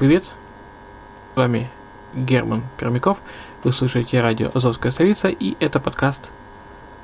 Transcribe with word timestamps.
привет! 0.00 0.24
С 1.34 1.36
вами 1.36 1.68
Герман 2.14 2.62
Пермяков. 2.78 3.18
Вы 3.64 3.70
слушаете 3.70 4.22
радио 4.22 4.48
«Азовская 4.54 4.92
столица» 4.92 5.28
и 5.28 5.56
это 5.60 5.78
подкаст 5.78 6.30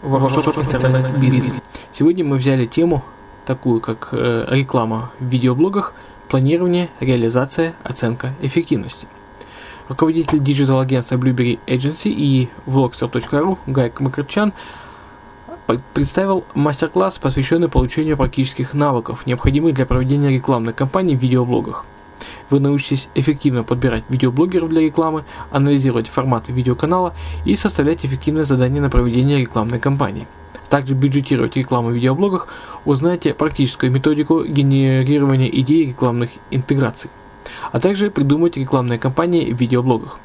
«Воркшоп 0.00 0.56
интернет-бизнес». 0.56 1.62
Сегодня 1.92 2.24
мы 2.24 2.38
взяли 2.38 2.64
тему, 2.64 3.04
такую 3.44 3.82
как 3.82 4.08
э, 4.12 4.46
реклама 4.48 5.10
в 5.20 5.26
видеоблогах, 5.26 5.92
планирование, 6.30 6.88
реализация, 6.98 7.74
оценка 7.82 8.32
эффективности. 8.40 9.08
Руководитель 9.90 10.42
digital-агентства 10.42 11.16
Blueberry 11.16 11.58
Agency 11.66 12.08
и 12.08 12.48
vlogster.ru 12.64 13.58
Гайк 13.66 14.00
Макарчан 14.00 14.54
представил 15.92 16.46
мастер-класс, 16.54 17.18
посвященный 17.18 17.68
получению 17.68 18.16
практических 18.16 18.72
навыков, 18.72 19.26
необходимых 19.26 19.74
для 19.74 19.84
проведения 19.84 20.30
рекламной 20.30 20.72
кампании 20.72 21.14
в 21.14 21.20
видеоблогах– 21.20 21.84
вы 22.50 22.60
научитесь 22.60 23.08
эффективно 23.14 23.64
подбирать 23.64 24.04
видеоблогеров 24.08 24.68
для 24.68 24.82
рекламы, 24.82 25.24
анализировать 25.50 26.08
форматы 26.08 26.52
видеоканала 26.52 27.14
и 27.44 27.56
составлять 27.56 28.04
эффективное 28.04 28.44
задание 28.44 28.82
на 28.82 28.90
проведение 28.90 29.40
рекламной 29.40 29.78
кампании. 29.78 30.26
Также 30.68 30.94
бюджетировать 30.94 31.56
рекламу 31.56 31.90
в 31.90 31.92
видеоблогах, 31.92 32.48
узнаете 32.84 33.34
практическую 33.34 33.92
методику 33.92 34.44
генерирования 34.44 35.48
идей 35.48 35.86
рекламных 35.86 36.30
интеграций, 36.50 37.10
а 37.70 37.78
также 37.78 38.10
придумать 38.10 38.56
рекламные 38.56 38.98
кампании 38.98 39.52
в 39.52 39.60
видеоблогах. 39.60 40.18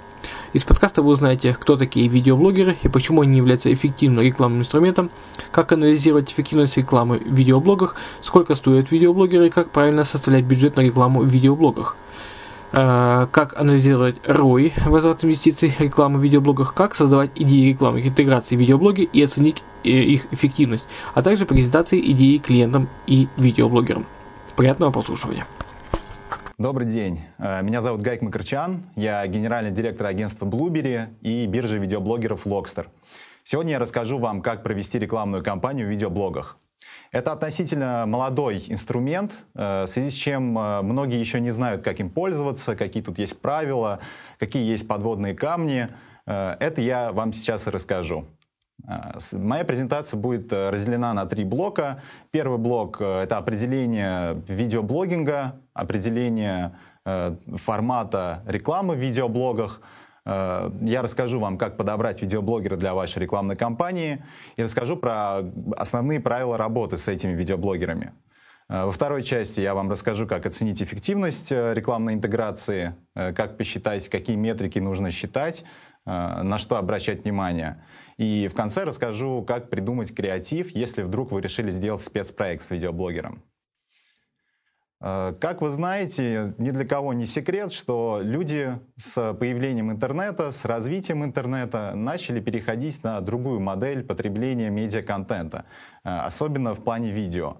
Из 0.53 0.63
подкаста 0.63 1.01
вы 1.01 1.11
узнаете, 1.11 1.53
кто 1.53 1.77
такие 1.77 2.07
видеоблогеры 2.07 2.75
и 2.83 2.87
почему 2.89 3.21
они 3.21 3.37
являются 3.37 3.71
эффективным 3.73 4.23
рекламным 4.23 4.61
инструментом, 4.61 5.09
как 5.51 5.71
анализировать 5.71 6.31
эффективность 6.31 6.77
рекламы 6.77 7.19
в 7.19 7.33
видеоблогах, 7.33 7.95
сколько 8.21 8.55
стоят 8.55 8.91
видеоблогеры 8.91 9.47
и 9.47 9.49
как 9.49 9.71
правильно 9.71 10.03
составлять 10.03 10.43
бюджет 10.45 10.75
на 10.75 10.81
рекламу 10.81 11.21
в 11.21 11.27
видеоблогах. 11.27 11.95
э, 12.73 13.27
как 13.31 13.57
анализировать 13.59 14.15
ROI, 14.25 14.89
возврат 14.89 15.23
инвестиций, 15.23 15.75
рекламы 15.79 16.19
в 16.19 16.23
видеоблогах, 16.23 16.73
как 16.73 16.95
создавать 16.95 17.31
идеи 17.35 17.69
рекламы, 17.69 18.01
интеграции 18.01 18.55
в 18.55 18.59
видеоблоги 18.59 19.01
и 19.01 19.21
оценить 19.21 19.63
э, 19.83 19.89
их 19.89 20.27
эффективность, 20.31 20.87
а 21.13 21.21
также 21.21 21.45
презентации 21.45 21.99
идеи 22.11 22.37
клиентам 22.37 22.87
и 23.07 23.27
видеоблогерам. 23.37 24.05
Приятного 24.55 24.91
прослушивания. 24.91 25.45
Добрый 26.61 26.85
день. 26.85 27.21
Э, 27.39 27.63
меня 27.63 27.81
зовут 27.81 28.01
Гайк 28.01 28.21
Макарчан. 28.21 28.83
Я 28.95 29.25
генеральный 29.25 29.71
директор 29.71 30.05
агентства 30.05 30.45
Blueberry 30.45 31.07
и 31.21 31.47
биржи 31.47 31.79
видеоблогеров 31.79 32.45
Logster. 32.45 32.85
Сегодня 33.43 33.71
я 33.71 33.79
расскажу 33.79 34.19
вам, 34.19 34.43
как 34.43 34.61
провести 34.61 34.99
рекламную 34.99 35.43
кампанию 35.43 35.87
в 35.87 35.89
видеоблогах. 35.89 36.59
Это 37.11 37.31
относительно 37.31 38.05
молодой 38.05 38.63
инструмент, 38.67 39.31
э, 39.55 39.85
в 39.85 39.87
связи 39.87 40.11
с 40.11 40.13
чем 40.13 40.55
э, 40.55 40.83
многие 40.83 41.19
еще 41.19 41.39
не 41.39 41.49
знают, 41.49 41.83
как 41.83 41.99
им 41.99 42.11
пользоваться, 42.11 42.75
какие 42.75 43.01
тут 43.01 43.17
есть 43.17 43.41
правила, 43.41 43.97
какие 44.37 44.63
есть 44.63 44.87
подводные 44.87 45.33
камни. 45.33 45.87
Это 46.27 46.79
я 46.81 47.11
вам 47.11 47.33
сейчас 47.33 47.65
и 47.65 47.71
расскажу. 47.71 48.27
Моя 49.31 49.63
презентация 49.63 50.17
будет 50.17 50.51
разделена 50.51 51.13
на 51.13 51.25
три 51.25 51.43
блока. 51.43 52.01
Первый 52.31 52.57
блок— 52.57 52.99
это 53.01 53.37
определение 53.37 54.41
видеоблогинга, 54.47 55.55
определение 55.73 56.73
формата 57.03 58.43
рекламы 58.47 58.95
в 58.95 58.99
видеоблогах— 58.99 59.81
Э, 60.25 60.71
я 60.81 61.01
расскажу 61.01 61.39
вам, 61.39 61.57
как 61.57 61.77
подобрать 61.77 62.21
видеоблогера 62.21 62.75
для 62.75 62.93
вашей 62.93 63.19
рекламной 63.19 63.55
кампании 63.55 64.23
и 64.55 64.63
расскажу 64.63 64.97
про 64.97 65.41
основные 65.75 66.19
правила 66.19 66.57
работы 66.57 66.97
с 66.97 67.07
этими 67.07 67.31
видеоблогерами. 67.31 68.13
Э, 68.69 68.85
во 68.85 68.91
второй 68.91 69.23
части 69.23 69.61
я 69.61 69.73
вам 69.73 69.89
расскажу, 69.89 70.27
как 70.27 70.45
оценить 70.45 70.81
эффективность 70.81 71.51
э, 71.51 71.73
рекламной 71.73 72.13
интеграции, 72.13 72.95
как 73.13 73.57
посчитать, 73.57 74.09
какие 74.09 74.35
метрики 74.35 74.79
нужно 74.79 75.11
считать, 75.11 75.63
на 76.05 76.57
что 76.57 76.77
обращать 76.77 77.25
внимание. 77.25 77.83
И 78.17 78.47
в 78.47 78.55
конце 78.55 78.83
расскажу, 78.83 79.43
как 79.47 79.69
придумать 79.69 80.13
креатив, 80.13 80.75
если 80.75 81.03
вдруг 81.03 81.31
вы 81.31 81.41
решили 81.41 81.71
сделать 81.71 82.01
спецпроект 82.01 82.63
с 82.63 82.71
видеоблогером. 82.71 83.43
Э, 85.01 85.33
как 85.39 85.61
вы 85.61 85.69
знаете, 85.71 86.53
ни 86.57 86.69
для 86.69 86.85
кого 86.85 87.13
не 87.13 87.25
секрет, 87.25 87.73
что 87.73 88.19
люди 88.21 88.79
с 88.97 89.33
появлением 89.33 89.91
интернета, 89.91 90.51
с 90.51 90.63
развитием 90.65 91.23
интернета 91.23 91.93
начали 91.95 92.39
переходить 92.39 93.03
на 93.03 93.19
другую 93.21 93.59
модель 93.59 94.03
потребления 94.03 94.69
медиаконтента, 94.69 95.65
э, 96.03 96.09
особенно 96.09 96.75
в 96.75 96.83
плане 96.83 97.11
видео. 97.11 97.57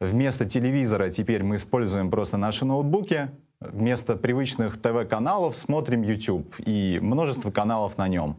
Вместо 0.00 0.44
телевизора 0.44 1.08
теперь 1.10 1.42
мы 1.42 1.56
используем 1.56 2.10
просто 2.10 2.36
наши 2.36 2.64
ноутбуки, 2.66 3.30
вместо 3.60 4.16
привычных 4.16 4.80
ТВ-каналов 4.80 5.56
смотрим 5.56 6.02
YouTube 6.02 6.54
и 6.58 6.98
множество 7.00 7.50
каналов 7.50 7.96
на 7.96 8.08
нем. 8.08 8.36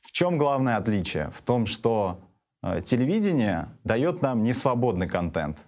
В 0.00 0.12
чем 0.12 0.38
главное 0.38 0.76
отличие? 0.76 1.30
В 1.30 1.42
том, 1.42 1.66
что 1.66 2.20
э, 2.62 2.82
телевидение 2.82 3.68
дает 3.84 4.22
нам 4.22 4.42
несвободный 4.42 5.08
контент 5.08 5.58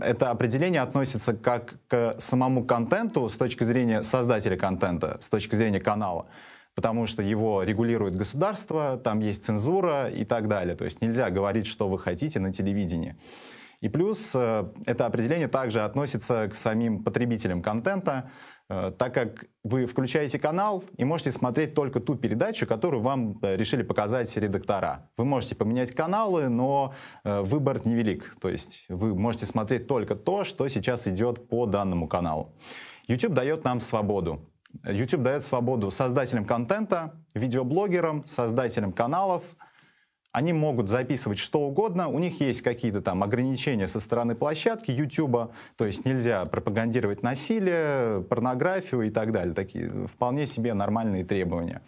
это 0.00 0.30
определение 0.30 0.80
относится 0.80 1.34
как 1.34 1.76
к 1.88 2.16
самому 2.18 2.64
контенту 2.64 3.28
с 3.28 3.36
точки 3.36 3.64
зрения 3.64 4.02
создателя 4.02 4.56
контента, 4.56 5.18
с 5.20 5.28
точки 5.28 5.54
зрения 5.54 5.80
канала, 5.80 6.26
потому 6.74 7.06
что 7.06 7.22
его 7.22 7.62
регулирует 7.62 8.14
государство, 8.14 8.98
там 9.02 9.20
есть 9.20 9.44
цензура 9.44 10.08
и 10.08 10.24
так 10.24 10.48
далее. 10.48 10.76
То 10.76 10.84
есть 10.84 11.00
нельзя 11.00 11.30
говорить, 11.30 11.66
что 11.66 11.88
вы 11.88 11.98
хотите 11.98 12.40
на 12.40 12.52
телевидении. 12.52 13.16
И 13.80 13.88
плюс 13.88 14.32
э, 14.34 14.64
это 14.86 15.06
определение 15.06 15.46
также 15.46 15.82
относится 15.82 16.48
к 16.48 16.54
самим 16.54 17.04
потребителям 17.04 17.62
контента, 17.62 18.24
Э, 18.24 18.57
так 18.68 19.14
как 19.14 19.46
вы 19.64 19.86
включаете 19.86 20.38
канал 20.38 20.84
и 20.96 21.04
можете 21.04 21.32
смотреть 21.32 21.74
только 21.74 22.00
ту 22.00 22.16
передачу, 22.16 22.66
которую 22.66 23.02
вам 23.02 23.38
э, 23.42 23.56
решили 23.56 23.82
показать 23.82 24.36
редактора. 24.36 25.10
Вы 25.16 25.24
можете 25.24 25.54
поменять 25.54 25.92
каналы, 25.92 26.48
но 26.48 26.94
э, 27.24 27.40
выбор 27.40 27.86
невелик. 27.86 28.36
То 28.40 28.48
есть 28.48 28.84
вы 28.88 29.14
можете 29.14 29.46
смотреть 29.46 29.86
только 29.86 30.16
то, 30.16 30.44
что 30.44 30.68
сейчас 30.68 31.06
идет 31.08 31.48
по 31.48 31.66
данному 31.66 32.08
каналу. 32.08 32.54
YouTube 33.06 33.32
дает 33.32 33.64
нам 33.64 33.80
свободу. 33.80 34.50
YouTube 34.84 35.22
дает 35.22 35.44
свободу 35.44 35.90
создателям 35.90 36.44
контента, 36.44 37.14
видеоблогерам, 37.34 38.26
создателям 38.26 38.92
каналов– 38.92 39.44
они 40.32 40.52
могут 40.52 40.88
записывать 40.88 41.38
что 41.38 41.60
угодно, 41.60 42.08
у 42.08 42.18
них 42.18 42.40
есть 42.40 42.62
какие-то 42.62 43.00
там 43.00 43.22
ограничения 43.22 43.86
со 43.86 44.00
стороны 44.00 44.34
площадки 44.34 44.90
YouTube, 44.90 45.52
то 45.76 45.86
есть 45.86 46.04
нельзя 46.04 46.44
пропагандировать 46.44 47.22
насилие, 47.22 48.22
порнографию 48.22 49.02
и 49.02 49.10
так 49.10 49.32
далее. 49.32 49.54
Такие 49.54 50.06
вполне 50.06 50.46
себе 50.46 50.74
нормальные 50.74 51.24
требования. 51.24 51.82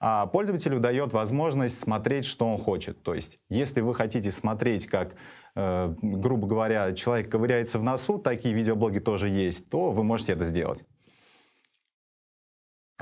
А 0.00 0.26
пользователю 0.26 0.80
дает 0.80 1.12
возможность 1.12 1.78
смотреть, 1.78 2.26
что 2.26 2.46
он 2.46 2.58
хочет. 2.58 3.02
То 3.02 3.14
есть, 3.14 3.38
если 3.48 3.80
вы 3.80 3.94
хотите 3.94 4.30
смотреть, 4.30 4.86
как, 4.86 5.14
э, 5.54 5.94
грубо 6.02 6.46
говоря, 6.46 6.92
человек 6.92 7.30
ковыряется 7.30 7.78
в 7.78 7.82
носу, 7.82 8.18
такие 8.18 8.54
видеоблоги 8.54 8.98
тоже 8.98 9.30
есть, 9.30 9.70
то 9.70 9.92
вы 9.92 10.04
можете 10.04 10.32
это 10.32 10.44
сделать. 10.44 10.84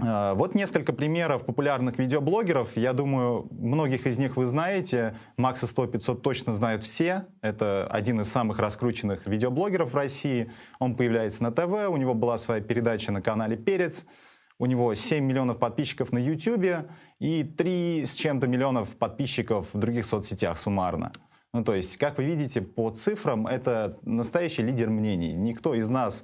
Э, 0.01 0.33
вот 0.35 0.55
несколько 0.55 0.93
примеров 0.93 1.45
популярных 1.45 1.99
видеоблогеров. 1.99 2.77
Я 2.77 2.93
думаю, 2.93 3.49
многих 3.51 4.07
из 4.07 4.19
них 4.19 4.37
вы 4.37 4.47
знаете. 4.47 5.17
Макса 5.37 5.67
100-500 5.67 6.21
точно 6.21 6.53
знают 6.53 6.83
все. 6.83 7.27
Это 7.41 7.87
один 7.87 8.21
из 8.21 8.29
самых 8.29 8.59
раскрученных 8.59 9.27
видеоблогеров 9.27 9.93
в 9.93 9.97
России. 9.97 10.51
Он 10.79 10.97
появляется 10.97 11.43
на 11.43 11.53
ТВ, 11.53 11.91
у 11.91 11.97
него 11.97 12.15
была 12.15 12.39
своя 12.39 12.61
передача 12.61 13.13
на 13.13 13.21
канале 13.23 13.57
«Перец». 13.57 14.07
У 14.59 14.67
него 14.67 14.95
7 14.95 15.25
миллионов 15.25 15.59
подписчиков 15.59 16.13
на 16.13 16.19
YouTube 16.19 16.87
и 17.19 17.43
3 17.43 18.05
с 18.07 18.15
чем-то 18.15 18.47
миллионов 18.47 18.97
подписчиков 18.97 19.67
в 19.73 19.79
других 19.79 20.07
соцсетях 20.07 20.57
суммарно. 20.57 21.11
Ну, 21.53 21.65
то 21.65 21.75
есть, 21.75 21.97
как 21.97 22.19
вы 22.19 22.25
видите, 22.25 22.63
по 22.63 22.91
цифрам, 22.91 23.47
это 23.47 23.99
настоящий 24.03 24.63
лидер 24.63 24.89
мнений. 24.89 25.33
Никто 25.33 25.75
из 25.75 25.89
нас 25.89 26.23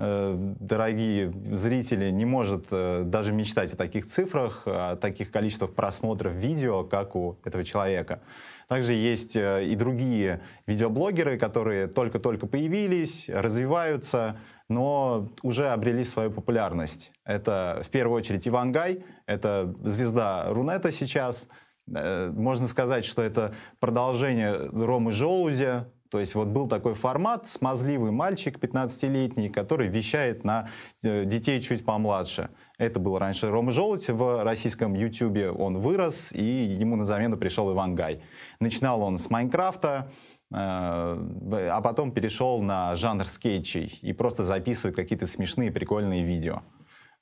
дорогие 0.00 1.30
зрители, 1.52 2.10
не 2.10 2.24
может 2.24 2.68
э, 2.70 3.02
даже 3.04 3.32
мечтать 3.32 3.74
о 3.74 3.76
таких 3.76 4.06
цифрах, 4.06 4.62
о 4.64 4.96
таких 4.96 5.30
количествах 5.30 5.74
просмотров 5.74 6.32
видео, 6.32 6.84
как 6.84 7.14
у 7.14 7.38
этого 7.44 7.64
человека. 7.64 8.22
Также 8.66 8.94
есть 8.94 9.36
э, 9.36 9.66
и 9.66 9.76
другие 9.76 10.40
видеоблогеры, 10.66 11.38
которые 11.38 11.86
только-только 11.86 12.46
появились, 12.46 13.28
развиваются, 13.28 14.38
но 14.70 15.28
уже 15.42 15.68
обрели 15.68 16.04
свою 16.04 16.30
популярность. 16.30 17.12
Это 17.26 17.82
в 17.84 17.90
первую 17.90 18.16
очередь 18.16 18.48
Ивангай, 18.48 19.04
это 19.26 19.74
звезда 19.84 20.46
Рунета 20.48 20.92
сейчас. 20.92 21.46
Можно 21.86 22.68
сказать, 22.68 23.04
что 23.04 23.20
это 23.20 23.52
продолжение 23.80 24.54
Ромы 24.54 25.10
Желузя, 25.10 25.88
то 26.10 26.18
есть 26.18 26.34
вот 26.34 26.48
был 26.48 26.66
такой 26.66 26.94
формат, 26.94 27.48
смазливый 27.48 28.10
мальчик 28.10 28.58
15-летний, 28.58 29.48
который 29.48 29.86
вещает 29.88 30.44
на 30.44 30.68
э, 31.02 31.24
детей 31.24 31.62
чуть 31.62 31.84
помладше. 31.84 32.50
Это 32.78 32.98
был 32.98 33.16
раньше 33.18 33.48
Рома 33.48 33.70
Желудь 33.70 34.08
в 34.08 34.42
российском 34.42 34.94
Ютубе. 34.94 35.50
Он 35.50 35.78
вырос, 35.78 36.32
и 36.32 36.42
ему 36.42 36.96
на 36.96 37.04
замену 37.04 37.36
пришел 37.36 37.72
Иван 37.72 37.94
Гай. 37.94 38.22
Начинал 38.58 39.02
он 39.02 39.18
с 39.18 39.30
Майнкрафта, 39.30 40.10
э, 40.50 40.54
а 40.56 41.80
потом 41.80 42.10
перешел 42.10 42.60
на 42.60 42.96
жанр 42.96 43.26
скетчей 43.26 43.98
и 44.02 44.12
просто 44.12 44.42
записывает 44.42 44.96
какие-то 44.96 45.26
смешные, 45.26 45.70
прикольные 45.70 46.24
видео. 46.24 46.62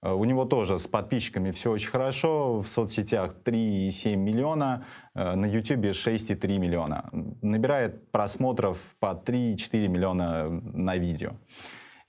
Э, 0.02 0.12
у 0.12 0.24
него 0.24 0.44
тоже 0.44 0.78
с 0.78 0.86
подписчиками 0.86 1.50
все 1.50 1.70
очень 1.70 1.90
хорошо. 1.90 2.60
В 2.60 2.68
соцсетях 2.68 3.34
3,7 3.44 4.16
миллиона, 4.16 4.84
э, 5.14 5.34
на 5.34 5.46
YouTube 5.46 5.92
6,3 5.92 6.58
миллиона. 6.58 7.10
Набирает 7.42 8.10
просмотров 8.10 8.78
по 9.00 9.14
3-4 9.14 9.88
миллиона 9.88 10.48
на 10.50 10.96
видео. 10.96 11.32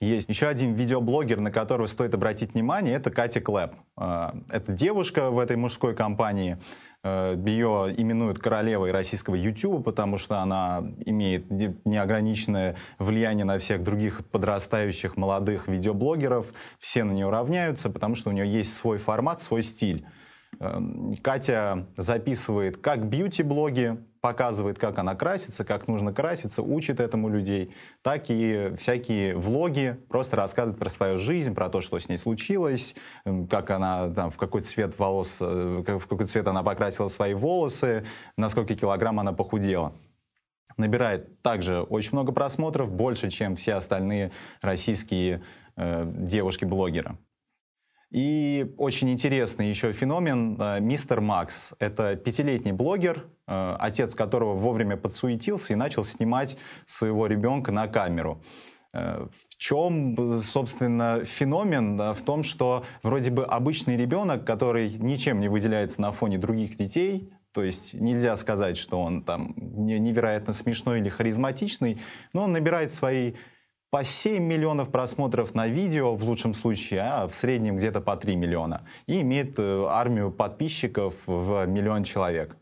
Есть 0.02 0.30
еще 0.30 0.48
один 0.48 0.76
видеоблогер, 0.76 1.42
на 1.42 1.52
которого 1.52 1.88
стоит 1.88 2.14
обратить 2.14 2.54
внимание, 2.54 2.96
это 2.96 3.12
Катя 3.12 3.42
Клэп. 3.42 3.74
Э, 3.98 4.32
это 4.50 4.72
девушка 4.72 5.30
в 5.30 5.40
этой 5.40 5.58
мужской 5.58 5.96
компании. 5.96 6.58
Э, 7.02 7.36
ее 7.46 7.94
именуют 7.98 8.40
королевой 8.40 8.92
российского 8.92 9.36
YouTube, 9.36 9.86
потому 9.86 10.18
что 10.18 10.40
она 10.40 10.84
имеет 11.06 11.50
неограниченное 11.86 12.76
влияние 12.98 13.46
на 13.46 13.58
всех 13.58 13.84
других 13.84 14.28
подрастающих 14.30 15.16
молодых 15.16 15.68
видеоблогеров. 15.68 16.48
Все 16.78 17.06
на 17.06 17.12
нее 17.12 17.30
равняются, 17.30 17.90
потому 17.90 18.16
что 18.16 18.30
у 18.30 18.34
нее 18.34 18.52
есть 18.52 18.76
свой 18.76 18.98
формат, 18.98 19.42
свой 19.42 19.64
стиль. 19.64 20.06
Эм, 20.60 21.14
Катя 21.22 21.88
записывает 21.96 22.78
как 22.78 23.08
бьюти-блоги, 23.08 23.98
показывает, 24.22 24.78
как 24.78 24.98
она 25.00 25.16
красится, 25.16 25.64
как 25.66 25.88
нужно 25.88 26.14
краситься, 26.14 26.62
учит 26.62 27.00
этому 27.00 27.30
людей, 27.30 27.74
так 28.02 28.26
и 28.30 28.74
всякие 28.78 29.36
влоги, 29.36 29.98
просто 30.10 30.36
рассказывает 30.36 30.80
про 30.80 30.90
свою 30.90 31.18
жизнь, 31.18 31.54
про 31.54 31.70
то, 31.70 31.82
что 31.82 32.00
с 32.00 32.10
ней 32.10 32.18
случилось, 32.18 32.96
как 33.50 33.70
она, 33.70 34.10
там, 34.10 34.32
в 34.32 34.38
какой 34.38 34.62
цвет 34.62 34.98
волос, 35.00 35.38
э, 35.40 35.84
в 35.86 36.08
какой 36.08 36.26
цвет 36.26 36.48
она 36.48 36.64
покрасила 36.64 37.08
свои 37.08 37.34
волосы, 37.34 38.06
на 38.38 38.50
сколько 38.50 38.76
килограмм 38.76 39.20
она 39.20 39.34
похудела 39.34 39.94
набирает 40.78 41.42
также 41.42 41.82
очень 41.82 42.12
много 42.14 42.32
просмотров, 42.32 42.90
больше, 42.90 43.30
чем 43.30 43.56
все 43.58 43.74
остальные 43.74 44.32
российские 44.62 45.44
девушки-блогера. 45.76 47.18
И 48.12 48.74
очень 48.78 49.12
интересный 49.12 49.70
еще 49.70 49.92
феномен 49.92 50.60
мистер 50.84 51.22
Макс. 51.22 51.74
Это 51.80 52.16
пятилетний 52.16 52.72
блогер, 52.72 53.28
отец 53.80 54.16
которого 54.16 54.54
вовремя 54.54 54.98
подсуетился 54.98 55.74
и 55.74 55.76
начал 55.76 56.04
снимать 56.04 56.58
своего 56.86 57.28
ребенка 57.28 57.72
на 57.72 57.88
камеру. 57.88 58.42
Э, 58.94 59.28
в 59.28 59.58
чем, 59.58 60.42
собственно, 60.42 61.24
феномен? 61.26 61.98
В 61.98 62.22
том, 62.24 62.44
что 62.44 62.84
вроде 63.04 63.32
бы 63.32 63.46
обычный 63.46 63.98
ребенок, 63.98 64.46
который 64.46 64.92
ничем 64.94 65.40
не 65.40 65.50
выделяется 65.50 66.02
на 66.02 66.12
фоне 66.12 66.38
других 66.38 66.76
детей, 66.78 67.32
то 67.54 67.64
есть 67.64 67.94
нельзя 67.94 68.36
сказать, 68.38 68.78
что 68.78 69.02
он 69.02 69.24
там 69.24 69.54
невероятно 69.58 70.54
смешной 70.54 71.00
или 71.00 71.10
харизматичный, 71.10 72.00
но 72.34 72.44
он 72.44 72.52
набирает 72.52 72.94
свои 72.94 73.34
по 73.90 74.04
7 74.04 74.44
миллионов 74.44 74.92
просмотров 74.92 75.56
на 75.56 75.68
видео 75.68 76.16
в 76.16 76.24
лучшем 76.24 76.54
случае, 76.54 77.02
а 77.02 77.28
в 77.28 77.34
среднем 77.34 77.78
где-то 77.78 78.02
по 78.02 78.16
3 78.16 78.36
миллиона. 78.36 78.86
И 79.08 79.22
имеет 79.22 79.58
э, 79.58 79.86
армию 79.90 80.32
подписчиков 80.32 81.16
в 81.26 81.66
миллион 81.66 82.04
человек. 82.04 82.56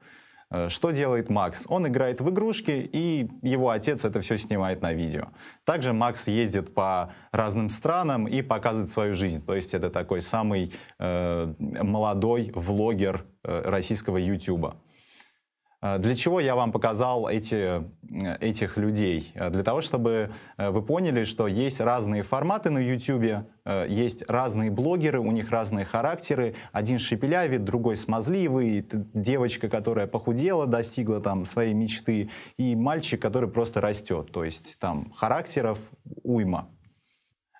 Э, 0.50 0.70
что 0.70 0.92
делает 0.92 1.30
Макс? 1.30 1.66
Он 1.68 1.88
играет 1.88 2.22
в 2.22 2.30
игрушки, 2.30 2.90
и 2.92 3.30
его 3.42 3.70
отец 3.70 4.06
это 4.06 4.22
все 4.22 4.38
снимает 4.38 4.82
на 4.82 4.94
видео. 4.94 5.30
Также 5.66 5.94
Макс 5.94 6.28
ездит 6.28 6.74
по 6.74 7.14
разным 7.32 7.70
странам 7.70 8.28
и 8.28 8.42
показывает 8.42 8.90
свою 8.90 9.16
жизнь. 9.16 9.46
То 9.46 9.56
есть 9.56 9.74
это 9.74 9.90
такой 9.90 10.22
самый 10.22 10.74
э, 11.00 11.54
молодой 11.60 12.52
влогер 12.56 13.26
э, 13.44 13.62
российского 13.66 14.18
YouTube. 14.18 14.76
А, 15.80 16.00
для 16.00 16.16
чего 16.16 16.40
я 16.40 16.56
вам 16.56 16.72
показал 16.72 17.30
эти, 17.30 17.84
этих 18.40 18.78
людей? 18.78 19.32
А, 19.36 19.52
для 19.52 19.64
того, 19.64 19.82
чтобы 19.82 20.32
э, 20.58 20.70
вы 20.72 20.82
поняли, 20.82 21.24
что 21.24 21.48
есть 21.48 21.80
разные 21.80 22.24
форматы 22.24 22.72
на 22.72 22.80
YouTube, 22.80 23.46
э, 23.66 23.86
есть 23.88 24.28
разные 24.28 24.72
блогеры, 24.72 25.20
у 25.20 25.32
них 25.32 25.52
разные 25.52 25.86
характеры. 25.86 26.56
Один 26.72 26.98
шепелявит, 26.98 27.64
другой 27.64 27.96
смазливый, 27.96 28.88
девочка, 29.14 29.70
которая 29.70 30.08
похудела, 30.08 30.66
достигла 30.66 31.22
там 31.22 31.46
своей 31.46 31.76
мечты, 31.76 32.32
и 32.58 32.76
мальчик, 32.76 33.22
который 33.22 33.50
просто 33.50 33.80
растет. 33.80 34.32
То 34.32 34.44
есть 34.44 34.80
там 34.80 35.12
характеров 35.12 35.78
уйма. 36.24 36.70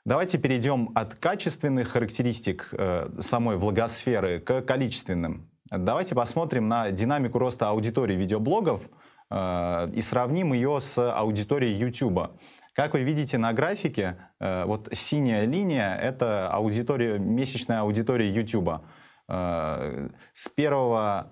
Давайте 0.06 0.40
перейдем 0.40 0.90
от 0.96 1.16
качественных 1.16 1.90
характеристик 1.90 2.70
э, 2.72 3.10
самой 3.20 3.58
влагосферы 3.58 4.40
к 4.40 4.62
количественным. 4.62 5.52
Давайте 5.70 6.16
посмотрим 6.16 6.70
на 6.70 6.92
динамику 6.92 7.40
роста 7.40 7.70
аудитории 7.70 8.16
видеоблогов 8.16 8.82
э, 9.30 9.90
и 9.94 10.02
сравним 10.02 10.54
ее 10.54 10.80
с 10.80 10.98
аудиторией 10.98 11.76
YouTube. 11.76 12.32
Как 12.74 12.94
вы 12.94 13.04
видите 13.04 13.38
на 13.38 13.52
графике, 13.52 14.16
э, 14.40 14.64
вот 14.64 14.88
синяя 14.94 15.44
линия— 15.46 15.94
это 16.02 16.50
аудитория, 16.50 17.20
месячная 17.20 17.82
аудитория 17.82 18.30
YouTube. 18.30 18.82
Э, 19.28 20.08
с 20.34 20.50
1 20.56 20.72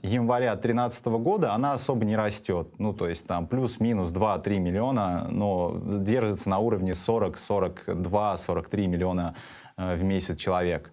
января 0.01 0.51
2013 0.56 1.06
года 1.06 1.54
она 1.54 1.72
особо 1.72 2.04
не 2.04 2.18
растет. 2.18 2.77
Ну, 2.77 2.92
то 2.92 3.08
есть 3.08 3.25
там 3.25 3.48
плюс-минус 3.48 4.12
2-3 4.12 4.60
миллиона, 4.60 5.30
но 5.30 5.80
держится 5.82 6.50
на 6.50 6.60
уровне 6.60 6.94
40, 6.94 7.38
42, 7.38 8.36
43 8.36 8.88
миллиона 8.88 9.34
в 9.77 10.04
месяц 10.04 10.38
человек. 10.38 10.92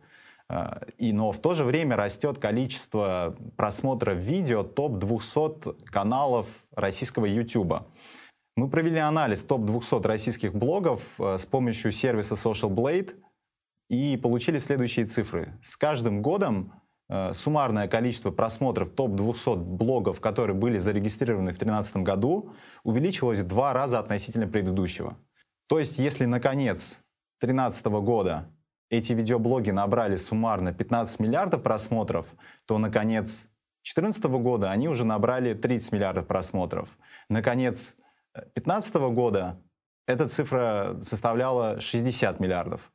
И, 0.98 1.12
но 1.12 1.32
в 1.32 1.38
то 1.38 1.54
же 1.54 1.64
время 1.64 1.96
растет 1.96 2.38
количество 2.38 3.36
просмотров 3.56 4.18
видео 4.18 4.62
топ-200 4.62 5.86
каналов 5.86 6.46
российского 6.74 7.26
YouTube. 7.26 7.84
Мы 8.56 8.68
провели 8.68 8.98
анализ 8.98 9.42
топ-200 9.44 10.06
российских 10.06 10.54
блогов 10.54 11.02
э, 11.18 11.38
с 11.38 11.46
помощью 11.46 11.90
сервиса 11.90 12.34
Social 12.34 12.68
Blade 12.68 13.14
и 13.88 14.18
получили 14.18 14.58
следующие 14.58 15.06
цифры. 15.06 15.58
С 15.62 15.74
каждым 15.76 16.20
годом 16.20 16.74
э, 17.08 17.32
суммарное 17.32 17.88
количество 17.88 18.30
просмотров 18.30 18.90
топ-200 18.90 19.56
блогов, 19.56 20.20
которые 20.20 20.54
были 20.54 20.76
зарегистрированы 20.76 21.52
в 21.52 21.58
2013 21.58 21.96
году, 21.98 22.52
увеличилось 22.84 23.38
в 23.38 23.46
два 23.46 23.72
раза 23.72 23.98
относительно 23.98 24.46
предыдущего. 24.46 25.16
То 25.66 25.78
есть, 25.78 25.98
если 25.98 26.26
наконец 26.26 26.98
2013 27.40 27.86
года 27.86 28.50
эти 28.92 29.14
видеоблоги 29.14 29.70
набрали 29.70 30.16
суммарно 30.16 30.74
15 30.74 31.18
миллиардов 31.18 31.62
просмотров, 31.62 32.26
то 32.66 32.76
на 32.76 32.90
конец 32.90 33.48
2014 33.84 34.24
года 34.24 34.70
они 34.70 34.86
уже 34.86 35.06
набрали 35.06 35.54
30 35.54 35.92
миллиардов 35.92 36.26
просмотров. 36.26 36.90
На 37.30 37.42
конец 37.42 37.96
2015 38.34 38.94
года 39.14 39.58
эта 40.06 40.28
цифра 40.28 40.98
составляла 41.02 41.80
60 41.80 42.38
миллиардов. 42.38 42.92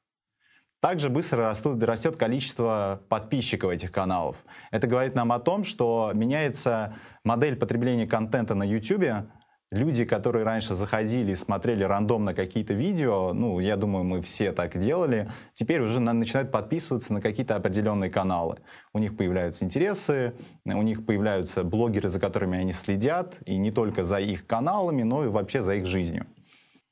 Также 0.81 1.09
быстро 1.09 1.47
растут, 1.47 1.81
растет 1.81 2.15
количество 2.15 3.01
подписчиков 3.09 3.71
этих 3.71 3.91
каналов. 3.91 4.37
Это 4.69 4.85
говорит 4.85 5.15
нам 5.15 5.31
о 5.31 5.39
том, 5.39 5.63
что 5.63 6.11
меняется 6.13 6.95
модель 7.23 7.55
потребления 7.55 8.05
контента 8.05 8.53
на 8.53 8.61
YouTube, 8.61 9.27
Люди, 9.69 10.05
которые 10.05 10.45
раньше 10.45 10.75
заходили 10.75 11.31
и 11.31 11.35
смотрели 11.35 11.83
рандомно 11.83 12.33
какие-то 12.33 12.73
видео, 12.73 13.33
ну, 13.33 13.59
я 13.59 13.75
думаю, 13.75 14.05
мы 14.05 14.21
все 14.21 14.53
так 14.53 14.79
делали, 14.79 15.29
теперь 15.53 15.81
уже 15.81 15.99
начинают 15.99 16.51
подписываться 16.51 17.11
на 17.11 17.19
какие-то 17.19 17.57
определенные 17.57 18.09
каналы. 18.09 18.59
У 18.93 18.99
них 18.99 19.17
появляются 19.17 19.65
интересы, 19.65 20.33
у 20.63 20.81
них 20.81 21.05
появляются 21.05 21.65
блогеры, 21.65 22.07
за 22.07 22.21
которыми 22.21 22.57
они 22.57 22.71
следят, 22.71 23.35
и 23.45 23.57
не 23.57 23.71
только 23.71 24.05
за 24.05 24.19
их 24.19 24.47
каналами, 24.47 25.03
но 25.03 25.25
и 25.25 25.27
вообще 25.27 25.61
за 25.61 25.75
их 25.75 25.85
жизнью. 25.85 26.27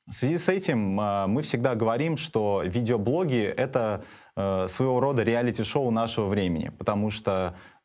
В 0.06 0.12
связи 0.12 0.36
с 0.36 0.48
этим 0.50 1.00
а, 1.00 1.26
мы 1.26 1.42
всегда 1.42 1.74
говорим, 1.74 2.18
что 2.18 2.62
видеоблоги— 2.64 3.42
это 3.56 4.04
э, 4.36 4.68
своего 4.68 5.00
рода 5.00 5.24
реалити-шоу 5.24 5.90
нашего 5.90 6.28
времени, 6.28 6.70
потому 6.78 7.10
что 7.10 7.56
Э, 7.56 7.75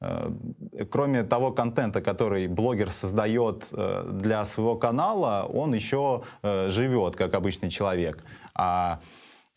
кроме 0.89 1.23
того 1.23 1.51
контента, 1.51 2.01
который 2.01 2.47
блогер 2.47 2.89
создает 2.89 3.65
э, 3.71 4.09
для 4.11 4.45
своего 4.45 4.75
канала, 4.75 5.45
он 5.47 5.73
еще 5.73 6.23
э, 6.41 6.69
живет 6.69 7.15
как 7.15 7.33
обычный 7.33 7.69
человек. 7.69 8.23
А 8.55 8.99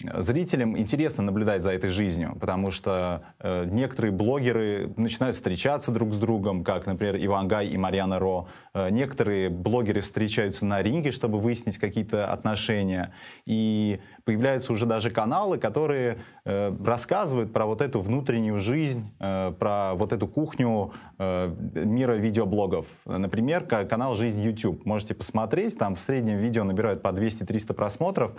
зрителям 0.03 0.77
интересно 0.77 1.23
наблюдать 1.23 1.63
за 1.63 1.71
этой 1.71 1.91
жизнью, 1.91 2.37
потому 2.41 2.71
что 2.71 3.23
э, 3.39 3.65
некоторые 3.67 4.13
блогеры 4.13 4.93
начинают 4.97 5.37
встречаться 5.37 5.93
друг 5.93 6.13
с 6.13 6.19
другом, 6.19 6.65
как, 6.65 6.87
например, 6.87 7.17
Иван 7.17 7.49
Гай 7.49 7.69
и 7.69 7.77
Марьяна 7.77 8.19
Ро. 8.19 8.49
Э, 8.75 8.91
некоторые 8.91 9.49
блогеры 9.49 10.01
встречаются 10.01 10.67
на 10.67 10.83
ринге, 10.83 11.11
чтобы 11.11 11.39
выяснить 11.39 11.79
какие-то 11.79 12.31
отношения. 12.31 13.15
И 13.47 14.01
появляются 14.25 14.73
уже 14.73 14.87
даже 14.87 15.11
каналы, 15.11 15.59
которые 15.59 16.19
э, 16.45 16.75
рассказывают 16.85 17.53
про 17.53 17.67
вот 17.67 17.83
эту 17.83 18.01
внутреннюю 18.01 18.59
жизнь, 18.59 19.15
э, 19.21 19.53
про 19.59 19.95
вот 19.95 20.13
эту 20.13 20.27
кухню 20.27 20.93
э, 21.19 21.55
мира 21.75 22.15
видеоблогов. 22.15 22.87
Например, 23.05 23.65
канал 23.65 24.15
«Жизнь 24.15 24.41
YouTube». 24.43 24.85
Можете 24.85 25.15
посмотреть, 25.15 25.79
там 25.79 25.95
в 25.95 26.01
среднем 26.01 26.39
видео 26.39 26.65
набирают 26.65 27.03
по 27.03 27.09
200-300 27.09 27.75
просмотров, 27.75 28.33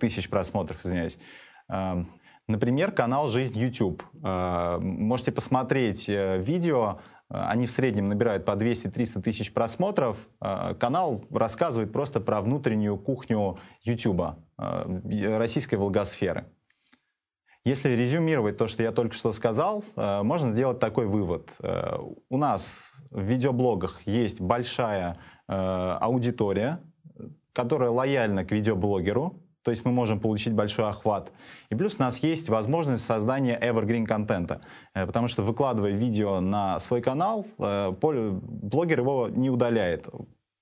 тысяч 0.00 0.28
просмотров, 0.30 0.84
извиняюсь. 0.84 1.18
Э, 1.70 2.04
например, 2.46 2.92
канал 2.92 3.28
«Жизнь 3.28 3.58
YouTube». 3.58 4.02
Э, 4.24 4.78
можете 4.80 5.32
посмотреть 5.32 6.08
э, 6.08 6.38
видео, 6.38 7.00
они 7.30 7.66
в 7.66 7.70
среднем 7.70 8.08
набирают 8.08 8.46
по 8.46 8.52
200-300 8.52 9.20
тысяч 9.20 9.52
просмотров. 9.52 10.16
Канал 10.40 11.26
рассказывает 11.30 11.92
просто 11.92 12.20
про 12.20 12.40
внутреннюю 12.40 12.96
кухню 12.96 13.58
YouTube. 13.84 14.38
Э, 14.58 15.38
российской 15.38 15.76
волгосферы. 15.76 16.46
Если 17.64 17.90
резюмировать 17.90 18.56
то, 18.56 18.66
что 18.66 18.82
я 18.82 18.90
только 18.90 19.14
что 19.14 19.32
сказал, 19.32 19.84
э, 19.94 20.22
можно 20.22 20.52
сделать 20.52 20.80
такой 20.80 21.06
вывод. 21.06 21.50
Э, 21.60 21.98
у 22.28 22.36
нас 22.36 22.90
в 23.10 23.20
видеоблогах 23.20 24.00
есть 24.04 24.40
большая 24.40 25.16
аудитория, 25.50 26.78
которая 27.54 27.88
лояльна 27.88 28.44
к 28.44 28.52
видеоблогеру, 28.52 29.40
то 29.62 29.70
есть 29.70 29.82
мы 29.86 29.92
можем 29.92 30.20
получить 30.20 30.52
большой 30.52 30.90
охват. 30.90 31.32
И 31.70 31.74
плюс 31.74 31.94
у 31.98 32.02
нас 32.02 32.18
есть 32.18 32.50
возможность 32.50 33.02
создания 33.02 33.58
evergreen 33.58 34.04
контента, 34.04 34.60
потому 34.92 35.26
что 35.28 35.42
выкладывая 35.42 35.92
видео 35.92 36.40
на 36.40 36.78
свой 36.80 37.00
канал, 37.00 37.46
блогер 37.56 39.00
его 39.00 39.30
не 39.30 39.48
удаляет 39.48 40.06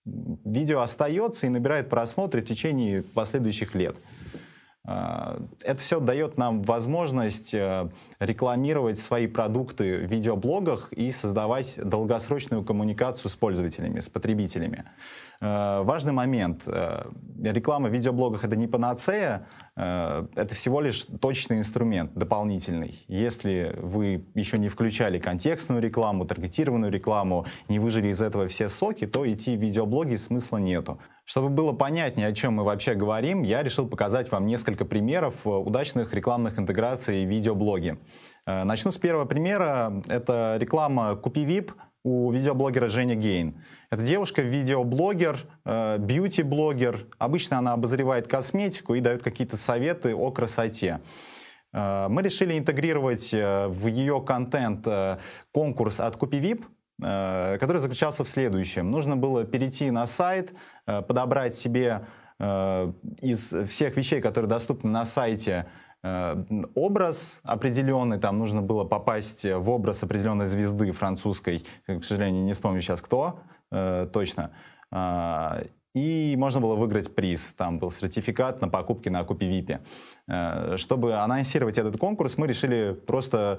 видео 0.07 0.81
остается 0.81 1.47
и 1.47 1.51
набирает 1.51 1.89
просмотры 1.89 2.41
в 2.41 2.47
течение 2.47 3.03
последующих 3.03 3.75
лет. 3.75 3.97
А, 4.87 5.43
это 5.63 5.83
все 5.83 5.99
дает 5.99 6.39
нам 6.39 6.63
возможность 6.63 7.53
э, 7.55 7.91
рекламировать 8.21 9.01
свои 9.01 9.27
продукты 9.27 10.07
в 10.07 10.11
видеоблогах 10.11 10.93
и 10.93 11.11
создавать 11.11 11.77
долгосрочную 11.83 12.63
коммуникацию 12.63 13.29
с 13.29 13.35
пользователями, 13.35 13.99
с 13.99 14.09
потребителями. 14.09 14.85
Э, 15.41 15.83
важный 15.83 16.13
момент. 16.13 16.63
Э, 16.67 17.11
реклама 17.43 17.89
в 17.89 17.93
видеоблогах 17.93 18.45
это 18.45 18.55
не 18.55 18.69
панацея, 18.69 19.47
это 19.75 20.55
всего 20.55 20.81
лишь 20.81 21.03
точный 21.21 21.59
инструмент, 21.59 22.13
дополнительный. 22.15 23.05
Если 23.09 23.77
вы 23.79 24.25
еще 24.35 24.57
не 24.57 24.71
включали 24.71 25.19
контекстную 25.19 25.83
рекламу, 25.83 26.25
таргетированную 26.25 26.91
рекламу, 26.91 27.45
не 27.69 27.79
выжили 27.79 28.09
из 28.09 28.23
этого 28.23 28.49
все 28.49 28.71
соки, 28.71 29.07
то 29.07 29.31
идти 29.31 29.55
в 29.55 29.61
видеоблоги 29.61 30.17
смысла 30.17 30.57
нету. 30.57 30.99
Чтобы 31.27 31.49
было 31.49 31.73
понятнее, 31.73 32.29
о 32.29 32.33
чем 32.33 32.55
мы 32.55 32.63
вообще 32.63 32.95
говорим, 32.95 33.43
я 33.43 33.65
решил 33.65 33.89
показать 33.89 34.31
вам 34.31 34.47
несколько 34.47 34.85
примеров 34.85 35.35
э, 35.45 35.49
удачных 35.49 36.15
рекламных 36.15 36.57
интеграций 36.57 37.27
в 37.27 37.29
видеоблоги. 37.29 37.99
Э, 38.47 38.63
начну 38.63 38.93
с 38.93 38.97
первого 38.97 39.25
примера. 39.25 40.01
Это 40.09 40.57
реклама 40.61 41.17
«Купи 41.17 41.45
VIP» 41.45 41.73
у 42.05 42.31
видеоблогера 42.31 42.87
Женя 42.87 43.17
Гейн. 43.17 43.61
Это 43.91 44.03
девушка, 44.03 44.41
видеоблогер, 44.41 45.41
э, 45.65 45.99
бьюти-блогер. 45.99 47.09
Обычно 47.19 47.59
она 47.59 47.73
обозревает 47.73 48.29
косметику 48.29 48.95
и 48.95 49.01
дает 49.01 49.25
какие-то 49.25 49.57
советы 49.57 50.15
о 50.15 50.31
красоте. 50.31 51.01
Мы 51.73 52.23
решили 52.23 52.57
интегрировать 52.57 53.33
в 53.33 53.87
ее 53.89 54.23
контент 54.23 54.87
конкурс 55.53 56.01
от 56.01 56.17
CupiVip, 56.17 56.65
который 56.99 57.79
заключался 57.79 58.25
в 58.25 58.29
следующем. 58.29 58.91
Нужно 58.91 59.17
было 59.17 59.45
перейти 59.45 59.91
на 59.91 60.07
сайт, 60.07 60.55
подобрать 60.87 61.55
себе 61.55 62.07
из 62.39 63.55
всех 63.69 63.97
вещей, 63.97 64.21
которые 64.23 64.49
доступны 64.49 64.91
на 64.91 65.05
сайте, 65.05 65.67
Э, 66.07 66.37
образ 66.75 67.41
определенный, 67.43 68.19
там 68.19 68.39
нужно 68.39 68.63
было 68.63 68.85
попасть 68.85 69.45
в 69.45 69.71
образ 69.71 70.05
определенной 70.05 70.47
звезды 70.47 70.93
французской, 70.93 71.67
к 71.87 72.05
сожалению, 72.05 72.45
не 72.45 72.53
вспомню 72.53 72.81
сейчас 72.81 73.01
кто 73.01 73.41
э, 73.73 74.09
точно, 74.13 74.53
а, 74.93 75.65
и 75.97 76.37
можно 76.37 76.61
было 76.61 76.77
выиграть 76.77 77.15
приз. 77.15 77.55
Там 77.57 77.79
был 77.79 77.91
сертификат 77.91 78.61
на 78.61 78.69
покупки 78.69 79.09
на 79.09 79.25
Купи 79.25 79.47
Випе. 79.47 79.81
Э, 80.29 80.77
чтобы 80.77 81.15
анонсировать 81.15 81.79
этот 81.79 81.99
конкурс, 81.99 82.37
мы 82.39 82.47
решили 82.47 82.93
просто 82.93 83.59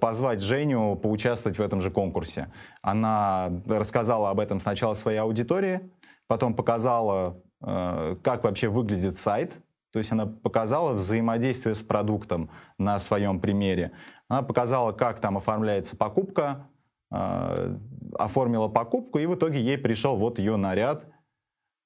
позвать 0.00 0.40
Женю 0.42 0.96
поучаствовать 0.96 1.58
в 1.58 1.62
этом 1.62 1.80
же 1.80 1.90
конкурсе. 1.90 2.48
Она 2.82 3.50
рассказала 3.66 4.30
об 4.30 4.40
этом 4.40 4.60
сначала 4.60 4.94
своей 4.94 5.18
аудитории, 5.18 5.80
потом 6.26 6.54
показала, 6.54 7.40
как 7.60 8.44
вообще 8.44 8.68
выглядит 8.68 9.16
сайт, 9.16 9.60
то 9.96 9.98
есть 9.98 10.12
она 10.12 10.26
показала 10.26 10.92
взаимодействие 10.92 11.74
с 11.74 11.80
продуктом 11.80 12.50
на 12.76 12.98
своем 12.98 13.40
примере. 13.40 13.92
Она 14.28 14.42
показала, 14.42 14.92
как 14.92 15.20
там 15.20 15.38
оформляется 15.38 15.96
покупка, 15.96 16.68
э, 17.10 17.76
оформила 18.18 18.68
покупку, 18.68 19.18
и 19.18 19.24
в 19.24 19.36
итоге 19.36 19.58
ей 19.58 19.78
пришел 19.78 20.16
вот 20.16 20.38
ее 20.38 20.56
наряд. 20.56 21.06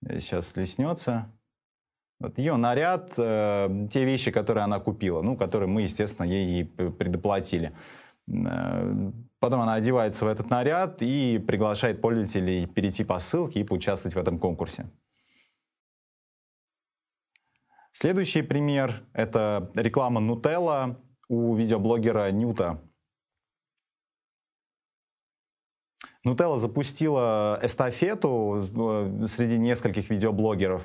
Сейчас 0.02 0.56
леснется. 0.56 1.30
Вот 2.18 2.38
ее 2.38 2.56
наряд, 2.56 3.14
э, 3.16 3.88
те 3.90 4.04
вещи, 4.04 4.30
которые 4.30 4.64
она 4.64 4.78
купила, 4.78 5.22
ну, 5.22 5.36
которые 5.36 5.68
мы, 5.68 5.82
естественно, 5.82 6.26
ей 6.26 6.66
предоплатили. 6.66 7.72
Э, 8.28 9.10
потом 9.38 9.60
она 9.60 9.74
одевается 9.74 10.26
в 10.26 10.28
этот 10.28 10.50
наряд 10.50 11.02
и 11.02 11.38
приглашает 11.38 12.00
пользователей 12.00 12.66
перейти 12.66 13.04
по 13.04 13.18
ссылке 13.18 13.60
и 13.60 13.64
поучаствовать 13.64 14.14
в 14.14 14.18
этом 14.18 14.38
конкурсе. 14.38 14.90
Следующий 17.92 18.42
пример— 18.42 19.02
это 19.14 19.70
реклама 19.74 20.20
Nutella 20.20 20.96
у 21.28 21.54
видеоблогера 21.54 22.30
Ньюта. 22.30 22.82
Nutella 26.24 26.58
запустила 26.58 27.58
эстафету 27.62 28.68
э, 28.74 29.26
среди 29.26 29.58
нескольких 29.58 30.10
видеоблогеров, 30.10 30.82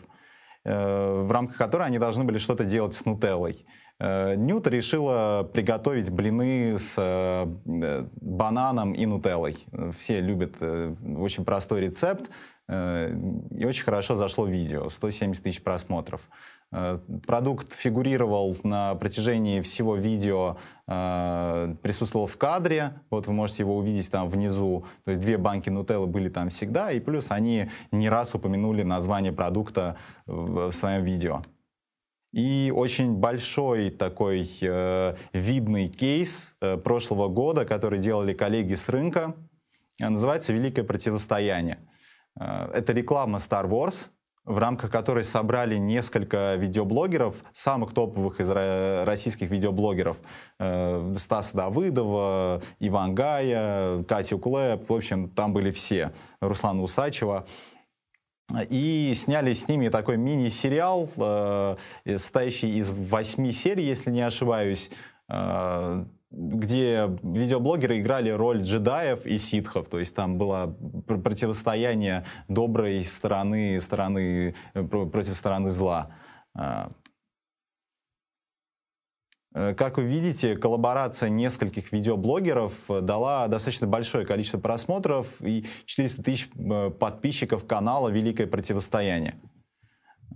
э, 0.64 1.24
в 1.24 1.32
рамках 1.32 1.58
которой 1.58 1.88
они 1.88 2.00
должны 2.00 2.24
были 2.24 2.38
что-то 2.38 2.64
делать 2.64 2.94
с 2.94 3.04
нутеллой. 3.06 3.66
Э, 4.00 4.36
Ньюта 4.36 4.70
решила 4.70 5.50
приготовить 5.54 6.10
блины 6.10 6.78
с 6.78 6.96
бананом 7.66 8.94
и 8.94 9.06
нутеллой. 9.06 9.58
Все 9.98 10.22
любят 10.22 10.56
очень 10.62 11.44
простой 11.44 11.82
рецепт, 11.82 12.30
и 12.68 13.66
очень 13.66 13.84
хорошо 13.84 14.16
зашло 14.16 14.48
видео, 14.48 14.90
170 14.90 15.44
тысяч 15.44 15.62
просмотров. 15.62 16.22
Э, 16.78 17.00
продукт 17.26 17.72
фигурировал 17.72 18.58
на 18.64 18.96
протяжении 18.96 19.62
всего 19.62 19.96
видео, 19.96 20.58
э, 20.88 21.76
присутствовал 21.82 22.28
в 22.28 22.36
кадре, 22.36 23.00
вот 23.10 23.28
вы 23.28 23.34
можете 23.34 23.64
его 23.64 23.78
увидеть 23.78 24.12
там 24.12 24.30
внизу, 24.30 24.86
то 25.06 25.12
есть 25.12 25.22
две 25.22 25.38
банки 25.38 25.70
нутеллы 25.70 26.08
были 26.08 26.28
там 26.28 26.50
всегда, 26.50 26.92
и 26.92 27.00
плюс 27.00 27.28
они 27.30 27.70
не 27.92 28.10
раз 28.10 28.36
упомянули 28.36 28.84
название 28.84 29.32
продукта 29.32 29.96
в 30.26 30.72
своем 30.74 31.06
видео. 31.06 31.44
И 32.34 32.74
очень 32.76 33.14
большой 33.14 33.90
такой 33.90 34.50
э, 34.60 35.16
видный 35.32 35.88
кейс 35.88 36.54
э, 36.60 36.76
прошлого 36.76 37.30
года, 37.30 37.64
который 37.64 38.00
делали 38.00 38.34
коллеги 38.34 38.74
с 38.74 38.90
рынка, 38.90 39.34
называется 39.98 40.52
«Великое 40.52 40.84
противостояние». 40.84 41.78
Э, 42.38 42.70
это 42.74 42.92
реклама 42.92 43.38
Star 43.38 43.70
Wars, 43.70 44.10
в 44.46 44.58
рамках 44.58 44.92
которой 44.92 45.24
собрали 45.24 45.78
несколько 45.78 46.56
видеоблогеров, 46.56 47.36
самых 47.54 47.94
топовых 47.94 48.40
из 48.40 48.50
российских 49.08 49.50
видеоблогеров. 49.50 50.18
Э, 50.60 51.14
Стаса 51.18 51.58
Давыдова, 51.58 52.62
Иван 52.80 53.16
Гая, 53.16 54.04
Катю 54.04 54.38
Клэп, 54.38 54.88
в 54.90 54.94
общем, 54.94 55.30
там 55.30 55.54
были 55.54 55.72
все. 55.72 56.14
Руслана 56.42 56.84
Усачева. 56.84 57.46
И 58.70 59.14
сняли 59.16 59.54
с 59.54 59.68
ними 59.68 59.90
такой 59.90 60.18
мини-сериал, 60.18 61.10
э, 61.18 61.78
состоящий 62.06 62.78
из 62.78 62.92
восьми 62.92 63.52
серий, 63.52 63.84
если 63.84 64.12
не 64.12 64.22
ошибаюсь, 64.22 64.92
э, 65.28 66.06
где 66.36 67.18
видеоблогеры 67.24 68.00
играли 68.00 68.30
роль 68.30 68.62
джедаев 68.62 69.26
и 69.26 69.38
ситхов, 69.38 69.88
то 69.88 70.00
есть 70.00 70.14
там 70.14 70.38
было 70.38 70.76
противостояние 71.08 72.26
доброй 72.50 73.06
стороны, 73.06 73.80
стороны 73.80 74.54
э, 74.74 74.84
против 74.84 75.36
стороны 75.36 75.70
зла. 75.70 76.12
А. 76.54 76.92
Э, 79.54 79.74
как 79.74 79.98
вы 79.98 80.04
видите, 80.04 80.58
коллаборация 80.58 81.30
нескольких 81.30 81.94
видеоблогеров 81.94 82.74
дала 82.90 83.48
достаточно 83.48 83.88
большое 83.88 84.26
количество 84.26 84.60
просмотров 84.60 85.28
и 85.42 85.66
400 85.86 86.22
тысяч 86.22 86.50
э, 86.54 86.90
подписчиков 86.90 87.66
канала 87.66 88.10
«Великое 88.10 88.48
противостояние». 88.48 89.40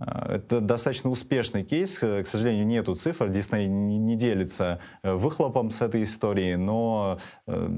А, 0.00 0.36
это 0.36 0.60
достаточно 0.60 1.10
успешный 1.10 1.62
кейс. 1.62 1.98
К 1.98 2.24
сожалению, 2.24 2.66
нету 2.66 2.94
цифр. 2.94 3.28
Дисней 3.28 3.66
не 3.68 4.16
делится 4.16 4.80
э, 5.02 5.12
выхлопом 5.12 5.70
с 5.70 5.82
этой 5.82 6.04
истории, 6.04 6.54
но 6.54 7.18
э, 7.46 7.68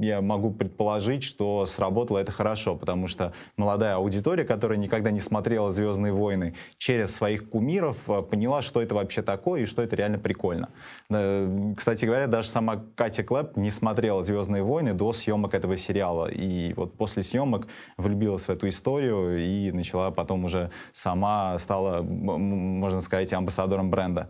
я 0.00 0.20
могу 0.20 0.52
предположить, 0.52 1.24
что 1.24 1.66
сработало 1.66 2.18
это 2.18 2.30
хорошо, 2.30 2.76
потому 2.76 3.08
что 3.08 3.32
молодая 3.56 3.96
аудитория, 3.96 4.44
которая 4.44 4.78
никогда 4.78 5.10
не 5.10 5.20
смотрела 5.20 5.72
«Звездные 5.72 6.12
войны», 6.12 6.54
через 6.78 7.14
своих 7.14 7.50
кумиров 7.50 7.96
э, 8.06 8.22
поняла, 8.22 8.62
что 8.62 8.80
это 8.80 8.94
вообще 8.94 9.22
такое 9.22 9.62
и 9.62 9.66
что 9.66 9.82
это 9.82 9.96
реально 9.96 10.18
прикольно. 10.18 10.68
Кстати 11.08 12.04
говоря, 12.04 12.26
даже 12.26 12.48
сама 12.48 12.84
Катя 12.94 13.24
Клэп 13.24 13.56
не 13.56 13.70
смотрела 13.70 14.22
«Звездные 14.22 14.62
войны» 14.62 14.94
до 14.94 15.12
съемок 15.12 15.54
этого 15.54 15.76
сериала. 15.76 16.30
И 16.30 16.72
вот 16.74 16.96
после 16.96 17.22
съемок 17.22 17.66
влюбилась 17.96 18.44
в 18.44 18.50
эту 18.50 18.68
историю 18.68 19.38
и 19.44 19.72
начала 19.72 20.10
потом 20.10 20.44
уже 20.44 20.70
сама 20.92 21.58
стала, 21.72 22.02
можно 22.02 23.00
сказать, 23.00 23.32
амбассадором 23.32 23.90
бренда. 23.90 24.28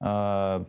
А, 0.00 0.64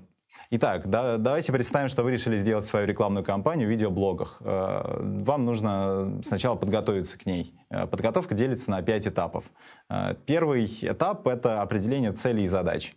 итак, 0.49 0.89
да, 0.89 1.17
давайте 1.17 1.51
представим, 1.51 1.87
что 1.87 2.01
вы 2.01 2.11
решили 2.11 2.35
сделать 2.35 2.65
свою 2.65 2.87
рекламную 2.87 3.23
кампанию 3.23 3.67
в 3.67 3.71
видеоблогах. 3.71 4.37
А, 4.41 4.99
вам 4.99 5.45
нужно 5.45 6.19
сначала 6.25 6.55
подготовиться 6.55 7.19
к 7.19 7.27
ней. 7.27 7.53
А, 7.69 7.85
подготовка 7.85 8.33
делится 8.33 8.71
на 8.71 8.81
пять 8.81 9.07
этапов. 9.07 9.45
Первый 10.25 10.65
этап— 10.65 11.27
это 11.35 11.61
определение 11.61 12.11
целей 12.11 12.45
и 12.45 12.47
задач. 12.47 12.95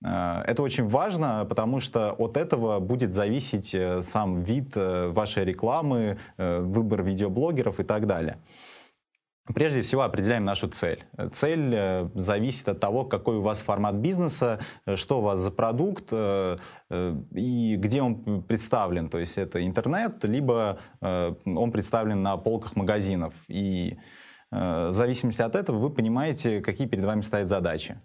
Это 0.00 0.62
очень 0.62 0.86
важно, 0.86 1.44
потому 1.46 1.80
что 1.80 2.12
от 2.12 2.36
этого 2.36 2.78
будет 2.78 3.14
зависеть 3.14 3.74
э, 3.74 4.00
сам 4.00 4.42
вид 4.42 4.76
э, 4.76 5.08
вашей 5.08 5.44
рекламы, 5.44 6.18
э, 6.36 6.60
выбор 6.60 7.02
видеоблогеров 7.02 7.80
и 7.80 7.82
так 7.82 8.06
далее. 8.06 8.38
Прежде 9.54 9.82
всего 9.82 10.02
определяем 10.02 10.44
нашу 10.44 10.68
цель. 10.68 11.04
Цель 11.32 11.74
э, 11.74 12.08
зависит 12.14 12.68
от 12.68 12.80
того, 12.80 13.04
какой 13.04 13.36
у 13.36 13.42
вас 13.42 13.60
формат 13.60 13.94
бизнеса, 13.94 14.60
э, 14.84 14.96
что 14.96 15.18
у 15.18 15.22
вас 15.22 15.40
за 15.40 15.50
продукт 15.50 16.08
э, 16.12 16.58
и 17.34 17.76
где 17.76 18.02
он 18.02 18.42
представлен. 18.42 19.08
То 19.08 19.18
есть 19.18 19.38
это 19.38 19.64
интернет, 19.66 20.24
либо 20.24 20.78
он 21.00 21.70
представлен 21.70 22.22
на 22.22 22.36
полках 22.36 22.76
магазинов. 22.76 23.34
И 23.48 23.98
в 24.50 24.94
зависимости 24.94 25.42
от 25.42 25.54
этого 25.54 25.76
вы 25.76 25.90
понимаете, 25.90 26.60
какие 26.60 26.86
перед 26.86 27.04
вами 27.04 27.20
стоят 27.20 27.48
задачи. 27.48 28.00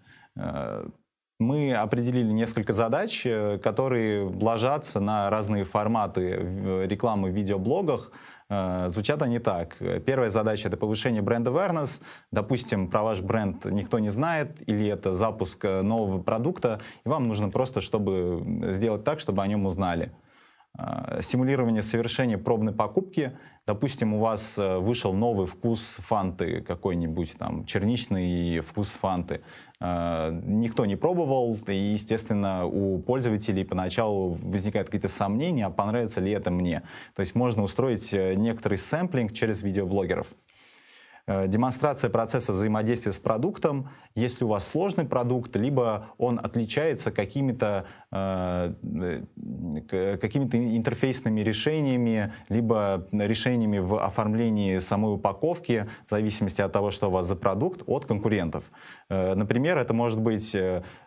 Мы 1.40 1.74
определили 1.74 2.32
несколько 2.32 2.74
задач, 2.74 3.24
которые 3.64 4.26
ложатся 4.26 5.00
на 5.00 5.30
разные 5.30 5.64
форматы 5.64 6.86
рекламы 6.86 7.32
в 7.32 7.34
видеоблогах. 7.34 8.12
Звучат 8.50 9.22
они 9.22 9.40
так. 9.40 9.78
Первая 10.06 10.30
задача— 10.30 10.68
это 10.70 10.78
повышение 10.78 11.22
бренд 11.22 11.48
awareness. 11.48 12.02
Допустим, 12.32 12.90
про 12.90 13.04
ваш 13.04 13.22
бренд 13.22 13.66
никто 13.66 14.00
не 14.00 14.10
знает, 14.10 14.62
или 14.68 14.88
это 14.88 15.14
запуск 15.14 15.64
нового 15.64 16.22
продукта, 16.22 16.80
и 17.06 17.10
вам 17.10 17.28
нужно 17.28 17.50
просто, 17.50 17.82
чтобы 17.82 18.72
сделать 18.74 19.04
так, 19.04 19.20
чтобы 19.20 19.42
о 19.42 19.48
нем 19.48 19.66
узнали. 19.66 20.12
Э, 20.76 21.22
стимулирование 21.22 21.84
совершения 21.84 22.40
пробной 22.40 22.74
покупки. 22.74 23.38
Допустим, 23.68 24.16
у 24.16 24.20
вас 24.20 24.58
э, 24.58 24.78
вышел 24.80 25.14
новый 25.14 25.46
вкус 25.46 25.98
фанты, 26.00 26.62
какой-нибудь 26.62 27.36
там 27.38 27.66
черничный 27.66 28.60
вкус 28.62 28.90
фанты. 28.90 29.42
Э, 29.80 30.32
никто 30.32 30.88
не 30.88 30.96
пробовал, 30.96 31.60
и, 31.68 31.76
естественно, 31.76 32.66
у 32.66 33.00
пользователей 33.00 33.64
поначалу 33.64 34.30
возникают 34.42 34.88
какие-то 34.88 35.10
сомнения, 35.10 35.68
а 35.68 35.70
понравится 35.70 36.20
ли 36.22 36.32
это 36.32 36.50
мне. 36.50 36.82
То 37.16 37.20
есть 37.20 37.36
можно 37.36 37.62
устроить 37.62 38.12
некоторый 38.12 38.80
сэмплинг 38.80 39.32
через 39.32 39.62
видеоблогеров. 39.62 40.26
Э, 41.26 41.48
демонстрация 41.48 42.10
процесса 42.10 42.52
взаимодействия 42.52 43.14
с 43.14 43.20
продуктом, 43.20 43.90
если 44.14 44.44
у 44.44 44.50
вас 44.50 44.68
сложный 44.68 45.06
продукт, 45.06 45.56
либо 45.56 46.08
он 46.18 46.38
отличается 46.38 47.12
какими-то 47.12 47.86
э, 48.12 48.74
э 48.84 50.18
какими-то 50.18 50.58
интерфейсными 50.58 51.42
решениями, 51.42 52.34
либо 52.50 53.08
решениями 53.12 53.80
в 53.80 54.04
оформлении 54.04 54.80
самой 54.80 55.16
упаковки, 55.16 55.88
в 56.08 56.12
зависимости 56.12 56.62
от 56.62 56.74
того, 56.74 56.92
что 56.92 57.08
у 57.08 57.12
вас 57.12 57.26
за 57.28 57.36
продукт, 57.36 57.84
от 57.88 58.06
конкурентов. 58.06 58.66
Например, 59.10 59.78
это 59.78 59.94
может 59.94 60.20
быть 60.20 60.56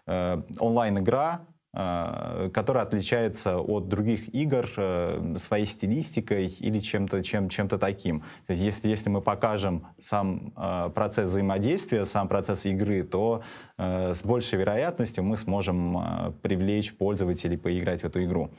онлайн-игра, 0.07 1.41
Э, 1.79 2.49
которая 2.55 2.85
отличается 2.85 3.59
от 3.59 3.89
других 3.89 4.35
игр 4.35 4.67
э, 4.79 5.35
своей 5.37 5.67
стилистикой 5.67 6.47
или 6.47 6.79
чем-то 6.79 7.23
чем, 7.23 7.51
чем-то 7.51 7.77
таким. 7.77 8.21
То 8.47 8.53
есть 8.53 8.63
если, 8.63 8.89
если 8.89 9.11
мы 9.11 9.21
покажем 9.21 9.87
сам 10.01 10.55
э, 10.57 10.91
процесс 10.95 11.29
взаимодействия, 11.29 12.07
сам 12.07 12.29
процесс 12.29 12.65
игры, 12.65 13.03
то 13.03 13.43
с 13.77 14.23
большей 14.23 14.59
вероятностью 14.59 15.23
мы 15.23 15.37
сможем 15.37 16.35
привлечь 16.41 16.95
пользователей 16.95 17.59
поиграть 17.59 18.01
в 18.01 18.05
эту 18.07 18.25
игру. 18.25 18.51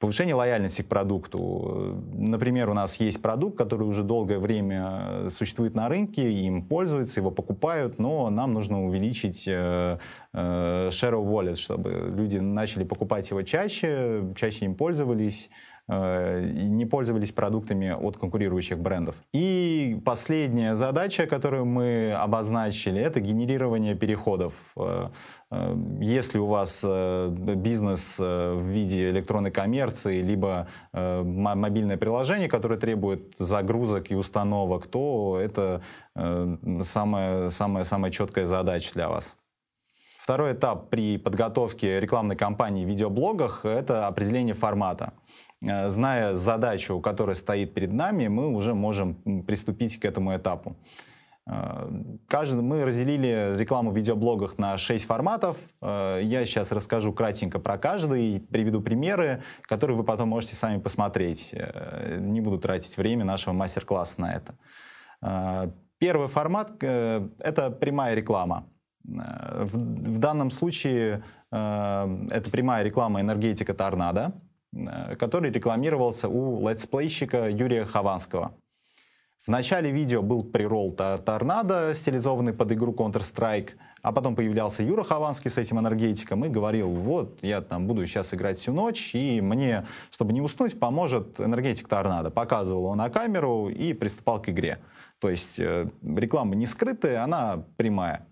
Повышение 0.00 0.34
лояльности 0.34 0.80
к 0.80 0.86
продукту. 0.86 2.02
Например, 2.14 2.70
у 2.70 2.72
нас 2.72 2.98
есть 2.98 3.20
продукт, 3.20 3.58
который 3.58 3.86
уже 3.86 4.02
долгое 4.02 4.38
время 4.38 5.28
существует 5.28 5.74
на 5.74 5.90
рынке, 5.90 6.32
им 6.32 6.62
пользуются, 6.64 7.20
его 7.20 7.30
покупают, 7.30 7.98
но 7.98 8.30
нам 8.30 8.54
нужно 8.54 8.82
увеличить 8.82 9.46
э, 9.46 9.98
э, 10.32 10.88
share 10.88 11.12
of 11.12 11.26
wallet, 11.26 11.56
чтобы 11.56 12.14
люди 12.16 12.38
начали 12.38 12.84
покупать 12.84 13.28
его 13.28 13.42
чаще, 13.42 14.24
чаще 14.36 14.64
им 14.64 14.74
пользовались, 14.74 15.50
не 15.90 16.86
пользовались 16.86 17.32
продуктами 17.32 17.90
от 17.90 18.16
конкурирующих 18.16 18.78
брендов. 18.78 19.16
И 19.32 20.00
последняя 20.04 20.76
задача, 20.76 21.26
которую 21.26 21.64
мы 21.64 22.12
обозначили, 22.12 23.00
это 23.00 23.20
генерирование 23.20 23.96
переходов. 23.96 24.52
Э, 24.76 25.08
э, 25.50 25.76
если 26.00 26.38
у 26.38 26.46
вас 26.46 26.84
бизнес 26.84 28.18
в 28.18 28.62
виде 28.62 29.10
электронной 29.10 29.50
коммерции, 29.50 30.22
либо 30.22 30.68
мобильное 30.92 31.96
приложение, 31.96 32.48
которое 32.48 32.78
требует 32.78 33.34
загрузок 33.38 34.10
и 34.10 34.14
установок, 34.14 34.86
то 34.86 35.38
это 35.40 35.82
самая, 36.82 37.48
самая, 37.50 37.84
самая 37.84 38.10
четкая 38.12 38.46
задача 38.46 38.92
для 38.94 39.08
вас. 39.08 39.36
Второй 40.18 40.52
этап 40.52 40.90
при 40.90 41.18
подготовке 41.18 41.98
рекламной 41.98 42.36
кампании 42.36 42.84
в 42.84 42.88
видеоблогах– 42.88 43.60
это 43.64 44.06
определение 44.06 44.54
формата. 44.54 45.12
Э, 45.62 45.88
зная 45.88 46.34
задачу, 46.34 47.00
которая 47.00 47.36
стоит 47.36 47.74
перед 47.74 47.92
нами, 47.92 48.28
мы 48.28 48.48
уже 48.48 48.74
можем 48.74 49.42
приступить 49.42 49.98
к 50.00 50.04
этому 50.04 50.34
этапу. 50.36 50.76
Э, 51.46 51.90
каждый, 52.28 52.62
мы 52.62 52.84
разделили 52.84 53.56
рекламу 53.58 53.90
в 53.90 53.96
видеоблогах 53.96 54.58
на 54.58 54.78
6 54.78 55.04
форматов. 55.04 55.56
Э, 55.82 56.20
я 56.22 56.44
сейчас 56.46 56.72
расскажу 56.72 57.12
кратенько 57.12 57.58
про 57.58 57.76
каждый, 57.76 58.40
приведу 58.40 58.80
примеры, 58.80 59.42
которые 59.62 59.96
вы 59.96 60.04
потом 60.04 60.30
можете 60.30 60.54
сами 60.54 60.80
посмотреть. 60.80 61.54
Не 62.18 62.40
буду 62.40 62.58
тратить 62.58 62.96
время 62.96 63.24
нашего 63.24 63.52
мастер-класса 63.52 64.20
на 64.20 64.34
это. 64.34 65.74
Первый 65.98 66.28
формат— 66.28 66.70
это 66.82 67.70
прямая 67.70 68.14
реклама. 68.14 68.66
В 69.04 70.18
данном 70.18 70.50
случае 70.50 71.22
это 71.50 72.48
прямая 72.50 72.82
реклама 72.84 73.20
энергетика 73.20 73.74
торнадо. 73.74 74.32
Э, 74.72 75.16
который 75.16 75.50
рекламировался 75.50 76.28
у 76.28 76.68
летсплейщика 76.68 77.50
Юрия 77.50 77.84
Хованского. 77.84 78.54
В 79.44 79.48
начале 79.48 79.90
видео 79.90 80.22
был 80.22 80.44
pre-roll 80.44 80.92
торнадо, 80.92 81.94
стилизованный 81.94 82.52
под 82.52 82.72
игру 82.72 82.92
Counter-Strike, 82.92 83.70
а 84.02 84.12
потом 84.12 84.36
появлялся 84.36 84.82
Юра 84.82 85.02
Хованский 85.02 85.50
с 85.50 85.56
этим 85.56 85.78
энергетиком 85.78 86.44
и 86.44 86.48
говорил, 86.48 86.90
вот, 86.90 87.38
я 87.42 87.62
там 87.62 87.86
буду 87.86 88.06
сейчас 88.06 88.34
играть 88.34 88.58
всю 88.58 88.72
ночь, 88.74 89.14
и 89.14 89.40
мне, 89.40 89.86
чтобы 90.10 90.34
не 90.34 90.42
уснуть, 90.42 90.78
поможет 90.78 91.40
энергетик 91.40 91.88
торнадо. 91.88 92.30
Показывал 92.30 92.82
его 92.82 92.94
на 92.94 93.08
камеру 93.08 93.70
и 93.70 93.94
приступал 93.94 94.42
к 94.42 94.50
игре. 94.50 94.78
То 95.20 95.30
есть 95.30 95.58
э, 95.58 95.88
реклама 96.02 96.54
не 96.54 96.66
скрытая, 96.66 97.24
она 97.24 97.64
прямая. 97.76 98.26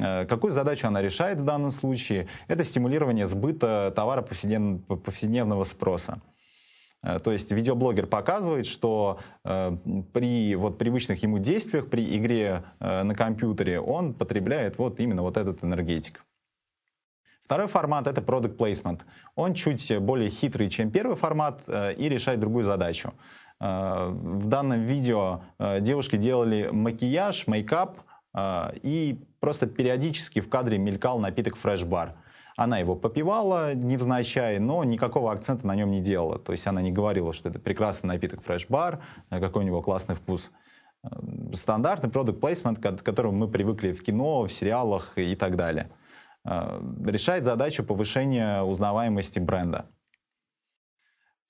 Э, 0.00 0.24
какую 0.26 0.52
задачу 0.52 0.86
она 0.88 1.02
решает 1.02 1.40
в 1.40 1.44
данном 1.44 1.70
случае? 1.70 2.26
Это 2.48 2.64
стимулирование 2.64 3.26
сбыта 3.26 3.92
товара 3.94 4.22
повседневного 4.22 5.64
спроса. 5.64 6.20
Э, 7.02 7.18
то 7.18 7.32
есть 7.32 7.52
видеоблогер 7.52 8.06
показывает, 8.06 8.66
что 8.66 9.20
э, 9.44 9.76
при 10.12 10.54
вот 10.56 10.78
привычных 10.78 11.22
ему 11.22 11.38
действиях, 11.38 11.88
при 11.90 12.16
игре 12.16 12.64
на 12.80 13.14
компьютере, 13.14 13.80
он 13.80 14.14
потребляет 14.14 14.78
вот 14.78 15.00
именно 15.00 15.22
вот 15.22 15.36
этот 15.36 15.62
энергетик. 15.62 16.24
Второй 17.44 17.66
формат— 17.66 18.06
это 18.06 18.20
product 18.20 18.56
placement. 18.56 19.00
Он 19.34 19.54
чуть 19.54 19.98
более 19.98 20.30
хитрый, 20.30 20.70
чем 20.70 20.92
первый 20.92 21.16
формат, 21.16 21.62
и 21.68 22.08
решает 22.08 22.38
другую 22.38 22.62
задачу. 22.62 23.12
В 23.58 24.46
данном 24.46 24.82
видео 24.82 25.42
девушки 25.58 26.14
делали 26.14 26.68
макияж, 26.70 27.48
мейкап— 27.48 27.98
и 28.36 29.18
просто 29.40 29.66
периодически 29.66 30.40
в 30.40 30.48
кадре 30.48 30.78
мелькал 30.78 31.18
напиток 31.18 31.56
Fresh 31.56 31.88
Bar. 31.88 32.14
Она 32.60 32.76
его 32.76 32.94
попивала 32.94 33.74
невзначай, 33.74 34.58
но 34.58 34.84
никакого 34.84 35.32
акцента 35.32 35.66
на 35.66 35.74
нем 35.74 35.90
не 35.90 36.02
делала. 36.02 36.38
То 36.38 36.52
есть 36.52 36.66
она 36.66 36.82
не 36.82 36.92
говорила, 36.92 37.32
что 37.32 37.48
это 37.48 37.58
прекрасный 37.58 38.08
напиток 38.08 38.42
Fresh 38.42 38.75
Bar, 38.75 39.02
э, 39.30 39.40
какой 39.40 39.62
у 39.62 39.66
него 39.66 39.80
классный 39.80 40.14
вкус. 40.14 40.50
Э, 41.02 41.08
стандартный 41.54 42.10
product 42.10 42.38
placement, 42.38 42.78
к 42.78 43.02
которому 43.02 43.38
мы 43.38 43.48
привыкли 43.48 43.92
в 43.92 44.02
кино, 44.02 44.42
в 44.42 44.52
сериалах 44.52 45.16
и 45.16 45.34
так 45.36 45.56
далее. 45.56 45.90
Э, 46.44 46.82
решает 47.06 47.46
задачу 47.46 47.82
повышения 47.82 48.62
узнаваемости 48.62 49.38
бренда. 49.38 49.86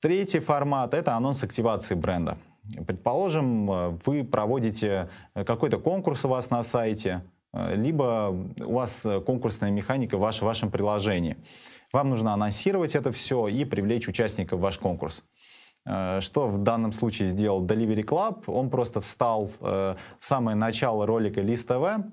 Третий 0.01 0.39
формат– 0.39 0.95
это 0.95 1.17
анонс 1.17 1.43
активации 1.43 1.97
бренда. 1.97 2.39
Предположим, 2.87 3.71
э, 3.71 3.99
вы 4.05 4.25
проводите 4.25 5.09
э, 5.35 5.45
какой-то 5.45 5.79
конкурс 5.79 6.25
у 6.25 6.29
вас 6.29 6.51
на 6.51 6.63
сайте, 6.63 7.23
э, 7.53 7.75
либо 7.77 8.31
у 8.61 8.75
вас 8.75 9.07
конкурсная 9.27 9.71
механика 9.71 10.17
в 10.17 10.21
вашем 10.21 10.71
приложении. 10.71 11.37
Вам 11.93 12.11
нужно 12.11 12.33
анонсировать 12.33 12.95
это 12.95 13.11
все 13.11 13.49
и 13.49 13.65
привлечь 13.65 14.09
участников 14.09 14.61
в 14.61 14.63
ваш 14.63 14.79
конкурс. 14.79 15.25
Что 15.87 16.47
в 16.47 16.59
данном 16.59 16.93
случае 16.93 17.29
сделал 17.29 17.65
Delivery 17.65 18.05
Club? 18.05 18.45
Он 18.47 18.69
просто 18.69 19.01
встал 19.01 19.51
в 19.61 19.97
самое 20.21 20.55
начало 20.55 21.07
ролика 21.07 21.41
List 21.41 21.67
TV, 21.67 22.05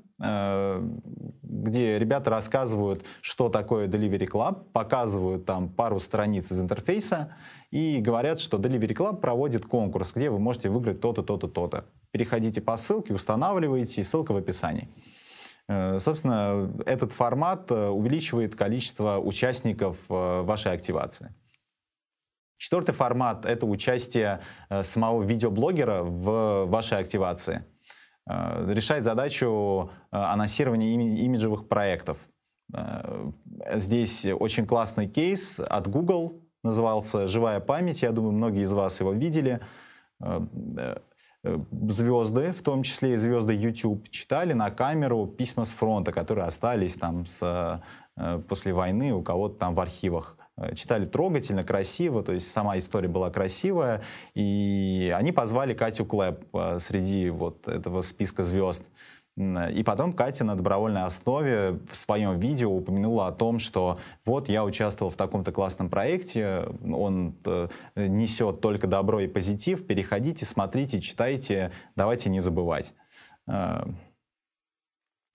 где 1.43 1.99
ребята 1.99 2.29
рассказывают, 2.29 3.03
что 3.21 3.49
такое 3.49 3.87
Delivery 3.87 4.27
Club, 4.27 4.63
показывают 4.71 5.45
там 5.45 5.67
пару 5.69 5.99
страниц 5.99 6.49
из 6.51 6.61
интерфейса 6.61 7.35
и 7.71 7.99
говорят, 7.99 8.39
что 8.39 8.57
Delivery 8.57 8.95
Club 8.95 9.17
проводит 9.17 9.65
конкурс, 9.65 10.13
где 10.13 10.29
вы 10.29 10.39
можете 10.39 10.69
выиграть 10.69 11.01
то-то, 11.01 11.21
то-то, 11.21 11.47
то-то. 11.47 11.85
Переходите 12.11 12.61
по 12.61 12.77
ссылке, 12.77 13.13
устанавливаете, 13.13 14.03
ссылка 14.03 14.31
в 14.31 14.37
описании. 14.37 14.87
Э, 15.67 15.99
собственно, 15.99 16.71
этот 16.85 17.11
формат 17.11 17.69
э, 17.71 17.87
увеличивает 17.89 18.55
количество 18.55 19.19
участников 19.19 19.97
э, 20.09 20.41
вашей 20.41 20.71
активации. 20.71 21.33
Четвертый 22.57 22.93
формат— 22.93 23.45
это 23.47 23.65
участие 23.65 24.41
самого 24.81 25.23
видеоблогера 25.23 26.03
в 26.03 26.65
вашей 26.65 26.97
активации. 26.97 27.63
Решает 28.27 29.03
задачу 29.03 29.91
анонсирования 30.11 30.93
имиджевых 31.23 31.67
проектов. 31.67 32.17
Здесь 33.73 34.25
очень 34.25 34.65
классный 34.65 35.07
кейс 35.07 35.59
от 35.59 35.87
Google, 35.87 36.41
назывался 36.67 37.27
«Живая 37.27 37.59
память». 37.59 38.01
Я 38.01 38.11
думаю, 38.11 38.33
многие 38.33 38.61
из 38.61 38.73
вас 38.73 38.99
его 38.99 39.13
видели. 39.13 39.59
Э, 40.21 40.41
э, 41.43 41.57
звезды, 41.89 42.51
в 42.51 42.61
том 42.61 42.83
числе 42.83 43.13
и 43.13 43.17
звезды 43.17 43.53
YouTube, 43.53 44.09
читали 44.09 44.53
на 44.53 44.69
камеру 44.71 45.27
письма 45.27 45.65
с 45.65 45.69
фронта, 45.69 46.11
которые 46.11 46.45
остались 46.45 46.95
там 46.95 47.25
с, 47.25 47.81
э, 48.17 48.41
после 48.47 48.73
войны 48.73 49.13
у 49.13 49.21
кого-то 49.23 49.55
там 49.57 49.75
в 49.75 49.79
архивах 49.79 50.36
Э, 50.36 50.36
читали 50.75 51.05
трогательно, 51.05 51.63
красиво, 51.63 52.23
то 52.23 52.33
есть 52.33 52.51
сама 52.51 52.77
история 52.77 53.07
была 53.07 53.29
красивая. 53.29 54.01
И 54.33 55.13
они 55.15 55.31
позвали 55.31 55.73
Катю 55.73 56.05
Клэп 56.05 56.45
э, 56.53 56.79
среди 56.79 57.29
вот 57.29 57.67
этого 57.67 58.01
списка 58.01 58.43
звезд. 58.43 58.83
И 59.37 59.83
потом 59.85 60.13
Катя 60.13 60.45
на 60.45 60.55
добровольной 60.55 61.03
основе 61.03 61.79
в 61.91 61.95
своем 61.95 62.39
видео 62.39 62.71
упомянула 62.71 63.27
о 63.27 63.31
том, 63.31 63.59
что 63.59 63.99
вот 64.25 64.49
я 64.49 64.65
участвовал 64.65 65.11
в 65.11 65.15
таком-то 65.15 65.51
классном 65.51 65.91
проекте, 65.91 66.65
он 66.83 67.35
э, 67.45 67.67
несет 67.95 68.61
только 68.61 68.87
добро 68.87 69.19
и 69.19 69.27
позитив, 69.27 69.85
переходите, 69.85 70.43
смотрите, 70.43 70.99
читайте, 71.01 71.71
давайте 71.95 72.31
не 72.31 72.39
забывать. 72.39 72.93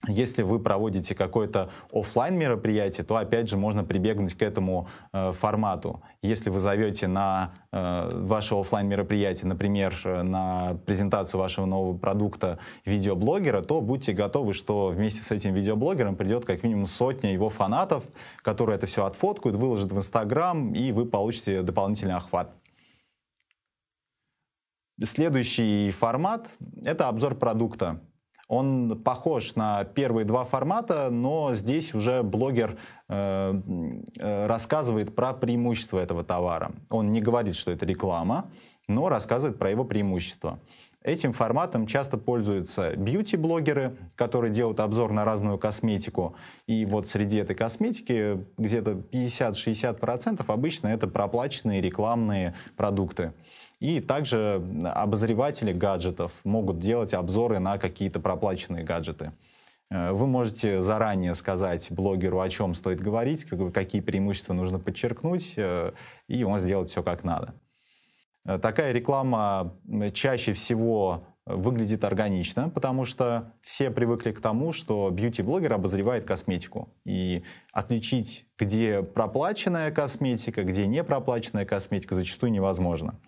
Если 0.07 0.41
вы 0.41 0.59
проводите 0.59 1.15
какое-то 1.15 1.69
офлайн 1.91 2.35
мероприятие, 2.35 3.05
то 3.05 3.15
опять 3.15 3.47
же 3.47 3.55
можно 3.55 3.85
прибегнуть 3.85 4.33
к 4.33 4.41
этому 4.41 4.89
э, 5.13 5.31
формату. 5.31 6.01
Если 6.21 6.49
вы 6.49 6.59
зовете 6.59 7.07
на 7.07 7.53
э, 7.71 8.09
ваше 8.11 8.55
офлайн 8.55 8.87
мероприятие, 8.87 9.47
например, 9.47 9.95
на 10.05 10.77
презентацию 10.85 11.39
вашего 11.39 11.65
нового 11.65 11.97
продукта 11.97 12.59
видеоблогера, 12.83 13.61
то 13.61 13.79
будьте 13.79 14.11
готовы, 14.11 14.53
что 14.53 14.89
вместе 14.89 15.21
с 15.21 15.31
этим 15.31 15.53
видеоблогером 15.53 16.17
придет 16.17 16.43
как 16.43 16.63
минимум 16.63 16.85
сотня 16.85 17.31
его 17.31 17.49
фанатов, 17.49 18.03
которые 18.41 18.75
это 18.75 18.87
все 18.87 19.05
отфоткают, 19.05 19.55
выложат 19.55 19.93
в 19.93 19.97
Инстаграм, 19.97 20.73
и 20.73 20.91
вы 20.91 21.05
получите 21.05 21.61
дополнительный 21.61 22.15
охват. 22.15 22.53
Следующий 25.01 25.91
формат— 25.91 26.49
это 26.83 27.07
обзор 27.07 27.35
продукта. 27.35 28.01
Он 28.53 29.01
похож 29.03 29.55
на 29.55 29.83
первые 29.83 30.25
два 30.25 30.45
формата, 30.45 31.09
но 31.09 31.55
здесь 31.55 31.95
уже 31.95 32.21
блогер 32.21 32.77
э, 33.09 33.61
э, 34.19 34.45
рассказывает 34.45 35.15
про 35.15 35.33
преимущества 35.33 35.97
этого 35.97 36.23
товара. 36.23 36.71
Он 36.91 37.11
не 37.11 37.19
говорит, 37.19 37.55
что 37.55 37.71
это 37.71 37.87
реклама, 37.87 38.51
но 38.87 39.09
рассказывает 39.09 39.57
про 39.57 39.71
его 39.71 39.85
преимущества. 39.85 40.59
Этим 41.01 41.33
форматом 41.33 41.87
часто 41.87 42.17
пользуются 42.17 42.95
бьюти-блогеры, 42.95 43.97
которые 44.15 44.53
делают 44.53 44.79
обзор 44.79 45.11
на 45.11 45.25
разную 45.25 45.57
косметику. 45.57 46.35
И 46.67 46.85
вот 46.85 47.07
среди 47.07 47.37
этой 47.37 47.55
косметики 47.55 48.45
где-то 48.59 48.91
50-60% 49.11 50.45
обычно 50.47 50.87
это 50.89 51.07
проплаченные 51.07 51.81
рекламные 51.81 52.53
продукты. 52.77 53.33
И 53.83 53.99
также 53.99 54.63
обозреватели 54.95 55.73
гаджетов 55.73 56.31
могут 56.45 56.79
делать 56.79 57.13
обзоры 57.13 57.59
на 57.59 57.77
какие-то 57.77 58.21
проплаченные 58.21 58.85
гаджеты. 58.85 59.33
Э, 59.91 60.13
вы 60.13 60.25
можете 60.25 60.79
заранее 60.79 61.35
сказать 61.35 61.91
блогеру, 61.91 62.39
о 62.39 62.47
чем 62.47 62.75
стоит 62.75 63.01
говорить, 63.01 63.45
какие 63.73 63.99
преимущества 63.99 64.53
нужно 64.53 64.79
подчеркнуть, 64.79 65.55
э, 65.57 65.91
и 66.29 66.45
он 66.45 66.59
сделает 66.59 66.91
все 66.91 67.03
как 67.03 67.25
надо. 67.25 67.55
Э, 68.45 68.57
такая 68.57 68.93
реклама 68.93 69.75
чаще 70.13 70.53
всего 70.53 71.25
выглядит 71.45 72.05
органично, 72.05 72.69
потому 72.69 73.03
что 73.03 73.51
все 73.63 73.91
привыкли 73.91 74.31
к 74.31 74.39
тому, 74.39 74.71
что 74.71 75.09
бьюти-блогер 75.09 75.73
обозревает 75.73 76.23
косметику. 76.23 76.87
И 77.03 77.43
отличить, 77.73 78.45
где 78.57 79.03
проплаченная 79.03 79.91
косметика, 79.91 80.63
где 80.63 80.87
не 80.87 81.03
проплаченная 81.03 81.65
косметика, 81.65 82.15
зачастую 82.15 82.53
невозможно. 82.53 83.19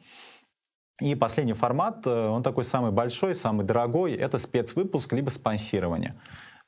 И 1.01 1.13
последний 1.13 1.53
формат, 1.53 2.07
э, 2.07 2.27
он 2.27 2.41
такой 2.41 2.63
самый 2.63 2.91
большой, 2.91 3.35
самый 3.35 3.65
дорогой, 3.65 4.13
это 4.13 4.37
спецвыпуск 4.37 5.11
либо 5.11 5.29
спонсирование. 5.29 6.15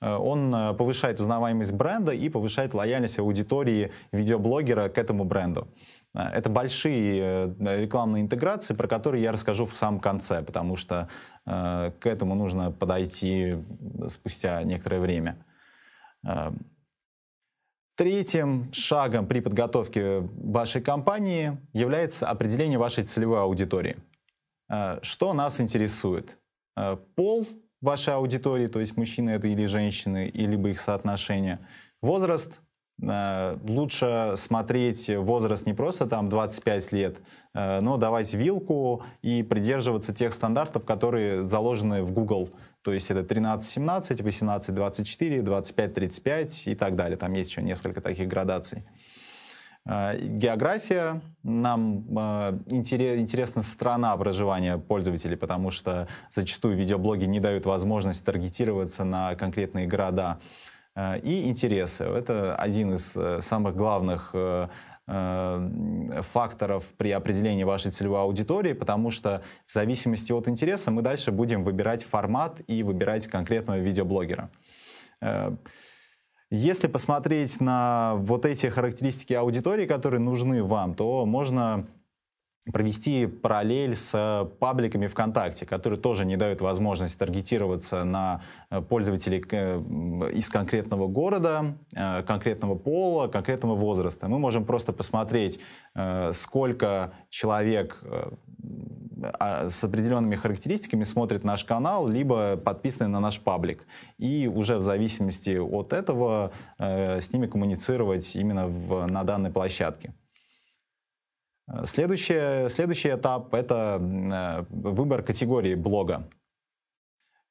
Э, 0.01 0.15
он 0.15 0.53
э, 0.53 0.73
повышает 0.73 1.21
узнаваемость 1.21 1.71
бренда 1.71 2.11
и 2.11 2.27
повышает 2.27 2.73
лояльность 2.73 3.19
аудитории 3.19 3.91
видеоблогера 4.11 4.89
к 4.89 4.97
этому 4.97 5.23
бренду. 5.23 5.67
Это 6.13 6.49
большие 6.49 7.53
рекламные 7.59 8.23
интеграции, 8.23 8.73
про 8.73 8.87
которые 8.87 9.21
я 9.21 9.31
расскажу 9.31 9.65
в 9.65 9.75
самом 9.75 9.99
конце, 9.99 10.41
потому 10.41 10.75
что 10.75 11.09
к 11.45 11.99
этому 12.01 12.33
нужно 12.33 12.71
подойти 12.71 13.57
спустя 14.09 14.63
некоторое 14.63 14.99
время. 14.99 15.45
Третьим 17.95 18.73
шагом 18.73 19.27
при 19.27 19.41
подготовке 19.41 20.21
вашей 20.21 20.81
компании 20.81 21.59
является 21.73 22.27
определение 22.27 22.79
вашей 22.79 23.03
целевой 23.03 23.41
аудитории. 23.41 23.97
Э, 24.69 24.99
что 25.01 25.33
нас 25.33 25.59
интересует? 25.59 26.37
Э, 26.75 26.97
пол 27.15 27.47
вашей 27.81 28.13
аудитории, 28.13 28.67
то 28.67 28.79
есть 28.79 28.97
мужчины 28.97 29.31
это 29.31 29.47
или 29.47 29.65
женщины, 29.65 30.27
и 30.27 30.45
либо 30.45 30.69
их 30.69 30.79
соотношение. 30.79 31.59
Возраст, 32.01 32.59
э, 33.01 33.57
лучше 33.63 34.33
смотреть 34.37 35.09
возраст 35.09 35.65
не 35.65 35.73
просто 35.73 36.07
там 36.07 36.29
25 36.29 36.91
лет, 36.91 37.17
но 37.53 37.97
давать 37.97 38.33
вилку 38.33 39.03
и 39.23 39.41
придерживаться 39.41 40.13
тех 40.13 40.33
стандартов, 40.33 40.85
которые 40.85 41.43
заложены 41.43 42.03
в 42.03 42.11
Google. 42.11 42.49
То 42.83 42.93
есть 42.93 43.09
это 43.09 43.21
13-17, 43.21 44.21
18-24, 44.21 45.41
25-35 45.41 46.71
и 46.71 46.75
так 46.75 46.95
далее. 46.95 47.17
Там 47.17 47.33
есть 47.33 47.49
еще 47.49 47.63
несколько 47.63 47.99
таких 47.99 48.27
градаций. 48.27 48.83
А, 49.89 50.15
география. 50.17 51.21
Нам 51.43 52.05
а, 52.17 52.59
интересна 52.67 53.63
страна 53.63 54.15
проживания 54.17 54.77
пользователей, 54.77 55.37
потому 55.37 55.71
что 55.71 56.09
зачастую 56.29 56.75
видеоблоги 56.75 57.23
не 57.23 57.39
дают 57.39 57.65
возможность 57.65 58.25
таргетироваться 58.25 59.05
на 59.05 59.35
конкретные 59.35 59.87
города. 59.87 60.39
А, 60.93 61.15
и 61.15 61.47
интересы. 61.47 62.03
Это 62.03 62.55
один 62.55 62.95
из 62.95 63.15
э, 63.15 63.39
самых 63.41 63.77
главных 63.77 64.31
э, 64.33 64.67
э, 65.07 66.21
факторов 66.33 66.83
при 66.97 67.11
определении 67.11 67.63
вашей 67.63 67.91
целевой 67.91 68.19
аудитории, 68.19 68.73
потому 68.73 69.09
что 69.09 69.41
в 69.67 69.73
зависимости 69.73 70.33
от 70.33 70.49
интереса 70.49 70.91
мы 70.91 71.01
дальше 71.01 71.31
будем 71.31 71.63
выбирать 71.63 72.03
формат 72.03 72.59
и 72.67 72.83
выбирать 72.83 73.27
конкретного 73.27 73.77
видеоблогера. 73.77 74.49
Если 76.49 76.87
посмотреть 76.87 77.59
на 77.59 78.15
вот 78.15 78.45
эти 78.45 78.67
характеристики 78.67 79.33
аудитории, 79.33 79.85
которые 79.85 80.21
нужны 80.21 80.63
вам, 80.63 80.95
то 80.95 81.25
можно 81.25 81.87
провести 82.71 83.27
параллель 83.27 83.95
с 83.95 84.49
пабликами 84.59 85.07
ВКонтакте, 85.07 85.65
которые 85.65 85.99
тоже 85.99 86.25
не 86.25 86.37
дают 86.37 86.61
возможность 86.61 87.17
таргетироваться 87.17 88.03
на 88.03 88.41
э, 88.69 88.81
пользователей 88.81 89.43
э, 89.49 90.31
из 90.33 90.49
конкретного 90.49 91.07
города, 91.07 91.77
э, 91.95 92.23
конкретного 92.23 92.75
пола, 92.75 93.27
конкретного 93.27 93.75
возраста. 93.75 94.27
Мы 94.27 94.39
можем 94.39 94.65
просто 94.65 94.93
посмотреть, 94.93 95.59
сколько 96.33 97.13
человек 97.29 98.03
а, 99.39 99.69
с 99.69 99.83
определенными 99.83 100.35
характеристиками 100.35 101.03
смотрит 101.03 101.43
наш 101.43 101.63
канал, 101.63 102.07
либо 102.07 102.55
подписаны 102.57 103.07
на 103.07 103.19
наш 103.19 103.39
паблик. 103.39 103.87
И 104.17 104.47
уже 104.47 104.77
в 104.77 104.83
зависимости 104.83 105.57
от 105.57 105.93
этого 105.93 106.51
с 106.77 107.33
ними 107.33 107.47
коммуницировать 107.47 108.35
именно 108.35 108.67
в, 108.67 109.07
на 109.07 109.23
данной 109.23 109.49
площадке. 109.49 110.13
Следующий, 111.85 112.69
следующий 112.69 113.09
этап— 113.09 113.53
это 113.55 113.99
э, 114.01 114.65
выбор 114.69 115.21
категории 115.21 115.75
блога. 115.75 116.29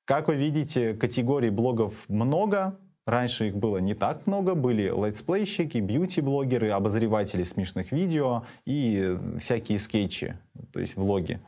Как 0.07 0.29
вы 0.29 0.37
видите, 0.37 0.95
категорий 0.95 1.51
блогов 1.51 1.93
много. 2.09 2.79
Раньше 3.05 3.49
их 3.49 3.57
было 3.57 3.77
не 3.77 3.95
так 3.95 4.27
много. 4.27 4.55
Были 4.55 4.85
летсплейщики, 4.85 5.79
бьюти-блогеры, 5.79 6.71
обозреватели 6.71 7.43
смешных 7.43 7.93
видео 7.93 8.45
и 8.65 9.19
всякие 9.39 9.79
скетчи, 9.79 10.39
то 10.73 10.81
есть 10.81 10.97
влоги. 10.97 11.41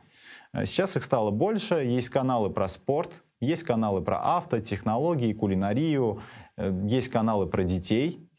Сейчас 0.53 0.95
их 0.95 1.03
стало 1.03 1.31
больше. 1.31 1.75
Есть 1.75 2.09
каналы 2.09 2.51
про 2.51 2.67
спорт, 2.67 3.23
есть 3.39 3.63
каналы 3.63 4.01
про 4.01 4.37
авто, 4.37 4.59
технологии, 4.59 5.33
кулинарию, 5.33 6.21
э, 6.55 6.71
есть 6.85 7.09
каналы 7.09 7.47
про 7.47 7.63
детей. 7.63 8.29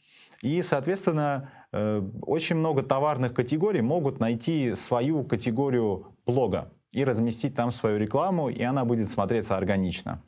И, 0.41 0.63
соответственно, 0.63 1.51
Э, 1.51 1.60
очень 1.73 2.57
много 2.57 2.83
товарных 2.83 3.35
категорий 3.35 3.81
могут 3.81 4.21
найти 4.21 4.75
свою 4.75 5.25
категорию 5.25 6.17
блога 6.27 6.73
и 6.93 7.05
разместить 7.05 7.55
там 7.55 7.71
свою 7.71 7.99
рекламу, 7.99 8.49
и 8.49 8.63
она 8.63 8.85
будет 8.85 9.09
смотреться 9.09 9.57
органично. 9.57 10.23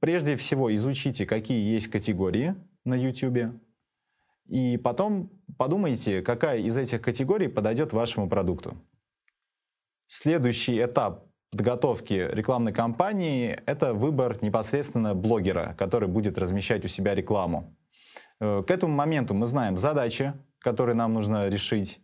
Прежде 0.00 0.36
всего 0.36 0.74
изучите, 0.74 1.26
какие 1.26 1.74
есть 1.74 1.88
категории 1.88 2.54
на 2.84 2.94
YouTube, 2.94 3.54
и 4.48 4.76
потом 4.76 5.30
подумайте, 5.56 6.22
какая 6.22 6.58
из 6.58 6.76
этих 6.76 7.02
категорий 7.02 7.48
подойдет 7.48 7.92
вашему 7.92 8.28
продукту. 8.28 8.76
Следующий 10.06 10.82
этап 10.82 11.26
подготовки 11.50 12.28
рекламной 12.30 12.72
кампании– 12.72 13.58
это 13.66 13.94
выбор 13.94 14.38
непосредственно 14.42 15.14
блогера, 15.14 15.74
который 15.78 16.08
будет 16.08 16.38
размещать 16.38 16.84
у 16.84 16.88
себя 16.88 17.14
рекламу. 17.14 17.74
Э, 18.40 18.62
к 18.66 18.70
этому 18.70 18.94
моменту 18.94 19.34
мы 19.34 19.46
знаем 19.46 19.76
задачи, 19.76 20.34
которые 20.58 20.94
нам 20.94 21.14
нужно 21.14 21.48
решить. 21.48 22.00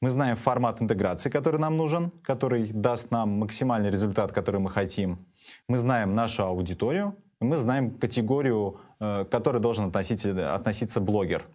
Мы 0.00 0.10
знаем 0.10 0.36
формат 0.36 0.80
интеграции, 0.80 1.28
который 1.28 1.60
нам 1.60 1.76
нужен, 1.76 2.10
который 2.22 2.70
даст 2.72 3.10
нам 3.10 3.30
максимальный 3.30 3.90
результат, 3.90 4.32
который 4.32 4.60
мы 4.60 4.70
хотим. 4.70 5.26
Мы 5.68 5.76
знаем 5.76 6.14
нашу 6.14 6.44
аудиторию, 6.44 7.16
мы 7.38 7.56
знаем 7.56 7.98
категорию, 7.98 8.80
э, 8.98 9.24
к 9.24 9.28
которой 9.30 9.60
должен 9.60 9.86
относиться, 9.86 10.54
относиться 10.54 11.00
блогер. 11.00 11.46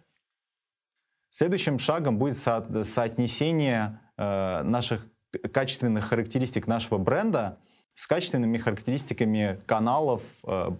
Следующим 1.30 1.78
шагом 1.78 2.18
будет 2.18 2.38
со- 2.38 2.84
соотнесение 2.84 4.00
э, 4.16 4.62
наших 4.62 5.06
качественных 5.52 6.04
характеристик 6.06 6.66
нашего 6.66 6.98
бренда 6.98 7.58
с 7.94 8.06
качественными 8.06 8.58
характеристиками 8.58 9.58
каналов, 9.66 10.22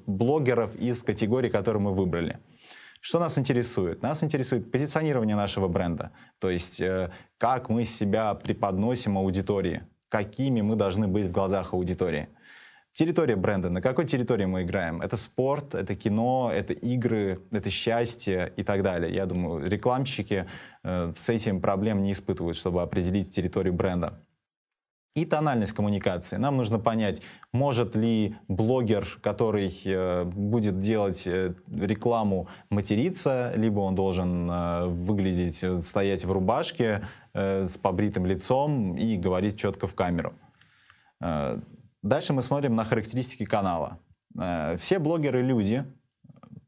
блогеров 0.06 0.76
из 0.76 1.02
категории, 1.02 1.48
которые 1.48 1.82
мы 1.82 1.94
выбрали. 1.94 2.38
Что 3.00 3.18
нас 3.18 3.38
интересует? 3.38 4.02
Нас 4.02 4.22
интересует 4.24 4.70
позиционирование 4.70 5.36
нашего 5.36 5.68
бренда, 5.68 6.12
то 6.38 6.50
есть 6.50 6.80
э, 6.80 7.10
как 7.38 7.68
мы 7.68 7.84
себя 7.84 8.34
преподносим 8.34 9.18
аудитории, 9.18 9.82
какими 10.08 10.60
мы 10.60 10.76
должны 10.76 11.06
быть 11.06 11.26
в 11.26 11.30
глазах 11.30 11.72
аудитории. 11.72 12.28
Территория 12.92 13.36
бренда. 13.36 13.68
На 13.68 13.82
какой 13.82 14.06
территории 14.06 14.46
мы 14.46 14.62
играем? 14.62 15.02
Это 15.02 15.18
спорт, 15.18 15.74
это 15.74 15.94
кино, 15.94 16.50
это 16.50 16.72
игры, 16.72 17.42
это 17.50 17.68
счастье 17.68 18.54
и 18.56 18.62
так 18.62 18.82
далее. 18.82 19.14
Я 19.14 19.26
думаю, 19.26 19.68
рекламщики 19.68 20.46
э, 20.82 21.12
с 21.14 21.28
этим 21.28 21.60
проблем 21.60 22.02
не 22.02 22.12
испытывают, 22.12 22.56
чтобы 22.56 22.80
определить 22.80 23.34
территорию 23.34 23.74
бренда. 23.74 24.25
И 25.16 25.24
тональность 25.24 25.72
коммуникации. 25.72 26.36
Нам 26.36 26.58
нужно 26.58 26.78
понять, 26.78 27.22
может 27.50 27.96
ли 27.96 28.36
блогер, 28.48 29.18
который 29.22 29.74
э, 29.82 30.24
будет 30.24 30.78
делать 30.78 31.26
э, 31.26 31.54
рекламу, 31.72 32.48
материться, 32.68 33.50
либо 33.56 33.80
он 33.80 33.94
должен 33.94 34.50
э, 34.50 34.86
выглядеть, 34.86 35.64
э, 35.64 35.80
стоять 35.80 36.26
в 36.26 36.30
рубашке 36.30 37.06
э, 37.32 37.64
с 37.64 37.78
побритым 37.78 38.26
лицом 38.26 38.98
и 38.98 39.16
говорить 39.16 39.58
четко 39.58 39.86
в 39.86 39.94
камеру. 39.94 40.34
Э, 41.22 41.60
Дальше 42.02 42.34
мы 42.34 42.42
смотрим 42.42 42.76
на 42.76 42.84
характеристики 42.84 43.46
канала. 43.46 43.98
Все 44.78 44.98
блогеры 44.98 45.42
люди, 45.42 45.84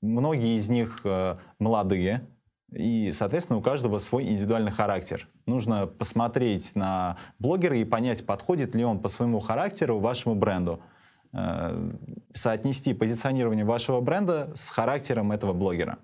многие 0.00 0.56
из 0.56 0.68
них 0.68 1.04
молодые, 1.60 2.26
и, 2.72 3.12
соответственно, 3.12 3.58
у 3.58 3.62
каждого 3.62 3.98
свой 3.98 4.24
индивидуальный 4.24 4.72
характер. 4.72 5.28
Нужно 5.46 5.86
посмотреть 5.86 6.74
на 6.74 7.16
блогера 7.38 7.78
и 7.78 7.84
понять, 7.84 8.26
подходит 8.26 8.74
ли 8.74 8.84
он 8.84 9.00
по 9.00 9.08
своему 9.08 9.40
характеру 9.40 9.98
вашему 9.98 10.34
бренду. 10.34 10.80
Э, 11.32 11.92
соотнести 12.34 12.94
позиционирование 12.94 13.64
вашего 13.64 14.00
бренда 14.00 14.52
с 14.54 14.68
характером 14.70 15.32
этого 15.32 15.52
блогера. 15.52 15.98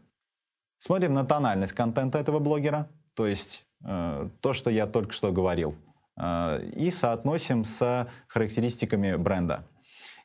Смотрим 0.79 1.14
на 1.14 1.24
тональность 1.24 1.72
контента 1.72 2.18
этого 2.18 2.38
блогера, 2.38 2.88
то 3.14 3.27
есть 3.27 3.64
то, 3.81 4.53
что 4.55 4.70
я 4.70 4.87
только 4.87 5.12
что 5.12 5.31
говорил. 5.31 5.74
Э, 6.16 6.62
и 6.74 6.90
соотносим 6.90 7.64
с 7.64 8.09
характеристиками 8.29 9.16
бренда. 9.16 9.64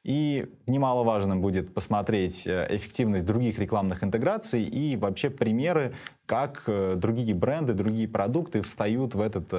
И 0.03 0.49
немаловажным 0.65 1.41
будет 1.41 1.73
посмотреть 1.73 2.47
э, 2.47 2.67
эффективность 2.69 3.25
других 3.25 3.59
рекламных 3.59 4.03
интеграций 4.03 4.63
и 4.63 4.95
вообще 4.95 5.29
примеры, 5.29 5.93
как 6.25 6.63
э, 6.67 6.95
другие 6.95 7.33
бренды, 7.33 7.73
другие 7.73 8.07
продукты 8.07 8.61
встают 8.61 9.15
в 9.15 9.21
этот 9.21 9.49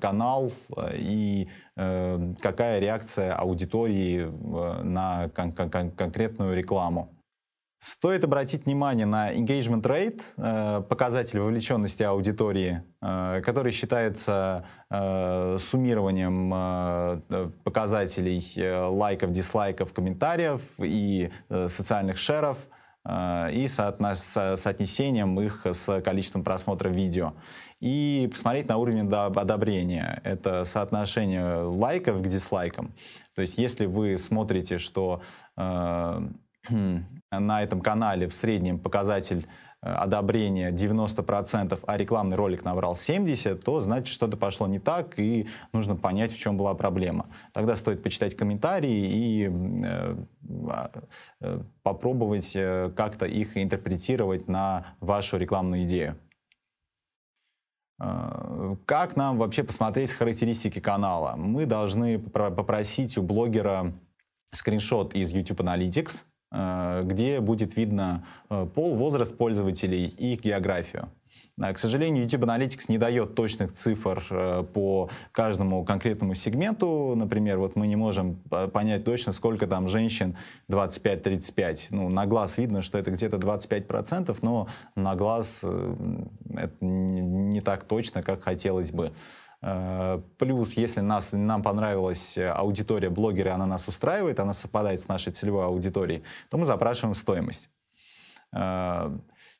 канал 0.00 0.52
и 0.94 1.48
какая 1.76 2.80
реакция 2.80 3.34
аудитории 3.34 4.26
на 4.82 5.28
конкретную 5.28 6.56
рекламу. 6.56 7.15
Стоит 7.78 8.24
обратить 8.24 8.64
внимание 8.64 9.04
на 9.04 9.34
engagement 9.34 9.82
rate, 9.82 10.22
э, 10.38 10.82
показатель 10.88 11.40
вовлеченности 11.40 12.02
аудитории, 12.02 12.82
э, 13.02 13.42
который 13.44 13.70
считается 13.70 14.64
э, 14.88 15.58
суммированием 15.60 17.52
показателей 17.64 18.42
лайков, 18.88 19.30
дизлайков, 19.32 19.92
комментариев 19.92 20.62
и 20.78 21.30
социальных 21.50 22.16
шеров 22.18 22.56
и 23.08 23.66
соотнесением 23.68 25.40
их 25.40 25.66
с 25.66 26.00
количеством 26.00 26.42
просмотров 26.42 26.92
видео. 26.94 27.34
И 27.80 28.28
посмотреть 28.32 28.68
на 28.68 28.78
уровень 28.78 29.08
одобрения. 29.12 30.20
Это 30.24 30.64
соотношение 30.64 31.62
лайков 31.62 32.20
к 32.20 32.26
дизлайкам. 32.26 32.94
То 33.36 33.42
есть 33.42 33.58
если 33.58 33.86
вы 33.86 34.18
смотрите, 34.18 34.78
что 34.78 35.22
на 37.30 37.62
этом 37.62 37.80
канале 37.80 38.28
в 38.28 38.34
среднем 38.34 38.78
показатель 38.78 39.46
э, 39.82 39.88
одобрения 39.88 40.70
90%, 40.70 41.78
а 41.86 41.96
рекламный 41.96 42.36
ролик 42.36 42.64
набрал 42.64 42.92
70%, 42.92 43.56
то 43.56 43.80
значит 43.80 44.14
что-то 44.14 44.36
пошло 44.36 44.66
не 44.66 44.78
так 44.78 45.18
и 45.18 45.48
нужно 45.72 45.96
понять, 45.96 46.32
в 46.32 46.38
чем 46.38 46.56
была 46.56 46.74
проблема. 46.74 47.26
Тогда 47.52 47.76
стоит 47.76 48.02
почитать 48.02 48.36
комментарии 48.36 49.10
и 49.10 49.50
э, 49.50 50.16
а, 50.70 50.90
э, 51.40 51.60
попробовать 51.82 52.52
как-то 52.52 53.26
их 53.26 53.56
интерпретировать 53.56 54.48
на 54.48 54.94
вашу 55.00 55.36
рекламную 55.36 55.84
идею. 55.84 56.16
Как 58.84 59.16
нам 59.16 59.38
вообще 59.38 59.64
посмотреть 59.64 60.12
характеристики 60.12 60.80
канала? 60.80 61.34
Мы 61.34 61.64
должны 61.64 62.18
попросить 62.18 63.16
у 63.16 63.22
блогера 63.22 63.94
скриншот 64.52 65.14
из 65.14 65.32
YouTube 65.32 65.60
Analytics, 65.60 66.26
где 66.52 67.40
будет 67.40 67.76
видно 67.76 68.24
э, 68.50 68.66
пол, 68.74 68.94
возраст 68.94 69.36
пользователей 69.36 70.06
и 70.06 70.34
их 70.34 70.42
географию. 70.42 71.08
К 71.58 71.78
сожалению, 71.78 72.24
YouTube 72.24 72.42
Analytics 72.42 72.84
не 72.88 72.98
дает 72.98 73.34
точных 73.34 73.72
цифр 73.72 74.22
э, 74.30 74.64
по 74.74 75.08
каждому 75.32 75.84
конкретному 75.86 76.34
сегменту. 76.34 77.14
Например, 77.16 77.58
вот 77.58 77.76
мы 77.76 77.86
не 77.86 77.96
можем 77.96 78.36
понять 78.72 79.04
точно, 79.04 79.32
сколько 79.32 79.66
там 79.66 79.88
женщин 79.88 80.36
25-35. 80.70 81.86
Ну, 81.90 82.10
на 82.10 82.26
глаз 82.26 82.58
видно, 82.58 82.82
что 82.82 82.98
это 82.98 83.10
где-то 83.10 83.38
25%, 83.38 84.36
но 84.42 84.68
на 84.94 85.16
глаз 85.16 85.64
это 85.64 86.84
не 86.84 87.60
так 87.62 87.84
точно, 87.84 88.22
как 88.22 88.42
хотелось 88.42 88.92
бы. 88.92 89.12
Э, 89.62 90.20
плюс, 90.38 90.74
если 90.74 91.00
нас, 91.00 91.32
нам 91.32 91.62
понравилась 91.62 92.36
аудитория 92.38 93.10
блогера, 93.10 93.54
она 93.54 93.66
нас 93.66 93.88
устраивает, 93.88 94.40
она 94.40 94.54
совпадает 94.54 95.00
с 95.00 95.08
нашей 95.08 95.32
целевой 95.32 95.66
аудиторией, 95.66 96.22
то 96.50 96.58
мы 96.58 96.64
запрашиваем 96.64 97.14
стоимость. 97.14 97.70
Э, 98.54 99.16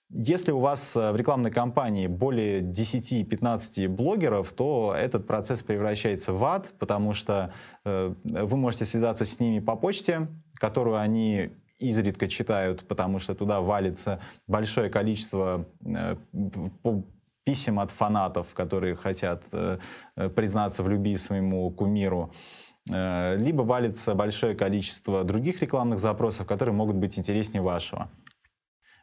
если 0.09 0.53
у 0.53 0.61
вас 0.61 0.95
в 0.95 1.17
рекламной 1.17 1.51
кампании 1.51 2.07
более 2.07 2.61
10-15 2.61 3.89
блогеров, 3.89 4.53
то 4.53 4.95
этот 4.97 5.27
процесс 5.27 5.63
превращается 5.63 6.33
в 6.33 6.45
ад, 6.45 6.73
потому 6.79 7.13
что 7.13 7.53
э, 7.85 8.15
вы 8.25 8.57
можете 8.57 8.85
связаться 8.85 9.25
с 9.25 9.41
ними 9.41 9.59
по 9.59 9.75
почте, 9.75 10.29
которую 10.55 10.99
они 10.99 11.51
изредка 11.79 12.29
читают, 12.29 12.87
потому 12.87 13.19
что 13.19 13.35
туда 13.35 13.61
валится 13.61 14.21
большое 14.47 14.91
количество 14.91 15.67
писем 17.47 17.79
от 17.79 17.93
фанатов, 17.93 18.49
которые 18.55 18.97
хотят 18.97 19.45
э, 19.53 19.79
э, 20.17 20.29
признаться 20.29 20.83
в 20.83 20.89
любви 20.89 21.17
своему 21.17 21.71
кумиру, 21.71 22.33
э, 22.91 23.37
либо 23.39 23.63
валится 23.63 24.15
большое 24.15 24.57
количество 24.57 25.23
других 25.23 25.63
рекламных 25.63 26.01
запросов, 26.01 26.47
которые 26.49 26.75
могут 26.75 26.97
быть 26.97 27.17
интереснее 27.17 27.63
вашего. 27.63 28.11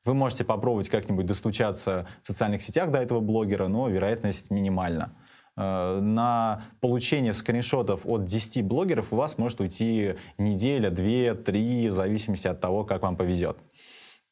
Вы 0.04 0.14
можете 0.14 0.44
попробовать 0.44 0.90
как-нибудь 0.90 1.26
достучаться 1.26 2.06
в 2.24 2.28
социальных 2.28 2.62
сетях 2.62 2.92
до 2.92 3.00
этого 3.00 3.22
блогера, 3.22 3.70
но 3.70 3.88
вероятность 3.88 4.52
минимальна. 4.52 5.16
На 5.56 6.66
получение 6.82 7.32
скриншотов 7.32 8.06
от 8.06 8.26
10 8.26 8.66
блогеров 8.66 9.14
у 9.14 9.16
вас 9.16 9.38
может 9.38 9.62
уйти 9.62 10.16
неделя, 10.38 10.90
две, 10.90 11.36
три, 11.36 11.88
в 11.90 11.94
зависимости 11.94 12.48
от 12.48 12.60
того, 12.60 12.84
как 12.84 13.04
вам 13.04 13.16
повезет. 13.16 13.58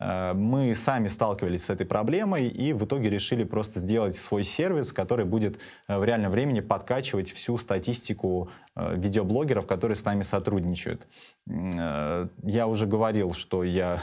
Э, 0.01 0.33
мы 0.33 0.73
сами 0.75 1.07
сталкивались 1.07 1.65
с 1.65 1.69
этой 1.69 1.85
проблемой 1.85 2.47
и 2.47 2.73
в 2.73 2.85
итоге 2.85 3.09
решили 3.09 3.43
просто 3.43 3.79
сделать 3.79 4.15
свой 4.15 4.43
сервис, 4.43 4.91
который 4.91 5.25
будет 5.25 5.59
э, 5.87 5.97
в 5.97 6.03
реальном 6.03 6.31
времени 6.31 6.59
подкачивать 6.59 7.31
всю 7.31 7.57
статистику 7.57 8.49
э, 8.75 8.95
видеоблогеров, 8.97 9.67
которые 9.67 9.95
с 9.95 10.03
нами 10.03 10.23
сотрудничают. 10.23 11.07
Я 11.45 12.67
уже 12.67 12.85
говорил, 12.85 13.33
что 13.33 13.63
я 13.63 13.99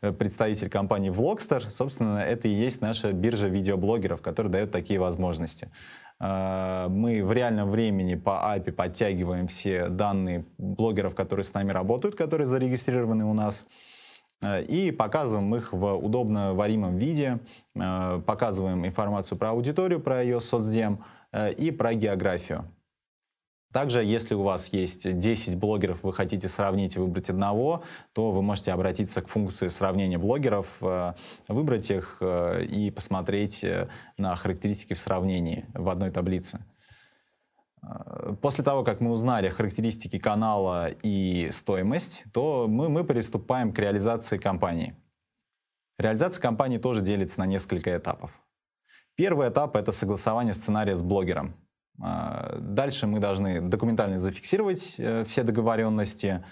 представитель 0.00 0.68
компании 0.68 1.10
Vlogster. 1.10 1.68
Собственно, 1.68 2.18
это 2.18 2.48
и 2.48 2.52
есть 2.52 2.80
наша 2.80 3.12
биржа 3.12 3.48
видеоблогеров, 3.48 4.20
которая 4.20 4.52
дает 4.52 4.70
такие 4.70 5.00
возможности. 5.00 5.70
Мы 6.20 7.22
в 7.24 7.32
реальном 7.32 7.70
времени 7.70 8.14
по 8.14 8.54
API 8.54 8.72
подтягиваем 8.72 9.48
все 9.48 9.88
данные 9.88 10.44
блогеров, 10.58 11.14
которые 11.14 11.44
с 11.44 11.54
нами 11.54 11.72
работают, 11.72 12.14
которые 12.14 12.46
зарегистрированы 12.46 13.24
у 13.24 13.34
нас. 13.34 13.66
Э, 14.42 14.62
и 14.62 14.90
показываем 14.90 15.54
их 15.54 15.72
в 15.72 15.94
удобно 15.94 16.52
варимом 16.52 16.98
виде, 16.98 17.38
э, 17.74 18.20
показываем 18.26 18.84
информацию 18.86 19.38
про 19.38 19.50
аудиторию, 19.50 20.00
про 20.00 20.22
ее 20.22 20.40
соцдем 20.40 21.04
э, 21.32 21.52
и 21.52 21.70
про 21.70 21.94
географию. 21.94 22.64
Также, 23.72 24.04
если 24.04 24.34
у 24.34 24.42
вас 24.42 24.68
есть 24.68 25.18
10 25.18 25.56
блогеров, 25.56 26.02
вы 26.02 26.12
хотите 26.12 26.46
сравнить 26.48 26.96
и 26.96 26.98
выбрать 26.98 27.30
одного, 27.30 27.84
то 28.12 28.30
вы 28.30 28.42
можете 28.42 28.70
обратиться 28.72 29.22
к 29.22 29.28
функции 29.28 29.68
сравнения 29.68 30.18
блогеров, 30.18 30.66
выбрать 31.48 31.90
их 31.90 32.20
и 32.20 32.92
посмотреть 32.94 33.64
на 34.18 34.36
характеристики 34.36 34.92
в 34.92 34.98
сравнении 34.98 35.64
в 35.72 35.88
одной 35.88 36.10
таблице. 36.10 36.62
После 38.40 38.62
того, 38.62 38.84
как 38.84 39.00
мы 39.00 39.10
узнали 39.10 39.48
характеристики 39.48 40.18
канала 40.18 40.88
и 41.02 41.50
стоимость, 41.50 42.24
то 42.32 42.66
мы, 42.68 42.88
мы 42.88 43.04
приступаем 43.04 43.72
к 43.72 43.78
реализации 43.78 44.38
кампании. 44.38 44.94
Реализация 45.98 46.40
кампании 46.40 46.78
тоже 46.78 47.00
делится 47.00 47.40
на 47.40 47.46
несколько 47.46 47.96
этапов. 47.96 48.30
Первый 49.16 49.48
этап— 49.48 49.76
это 49.76 49.92
согласование 49.92 50.54
сценария 50.54 50.94
с 50.94 51.02
блогером. 51.02 51.54
А, 52.00 52.56
дальше 52.58 53.06
мы 53.06 53.18
должны 53.18 53.60
документально 53.60 54.18
зафиксировать 54.18 54.94
э, 54.98 55.24
все 55.24 55.42
договоренности. 55.42 56.44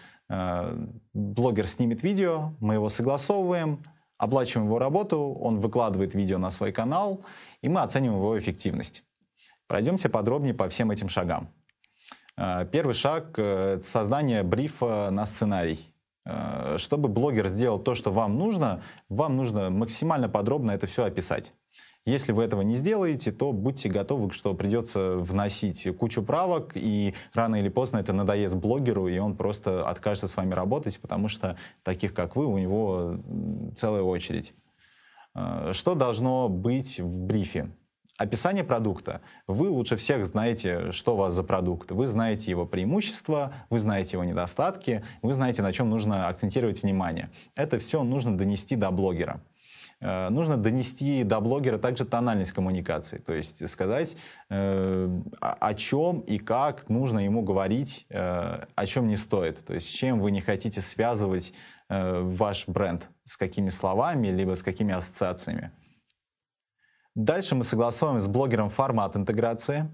Блогер 1.12 1.66
снимет 1.66 2.04
видео, 2.04 2.54
мы 2.60 2.74
его 2.74 2.88
согласовываем, 2.88 3.82
оплачиваем 4.16 4.68
его 4.68 4.78
работу, 4.78 5.18
он 5.18 5.58
выкладывает 5.58 6.14
видео 6.14 6.38
на 6.38 6.50
свой 6.50 6.70
канал, 6.70 7.24
и 7.62 7.68
мы 7.68 7.80
оцениваем 7.80 8.20
его 8.20 8.38
эффективность. 8.38 9.02
Пройдемся 9.70 10.08
подробнее 10.08 10.52
по 10.52 10.68
всем 10.68 10.90
этим 10.90 11.08
шагам. 11.08 11.48
А, 12.36 12.64
первый 12.64 12.92
шаг 12.92 13.38
э,— 13.38 13.74
это 13.76 13.84
создание 13.84 14.42
брифа 14.42 15.10
на 15.12 15.26
сценарий. 15.26 15.78
Чтобы 16.76 17.08
блогер 17.08 17.46
сделал 17.46 17.78
то, 17.78 17.94
что 17.94 18.10
вам 18.10 18.36
нужно, 18.36 18.82
вам 19.08 19.36
нужно 19.36 19.70
максимально 19.70 20.28
подробно 20.28 20.72
это 20.72 20.88
все 20.88 21.04
описать. 21.04 21.52
Если 22.04 22.32
вы 22.32 22.42
этого 22.42 22.62
не 22.62 22.74
сделаете, 22.74 23.30
то 23.30 23.52
будьте 23.52 23.88
готовы, 23.88 24.32
что 24.32 24.54
придется 24.54 25.14
вносить 25.14 25.86
кучу 25.96 26.24
правок, 26.24 26.72
и 26.74 27.14
рано 27.32 27.54
или 27.54 27.68
поздно 27.68 27.98
это 27.98 28.12
надоест 28.12 28.56
блогеру, 28.56 29.06
и 29.06 29.18
он 29.18 29.36
просто 29.36 29.88
откажется 29.88 30.26
с 30.26 30.36
вами 30.36 30.52
работать, 30.52 30.98
потому 31.00 31.28
что 31.28 31.56
таких, 31.84 32.12
как 32.12 32.34
вы, 32.34 32.46
у 32.46 32.58
него 32.58 33.18
целая 33.76 34.02
очередь. 34.02 34.52
Что 35.72 35.94
должно 35.94 36.48
быть 36.48 36.98
в 36.98 37.24
брифе? 37.26 37.70
Описание 38.20 38.64
продукта. 38.64 39.22
Вы 39.46 39.70
лучше 39.70 39.96
всех 39.96 40.26
знаете, 40.26 40.92
что 40.92 41.14
у 41.14 41.16
вас 41.16 41.32
за 41.32 41.42
продукт. 41.42 41.90
Вы 41.90 42.06
знаете 42.06 42.50
его 42.50 42.66
преимущества, 42.66 43.54
вы 43.70 43.78
знаете 43.78 44.18
его 44.18 44.24
недостатки, 44.24 45.02
вы 45.22 45.32
знаете, 45.32 45.62
на 45.62 45.72
чем 45.72 45.88
нужно 45.88 46.28
акцентировать 46.28 46.82
внимание. 46.82 47.30
Это 47.54 47.78
все 47.78 48.02
нужно 48.02 48.36
донести 48.36 48.76
до 48.76 48.90
блогера. 48.90 49.40
Э, 50.00 50.28
нужно 50.28 50.58
донести 50.58 51.24
до 51.24 51.40
блогера 51.40 51.78
также 51.78 52.04
тональность 52.04 52.52
коммуникации, 52.52 53.16
то 53.16 53.32
есть 53.32 53.66
сказать, 53.70 54.18
э, 54.50 55.20
о 55.40 55.72
чем 55.72 56.20
и 56.20 56.36
как 56.36 56.90
нужно 56.90 57.20
ему 57.20 57.40
говорить, 57.40 58.04
э, 58.10 58.66
о 58.74 58.86
чем 58.86 59.08
не 59.08 59.16
стоит, 59.16 59.64
то 59.64 59.72
есть 59.72 59.88
с 59.88 59.90
чем 59.90 60.20
вы 60.20 60.30
не 60.30 60.42
хотите 60.42 60.82
связывать 60.82 61.54
ваш 61.88 62.68
бренд, 62.68 63.08
с 63.24 63.36
какими 63.36 63.70
словами, 63.70 64.28
либо 64.28 64.54
с 64.54 64.62
какими 64.62 64.94
ассоциациями. 64.94 65.72
Дальше 67.24 67.54
мы 67.54 67.64
согласовываем 67.64 68.20
с 68.22 68.26
блогером 68.26 68.70
формат 68.70 69.16
интеграции, 69.16 69.90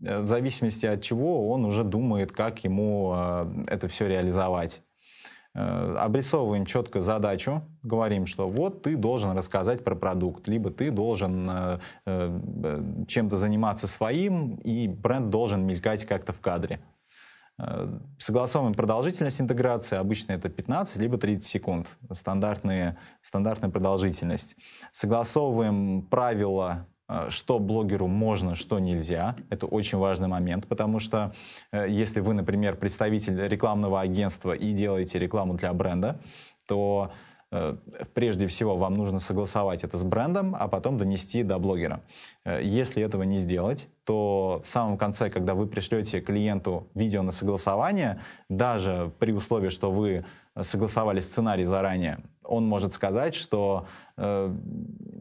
в 0.00 0.26
зависимости 0.26 0.84
от 0.84 1.02
чего 1.02 1.48
он 1.48 1.64
уже 1.64 1.84
думает, 1.84 2.32
как 2.32 2.64
ему 2.64 3.14
это 3.66 3.88
все 3.88 4.08
реализовать. 4.08 4.82
Э, 5.56 5.96
обрисовываем 5.98 6.66
четко 6.66 7.00
задачу, 7.00 7.62
говорим, 7.82 8.26
что 8.26 8.46
вот 8.46 8.82
ты 8.82 8.94
должен 8.94 9.34
рассказать 9.34 9.82
про 9.82 9.94
продукт, 9.94 10.48
либо 10.48 10.70
ты 10.70 10.90
должен 10.90 11.48
э, 11.50 11.78
э, 12.04 12.82
чем-то 13.08 13.38
заниматься 13.38 13.86
своим, 13.86 14.56
и 14.56 14.86
бренд 14.86 15.30
должен 15.30 15.64
мелькать 15.64 16.04
как-то 16.04 16.34
в 16.34 16.40
кадре. 16.40 16.80
Согласовываем 18.18 18.74
продолжительность 18.74 19.40
интеграции, 19.40 19.96
обычно 19.96 20.32
это 20.32 20.50
15 20.50 20.98
либо 20.98 21.16
30 21.16 21.42
секунд, 21.42 21.88
стандартные, 22.12 22.98
стандартная 23.22 23.70
продолжительность. 23.70 24.56
Согласовываем 24.92 26.02
правила 26.02 26.86
Э, 27.08 27.28
что 27.30 27.58
блогеру 27.58 28.06
можно, 28.06 28.54
что 28.54 28.78
нельзя. 28.78 29.36
Это 29.50 29.66
очень 29.66 29.98
важный 29.98 30.28
момент, 30.28 30.66
потому 30.66 30.98
что 30.98 31.34
э, 31.72 31.86
если 31.88 32.20
вы, 32.20 32.34
например, 32.34 32.76
представитель 32.76 33.40
рекламного 33.46 34.00
агентства 34.00 34.52
и 34.52 34.72
делаете 34.72 35.18
рекламу 35.18 35.54
для 35.54 35.72
бренда, 35.72 36.20
то 36.66 37.12
э, 37.12 37.16
прежде 38.14 38.46
всего 38.46 38.76
вам 38.76 38.94
нужно 38.94 39.18
согласовать 39.18 39.84
это 39.84 39.96
с 39.96 40.02
брендом, 40.02 40.56
а 40.58 40.68
потом 40.68 40.98
донести 40.98 41.42
до 41.42 41.58
блогера. 41.58 42.00
Если 42.44 43.02
этого 43.02 43.22
не 43.24 43.38
сделать, 43.38 43.88
то 44.04 44.62
в 44.64 44.68
самом 44.68 44.98
конце, 44.98 45.30
когда 45.30 45.54
вы 45.54 45.66
пришлете 45.66 46.20
клиенту 46.20 46.86
видео 46.94 47.22
на 47.22 47.32
согласование, 47.32 48.20
даже 48.48 49.12
при 49.18 49.32
условии, 49.32 49.68
что 49.68 49.90
вы 49.90 50.24
согласовали 50.60 51.20
сценарий 51.20 51.64
заранее, 51.64 52.18
он 52.46 52.66
может 52.66 52.92
сказать, 52.92 53.34
что, 53.34 53.86
э, 54.16 54.54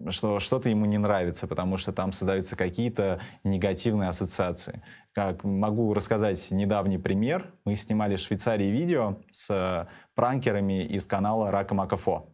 что 0.09 0.39
что-то 0.39 0.69
ему 0.69 0.85
не 0.85 0.97
нравится, 0.97 1.47
потому 1.47 1.77
что 1.77 1.91
там 1.91 2.11
создаются 2.11 2.55
какие-то 2.55 3.19
негативные 3.43 4.09
ассоциации. 4.09 4.81
Как 5.13 5.43
могу 5.43 5.93
рассказать 5.93 6.51
недавний 6.51 6.97
пример. 6.97 7.53
Мы 7.65 7.75
снимали 7.75 8.15
в 8.15 8.19
Швейцарии 8.19 8.67
видео 8.67 9.17
с 9.31 9.87
пранкерами 10.13 10.85
из 10.85 11.05
канала 11.05 11.51
Рака 11.51 11.73
Макафо. 11.73 12.29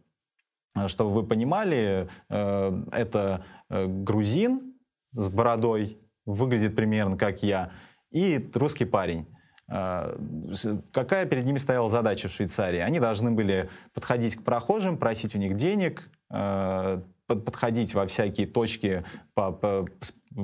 Чтобы 0.86 1.12
вы 1.12 1.22
понимали, 1.26 2.08
э, 2.30 2.82
это 2.92 3.44
э, 3.68 3.86
грузин 3.86 4.74
с 5.12 5.28
бородой, 5.28 5.98
выглядит 6.24 6.74
примерно 6.74 7.16
как 7.16 7.42
я, 7.42 7.72
и 8.10 8.50
русский 8.54 8.86
парень. 8.86 9.26
А, 9.74 10.18
какая 10.92 11.24
перед 11.24 11.46
ними 11.46 11.56
стояла 11.56 11.88
задача 11.88 12.28
в 12.28 12.32
Швейцарии? 12.32 12.80
Они 12.80 13.00
должны 13.00 13.30
были 13.30 13.70
подходить 13.94 14.36
к 14.36 14.42
прохожим, 14.44 14.98
просить 14.98 15.34
у 15.34 15.38
них 15.38 15.56
денег, 15.56 16.10
а, 16.28 17.02
подходить 17.26 17.94
во 17.94 18.06
всякие 18.06 18.46
точки 18.46 19.04
по, 19.34 19.52
по 19.52 19.86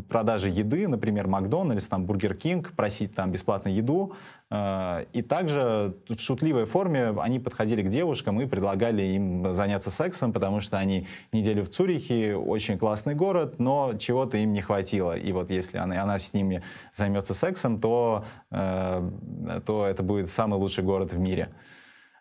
продаже 0.09 0.49
еды, 0.49 0.87
например, 0.89 1.27
Макдональдс, 1.27 1.87
там 1.87 2.05
Бургер 2.05 2.35
Кинг, 2.35 2.73
просить 2.75 3.15
там 3.15 3.31
бесплатную 3.31 3.77
еду. 3.77 4.15
А, 4.51 5.07
и 5.13 5.23
также 5.23 5.97
в 6.09 6.19
шутливой 6.19 6.65
форме 6.65 7.15
они 7.21 7.39
подходили 7.39 7.83
к 7.83 7.89
девушкам 7.89 8.41
и 8.41 8.47
предлагали 8.47 9.03
им 9.03 9.53
заняться 9.53 9.91
сексом, 9.91 10.33
потому 10.33 10.61
что 10.61 10.79
они 10.79 11.07
неделю 11.33 11.65
в 11.65 11.71
Цюрихе, 11.71 12.37
очень 12.37 12.79
классный 12.79 13.15
город, 13.15 13.59
но 13.59 13.95
чего-то 13.99 14.37
им 14.39 14.53
не 14.53 14.61
хватило. 14.61 15.17
И 15.17 15.33
вот 15.33 15.51
если 15.51 15.79
она, 15.79 16.03
она 16.03 16.19
с 16.19 16.33
ними 16.33 16.63
займется 16.95 17.35
сексом, 17.35 17.81
то, 17.81 18.25
э, 18.51 19.61
то 19.65 19.87
это 19.87 20.03
будет 20.03 20.29
самый 20.29 20.59
лучший 20.59 20.85
город 20.85 21.13
в 21.13 21.19
мире. 21.19 21.51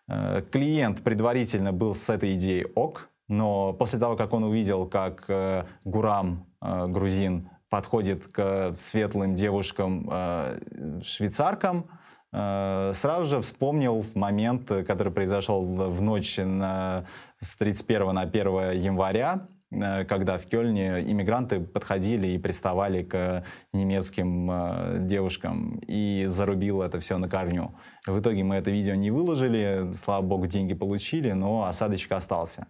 Э, 0.06 0.42
клиент 0.50 1.02
предварительно 1.02 1.72
был 1.72 1.94
с 1.94 2.08
этой 2.08 2.34
идеей 2.34 2.66
ок, 2.74 3.08
но 3.28 3.74
после 3.74 3.98
того, 3.98 4.16
как 4.16 4.32
он 4.32 4.44
увидел, 4.44 4.86
как 4.86 5.24
э, 5.28 5.64
Гурам, 5.84 6.46
э, 6.60 6.86
грузин, 6.88 7.50
подходит 7.68 8.26
к 8.28 8.74
светлым 8.76 9.34
девушкам, 9.34 10.08
э, 10.10 10.60
швейцаркам, 11.04 11.86
э, 12.32 12.92
сразу 12.94 13.26
же 13.26 13.40
вспомнил 13.42 14.04
момент, 14.14 14.72
который 14.86 15.12
произошел 15.12 15.62
в 15.64 16.00
ночь 16.00 16.38
на, 16.38 17.04
с 17.40 17.54
31 17.56 18.14
на 18.14 18.22
1 18.22 18.72
января, 18.72 19.46
э, 19.70 20.06
когда 20.06 20.38
в 20.38 20.46
Кёльне 20.46 21.02
иммигранты 21.02 21.60
подходили 21.60 22.28
и 22.28 22.38
приставали 22.38 23.02
к 23.02 23.44
немецким 23.74 24.50
э, 24.50 24.96
девушкам 25.00 25.80
и 25.86 26.24
зарубил 26.26 26.80
это 26.80 26.98
все 26.98 27.18
на 27.18 27.28
корню. 27.28 27.74
В 28.06 28.18
итоге 28.20 28.42
мы 28.42 28.54
это 28.54 28.70
видео 28.70 28.94
не 28.94 29.10
выложили, 29.10 29.92
слава 29.92 30.22
богу, 30.22 30.46
деньги 30.46 30.72
получили, 30.72 31.32
но 31.32 31.64
осадочек 31.64 32.12
остался. 32.12 32.66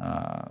А, 0.00 0.50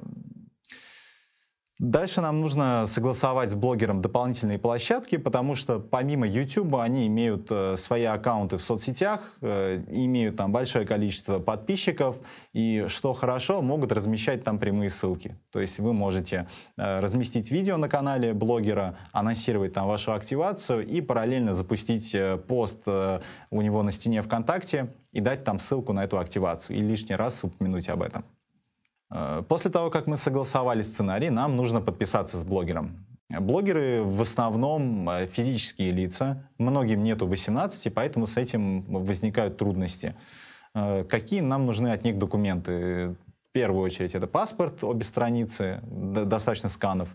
дальше 1.80 2.22
нам 2.22 2.40
нужно 2.40 2.86
согласовать 2.86 3.50
с 3.50 3.56
блогером 3.56 4.00
дополнительные 4.02 4.60
площадки, 4.60 5.18
потому 5.18 5.56
что 5.56 5.80
помимо 5.80 6.28
YouTube 6.28 6.76
они 6.76 7.08
имеют 7.08 7.48
э, 7.50 7.78
свои 7.78 8.04
аккаунты 8.04 8.58
в 8.58 8.62
соцсетях, 8.62 9.22
э, 9.42 9.84
имеют 9.88 10.38
там 10.38 10.52
большое 10.52 10.86
количество 10.86 11.40
подписчиков, 11.40 12.18
и 12.54 12.86
что 12.88 13.14
хорошо, 13.14 13.64
могут 13.64 13.92
размещать 13.92 14.44
там 14.44 14.60
прямые 14.60 14.92
ссылки. 14.92 15.36
То 15.52 15.60
есть 15.60 15.80
вы 15.80 15.94
можете 15.94 16.48
э, 16.78 17.00
разместить 17.00 17.50
видео 17.50 17.78
на 17.78 17.90
канале 17.90 18.34
блогера, 18.34 19.00
анонсировать 19.12 19.74
там 19.74 19.88
вашу 19.88 20.14
активацию 20.14 20.86
и 20.86 21.02
параллельно 21.02 21.56
запустить 21.56 22.16
пост 22.48 22.88
у 22.88 23.62
него 23.62 23.82
на 23.82 23.92
стене 23.92 24.22
ВКонтакте 24.22 24.94
и 25.12 25.22
дать 25.22 25.44
там 25.44 25.58
ссылку 25.58 25.94
на 25.94 26.04
эту 26.04 26.20
активацию 26.20 26.78
и 26.78 26.82
лишний 26.82 27.16
раз 27.16 27.44
упомянуть 27.44 27.90
об 27.90 28.04
этом. 28.04 28.26
Э, 29.12 29.44
после 29.48 29.72
того, 29.72 29.90
как 29.90 30.08
мы 30.08 30.18
согласовали 30.18 30.82
сценарий, 30.82 31.30
нам 31.30 31.56
нужно 31.56 31.82
подписаться 31.82 32.38
с 32.38 32.44
блогером. 32.44 33.06
Блогеры 33.30 34.04
в 34.04 34.22
основном 34.22 35.10
э, 35.10 35.28
физические 35.28 35.92
лица, 35.92 36.50
многим 36.58 37.04
нету 37.04 37.28
18, 37.28 37.94
поэтому 37.94 38.26
с 38.26 38.38
этим 38.38 38.82
возникают 38.82 39.58
трудности. 39.58 40.16
Э, 40.74 41.04
какие 41.04 41.42
нам 41.42 41.66
нужны 41.66 41.90
от 41.90 42.04
них 42.04 42.18
документы? 42.18 43.16
В 43.50 43.52
первую 43.52 43.84
очередь 43.84 44.14
это 44.14 44.28
паспорт, 44.28 44.84
обе 44.84 45.04
страницы, 45.04 45.82
достаточно 45.84 46.70
сканов, 46.70 47.10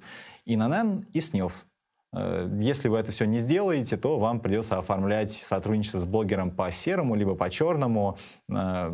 ИНН 0.46 1.06
и 1.12 1.20
СНИЛС. 1.20 1.66
Э, 2.14 2.48
если 2.60 2.88
вы 2.88 2.98
это 2.98 3.12
все 3.12 3.24
не 3.26 3.38
сделаете, 3.38 3.96
то 3.96 4.18
вам 4.18 4.40
придется 4.40 4.78
оформлять 4.78 5.32
сотрудничество 5.32 5.98
с 5.98 6.04
блогером 6.04 6.50
по 6.50 6.70
серому 6.70 7.14
либо 7.14 7.34
по 7.34 7.50
черному. 7.50 8.18
Э, 8.48 8.92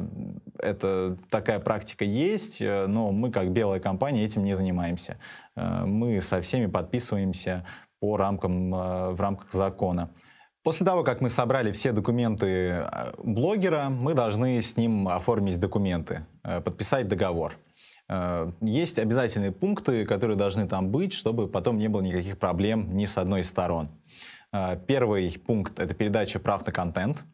это 0.58 1.16
такая 1.30 1.60
практика 1.60 2.04
есть, 2.04 2.60
э, 2.60 2.86
но 2.86 3.12
мы 3.12 3.30
как 3.30 3.52
белая 3.52 3.80
компания 3.80 4.24
этим 4.24 4.44
не 4.44 4.54
занимаемся. 4.54 5.18
Мы 5.56 6.20
со 6.20 6.40
всеми 6.40 6.66
подписываемся 6.66 7.66
по 8.00 8.16
рамкам, 8.16 8.70
в 8.70 9.20
рамках 9.20 9.52
закона. 9.52 10.10
После 10.62 10.86
того, 10.86 11.02
как 11.02 11.20
мы 11.20 11.28
собрали 11.28 11.72
все 11.72 11.92
документы 11.92 12.86
блогера, 13.18 13.88
мы 13.90 14.14
должны 14.14 14.62
с 14.62 14.76
ним 14.76 15.08
оформить 15.08 15.60
документы, 15.60 16.24
подписать 16.42 17.08
договор. 17.08 17.56
Есть 18.60 18.98
обязательные 18.98 19.52
пункты, 19.52 20.04
которые 20.04 20.36
должны 20.36 20.66
там 20.66 20.90
быть, 20.90 21.12
чтобы 21.12 21.46
потом 21.46 21.78
не 21.78 21.86
было 21.86 22.00
никаких 22.00 22.38
проблем 22.38 22.96
ни 22.96 23.04
с 23.04 23.16
одной 23.16 23.42
из 23.42 23.48
сторон. 23.48 23.88
Первый 24.88 25.38
пункт— 25.38 25.78
это 25.78 25.94
передача 25.94 26.40
прав 26.40 26.66
на 26.66 26.72
контент. 26.72 27.24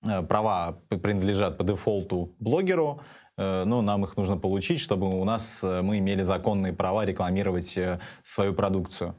Права 0.00 0.78
принадлежат 0.88 1.58
по 1.58 1.64
дефолту 1.64 2.32
блогеру, 2.38 3.00
но 3.36 3.82
нам 3.82 4.04
их 4.04 4.16
нужно 4.16 4.36
получить, 4.36 4.78
чтобы 4.78 5.08
у 5.08 5.24
нас 5.24 5.58
мы 5.62 5.98
имели 5.98 6.22
законные 6.22 6.72
права 6.72 7.04
рекламировать 7.04 7.76
свою 8.22 8.54
продукцию. 8.54 9.16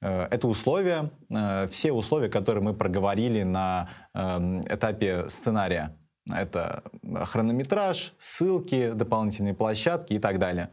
Э, 0.00 0.28
это 0.30 0.46
условия, 0.46 1.10
э, 1.30 1.68
все 1.68 1.92
условия, 1.92 2.28
которые 2.28 2.62
мы 2.62 2.74
проговорили 2.74 3.42
на 3.42 3.88
эм, 4.14 4.60
этапе 4.62 5.28
сценария. 5.28 5.96
Это 6.32 6.82
хронометраж, 7.24 8.14
ссылки, 8.18 8.92
дополнительные 8.92 9.54
площадки 9.54 10.14
и 10.14 10.18
так 10.18 10.38
далее. 10.38 10.70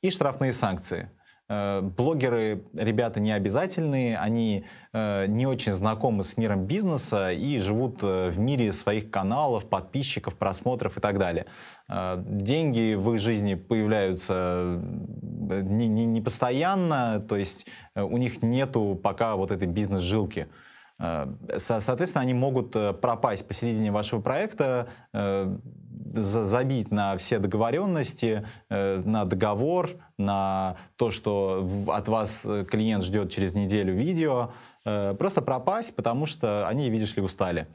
И 0.00 0.10
штрафные 0.10 0.52
санкции– 0.52 1.10
Э, 1.52 1.82
блогеры, 1.82 2.64
ребята 2.72 3.20
не 3.20 3.30
обязательные, 3.30 4.16
они 4.16 4.64
э, 4.94 5.26
не 5.26 5.46
очень 5.46 5.72
знакомы 5.72 6.22
с 6.22 6.38
миром 6.38 6.64
бизнеса 6.64 7.30
и 7.30 7.58
живут 7.58 7.98
э, 8.02 8.30
в 8.30 8.38
мире 8.38 8.72
своих 8.72 9.10
каналов, 9.10 9.68
подписчиков, 9.68 10.36
просмотров 10.36 10.96
и 10.96 11.00
так 11.00 11.18
далее. 11.18 11.46
Деньги 11.88 12.94
в 12.94 13.12
их 13.12 13.20
жизни 13.20 13.54
появляются 13.54 14.80
не, 14.80 15.88
не, 15.88 16.06
не 16.06 16.20
постоянно, 16.22 17.20
то 17.20 17.36
есть 17.36 17.66
у 17.94 18.16
них 18.16 18.42
нету 18.42 18.98
пока 19.02 19.36
вот 19.36 19.50
этой 19.50 19.68
бизнес-жилки. 19.68 20.48
Соответственно, 21.56 22.22
они 22.22 22.32
могут 22.32 22.76
пропасть 23.00 23.48
посередине 23.48 23.90
вашего 23.90 24.20
проекта, 24.20 24.88
забить 26.14 26.90
на 26.90 27.16
все 27.16 27.38
договоренности, 27.38 28.46
э, 28.68 29.02
на 29.04 29.24
договор, 29.24 29.90
на 30.18 30.76
то, 30.96 31.10
что 31.10 31.66
от 31.88 32.08
вас 32.08 32.42
э, 32.44 32.64
клиент 32.68 33.04
ждет 33.04 33.30
через 33.30 33.54
неделю 33.54 33.94
видео, 33.94 34.52
э, 34.84 35.14
просто 35.18 35.42
пропасть, 35.42 35.94
потому 35.96 36.26
что 36.26 36.68
они, 36.68 36.90
видишь 36.90 37.16
ли, 37.16 37.22
устали. 37.22 37.66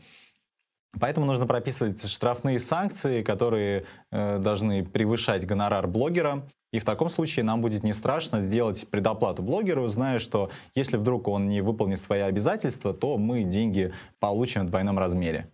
Поэтому 0.99 1.25
нужно 1.25 1.45
прописывать 1.45 2.07
штрафные 2.07 2.59
санкции, 2.59 3.21
которые 3.21 3.85
должны 4.09 4.83
превышать 4.83 5.45
гонорар 5.45 5.85
блогера. 5.85 6.47
И 6.71 6.79
в 6.79 6.85
таком 6.85 7.09
случае 7.09 7.45
нам 7.45 7.61
будет 7.61 7.83
не 7.83 7.93
страшно 7.93 8.41
сделать 8.41 8.89
предоплату 8.89 9.41
блогеру, 9.41 9.87
зная, 9.87 10.19
что 10.19 10.51
если 10.75 10.97
вдруг 10.97 11.27
он 11.27 11.47
не 11.47 11.61
выполнит 11.61 11.99
свои 11.99 12.21
обязательства, 12.21 12.93
то 12.93 13.17
мы 13.17 13.43
деньги 13.43 13.93
получим 14.19 14.65
в 14.65 14.69
двойном 14.69 14.99
размере. 14.99 15.49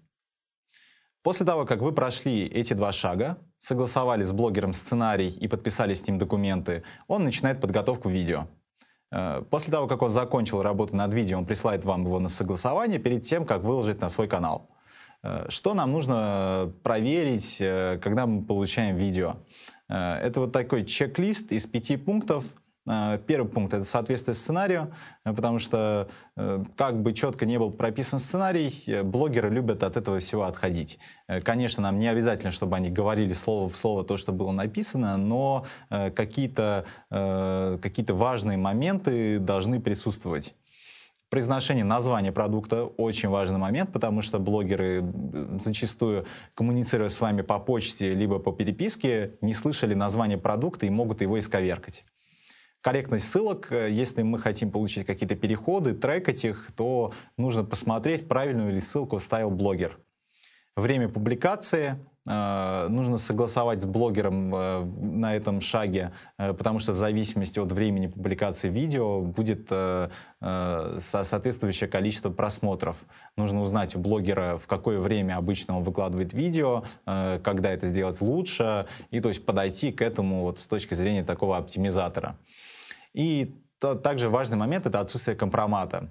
После 1.21 1.45
того, 1.45 1.65
как 1.65 1.81
вы 1.81 1.93
прошли 1.93 2.45
эти 2.45 2.73
два 2.73 2.91
шага, 2.91 3.37
согласовали 3.57 4.23
с 4.23 4.33
блогером 4.33 4.73
сценарий 4.73 5.29
и 5.29 5.47
подписали 5.47 5.93
с 5.93 6.05
ним 6.05 6.17
документы, 6.17 6.83
он 7.07 7.23
начинает 7.23 7.61
подготовку 7.61 8.09
видео. 8.09 8.47
Э, 9.09 9.41
после 9.49 9.71
того, 9.71 9.87
как 9.87 10.01
он 10.01 10.09
закончил 10.09 10.61
работу 10.61 10.95
над 10.95 11.13
видео, 11.13 11.37
он 11.37 11.45
присылает 11.45 11.85
вам 11.85 12.03
его 12.03 12.19
на 12.19 12.27
согласование 12.27 12.99
перед 12.99 13.23
тем, 13.23 13.45
как 13.45 13.63
выложить 13.63 14.01
на 14.01 14.09
свой 14.09 14.27
канал. 14.27 14.69
Э, 15.23 15.45
что 15.47 15.73
нам 15.73 15.93
нужно 15.93 16.73
проверить, 16.83 17.57
э, 17.61 17.99
когда 18.03 18.25
мы 18.25 18.43
получаем 18.43 18.97
видео? 18.97 19.37
Это 19.95 20.39
вот 20.39 20.51
такой 20.51 20.85
чек-лист 20.85 21.51
из 21.51 21.67
пяти 21.67 21.97
пунктов, 21.97 22.45
Э, 22.85 23.17
первый 23.25 23.47
пункт– 23.47 23.73
это 23.75 23.83
соответствие 23.83 24.33
сценарию, 24.35 24.93
э, 25.23 25.33
потому 25.33 25.59
что 25.59 26.09
э, 26.35 26.63
как 26.75 27.01
бы 27.01 27.13
четко 27.13 27.45
не 27.45 27.57
был 27.57 27.71
прописан 27.71 28.19
сценарий, 28.19 29.01
блогеры 29.03 29.49
любят 29.49 29.83
от 29.83 29.97
этого 29.97 30.19
всего 30.19 30.43
отходить. 30.43 30.99
Конечно, 31.43 31.81
нам 31.81 31.99
не 31.99 32.07
обязательно, 32.07 32.51
чтобы 32.51 32.75
они 32.75 32.89
говорили 32.89 33.33
слово 33.33 33.69
в 33.69 33.77
слово 33.77 34.03
то, 34.03 34.17
что 34.17 34.31
было 34.31 34.51
написано, 34.51 35.17
но 35.17 35.65
какие-то 35.89 36.85
какие 37.09 38.05
важные 38.11 38.57
моменты 38.57 39.39
должны 39.39 39.79
присутствовать. 39.79 40.53
Произношение 41.33 41.83
названия 41.83 42.31
продукта– 42.31 42.83
очень 42.97 43.27
важный 43.27 43.57
момент, 43.57 43.91
потому 43.91 44.21
что 44.21 44.37
блогеры 44.37 45.03
зачастую, 45.59 46.27
коммуницируя 46.53 47.09
с 47.09 47.19
вами 47.19 47.41
по 47.41 47.57
почте 47.57 48.13
либо 48.13 48.37
по 48.37 48.51
переписке, 48.51 49.31
не 49.41 49.55
слышали 49.55 49.95
название 49.95 50.37
продукта 50.37 50.85
и 50.85 50.91
могут 50.91 51.21
его 51.21 51.39
исковеркать 51.39 52.05
корректность 52.81 53.27
ссылок. 53.27 53.71
Э, 53.71 53.89
если 53.89 54.21
мы 54.21 54.37
хотим 54.37 54.69
получить 54.69 55.07
какие-то 55.07 55.35
переходы, 55.35 55.95
трекать 55.95 56.45
их, 56.45 56.69
то 56.75 57.13
нужно 57.35 57.63
посмотреть, 57.63 58.27
правильную 58.27 58.71
ли 58.71 58.79
ссылку 58.79 59.17
вставил 59.17 59.49
блогер. 59.49 59.97
Время 60.75 61.09
публикации 61.09 61.95
э, 61.95 62.12
нужно 62.25 63.17
согласовать 63.17 63.81
с 63.81 63.85
блогером 63.85 64.55
э, 64.55 64.83
на 64.83 65.35
этом 65.35 65.59
шаге, 65.59 66.11
потому 66.37 66.79
что 66.79 66.93
в 66.93 66.97
зависимости 66.97 67.59
от 67.59 67.71
времени 67.71 68.07
публикации 68.07 68.69
видео 68.69 69.21
будет 69.21 69.67
соответствующее 70.39 71.89
количество 71.89 72.29
просмотров. 72.29 72.97
Нужно 73.37 73.61
узнать 73.61 73.95
у 73.95 73.99
блогера, 73.99 74.57
в 74.57 74.67
какое 74.67 74.99
время 74.99 75.37
обычно 75.37 75.77
он 75.77 75.83
выкладывает 75.83 76.33
видео, 76.33 76.83
когда 77.05 77.71
это 77.71 77.87
сделать 77.87 78.21
лучше, 78.21 78.87
и 79.11 79.19
то 79.19 79.29
есть 79.29 79.45
подойти 79.45 79.91
к 79.91 80.01
этому 80.01 80.43
вот 80.43 80.59
с 80.59 80.67
точки 80.67 80.93
зрения 80.93 81.23
такого 81.23 81.57
оптимизатора. 81.57 82.37
И 83.13 83.55
также 83.79 84.29
важный 84.29 84.57
момент– 84.57 84.85
это 84.87 84.99
отсутствие 84.99 85.35
компромата. 85.35 86.09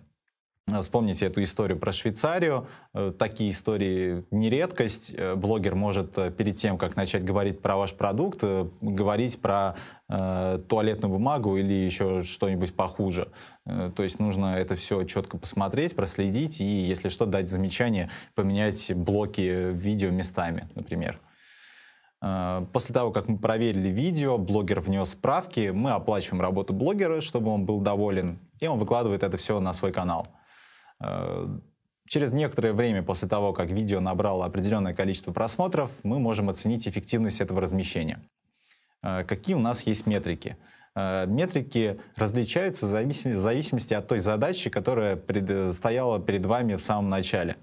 Вспомните 0.81 1.27
эту 1.27 1.43
историю 1.43 1.77
про 1.77 1.91
Швейцарию. 1.91 2.69
Э, 2.95 3.13
такие 3.19 3.51
истории 3.51 4.25
не 4.31 4.49
редкость. 4.49 5.13
Э, 5.13 5.35
блогер 5.35 5.75
может 5.75 6.17
э, 6.17 6.31
перед 6.31 6.57
тем, 6.57 6.79
как 6.79 6.95
начать 6.95 7.25
говорить 7.25 7.61
про 7.61 7.77
ваш 7.77 7.93
продукт, 7.95 8.45
говорить 8.81 9.41
про 9.41 9.75
э, 10.09 10.61
туалетную 10.69 11.13
бумагу 11.13 11.57
или 11.57 11.73
еще 11.73 12.23
что-нибудь 12.23 12.75
похуже. 12.75 13.29
То 13.65 14.03
есть 14.03 14.19
нужно 14.19 14.57
это 14.57 14.77
все 14.77 15.03
четко 15.05 15.37
посмотреть, 15.37 15.97
проследить 15.97 16.61
и, 16.61 16.65
если 16.65 17.09
что, 17.09 17.27
дать 17.27 17.49
замечание, 17.49 18.11
поменять 18.35 18.93
блоки 18.95 19.73
видео 19.73 20.11
местами, 20.11 20.69
например. 20.75 21.21
После 22.73 22.93
того, 22.93 23.13
как 23.13 23.29
мы 23.29 23.39
проверили 23.39 23.89
видео, 23.89 24.37
блогер 24.37 24.81
внес 24.81 25.11
справки, 25.11 25.71
мы 25.73 25.93
оплачиваем 25.93 26.41
работу 26.41 26.73
блогера, 26.73 27.21
чтобы 27.21 27.51
он 27.51 27.65
был 27.65 27.81
доволен, 27.81 28.41
и 28.59 28.67
он 28.67 28.81
выкладывает 28.81 29.23
это 29.23 29.37
все 29.37 29.61
на 29.61 29.73
свой 29.73 29.93
канал. 29.93 30.27
Э, 31.03 31.49
через 32.07 32.33
некоторое 32.33 32.73
время 32.73 33.03
после 33.03 33.29
того, 33.29 33.53
как 33.53 33.71
видео 33.71 34.01
набрало 34.01 34.45
определенное 34.45 34.95
количество 34.95 35.33
просмотров, 35.33 35.91
мы 36.03 36.19
можем 36.19 36.49
оценить 36.49 36.87
эффективность 36.87 37.41
этого 37.41 37.61
размещения. 37.61 38.21
Э, 39.03 39.25
какие 39.25 39.57
у 39.57 39.61
нас 39.61 39.83
есть 39.83 40.07
метрики? 40.07 40.57
Метрики 40.95 41.99
различаются 42.17 42.87
в 42.87 42.91
зависимости, 42.91 43.95
от 43.95 44.09
той 44.09 44.19
задачи, 44.19 44.69
которая 44.69 45.19
стояла 45.73 46.21
перед 46.21 46.45
вами 46.45 46.75
в 46.75 46.83
самом 46.83 47.09
начале. 47.09 47.57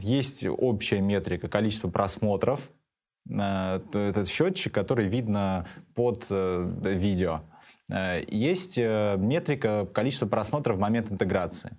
Есть 0.00 0.44
общая 0.44 1.00
метрика 1.00 1.46
количество 1.46 1.88
просмотров, 1.88 2.60
Э, 3.30 3.80
этот 3.92 4.28
счетчик, 4.28 4.72
который 4.72 5.08
видно 5.08 5.66
под 5.94 6.26
э, 6.30 6.94
видео. 6.94 7.42
Э, 7.90 8.22
есть 8.26 8.78
метрика 8.78 9.86
количества 9.92 10.26
просмотров 10.26 10.76
в 10.76 10.80
момент 10.80 11.10
интеграции. 11.10 11.76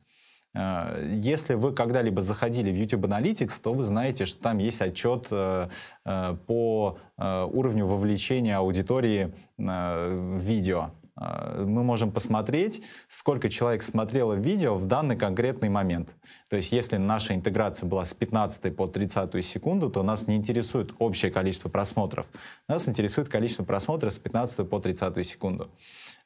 Если 0.55 1.53
вы 1.53 1.73
когда-либо 1.73 2.21
заходили 2.21 2.71
в 2.71 2.75
YouTube 2.75 3.05
Analytics, 3.05 3.53
то 3.61 3.73
вы 3.73 3.83
знаете, 3.83 4.25
что 4.25 4.41
там 4.41 4.57
есть 4.57 4.81
отчет 4.81 5.27
по 5.27 6.97
уровню 7.17 7.85
вовлечения 7.85 8.57
аудитории 8.57 9.33
в 9.57 10.39
видео. 10.39 10.91
Мы 11.15 11.83
можем 11.83 12.11
посмотреть, 12.11 12.81
сколько 13.09 13.49
человек 13.49 13.83
смотрело 13.83 14.33
видео 14.33 14.75
в 14.75 14.85
данный 14.85 15.17
конкретный 15.17 15.67
момент. 15.67 16.09
То 16.49 16.55
есть 16.55 16.71
если 16.71 16.95
наша 16.95 17.35
интеграция 17.35 17.87
была 17.89 18.05
с 18.05 18.13
15 18.13 18.73
по 18.73 18.87
30 18.87 19.45
секунду, 19.45 19.89
то 19.89 20.01
нас 20.01 20.27
не 20.27 20.37
интересует 20.37 20.93
общее 20.97 21.29
количество 21.29 21.67
просмотров. 21.67 22.25
Нас 22.69 22.87
интересует 22.87 23.27
количество 23.27 23.65
просмотров 23.65 24.13
с 24.13 24.17
15 24.17 24.69
по 24.69 24.79
30 24.79 25.27
секунду. 25.27 25.69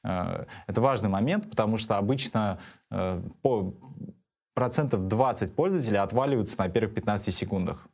А, 0.04 0.46
это 0.68 0.82
важный 0.82 1.10
момент, 1.10 1.50
потому 1.50 1.78
что 1.78 1.98
обычно 1.98 2.60
а, 2.90 3.22
по 3.42 3.74
процентов 4.54 5.08
20 5.08 5.56
пользователей 5.56 5.98
отваливаются 5.98 6.58
на 6.60 6.70
первых 6.70 6.94
15 6.94 7.34
секундах. 7.34 7.88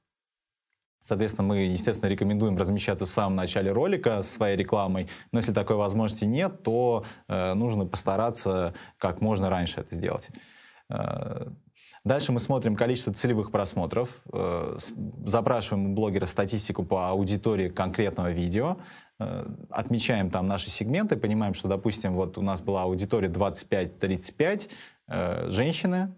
Соответственно, 1.02 1.48
мы, 1.48 1.58
естественно, 1.60 2.10
рекомендуем 2.10 2.58
размещаться 2.58 3.06
в 3.06 3.10
самом 3.10 3.36
начале 3.38 3.72
ролика 3.72 4.22
своей 4.22 4.58
рекламой, 4.58 5.08
но 5.32 5.40
если 5.40 5.54
такой 5.54 5.78
возможности 5.78 6.26
нет, 6.26 6.62
то 6.64 7.06
э, 7.30 7.54
нужно 7.54 7.86
постараться 7.86 8.74
как 8.98 9.22
можно 9.22 9.50
раньше 9.50 9.80
это 9.80 9.96
сделать. 9.96 10.28
Э, 10.90 11.48
дальше 12.04 12.34
мы 12.34 12.42
смотрим 12.42 12.76
количество 12.76 13.14
целевых 13.14 13.50
просмотров, 13.50 14.10
э, 14.34 14.78
запрашиваем 15.26 15.92
у 15.92 15.96
блогера 15.96 16.26
статистику 16.26 16.84
по 16.84 17.10
аудитории 17.10 17.70
конкретного 17.70 18.32
видео, 18.32 18.76
э, 18.76 19.09
отмечаем 19.70 20.30
там 20.30 20.48
наши 20.48 20.70
сегменты, 20.70 21.18
понимаем, 21.18 21.54
что, 21.54 21.68
допустим, 21.68 22.14
вот 22.14 22.38
у 22.38 22.42
нас 22.42 22.62
была 22.62 22.84
аудитория 22.84 23.28
25-35, 23.28 24.70
э, 25.08 25.50
женщины, 25.50 26.16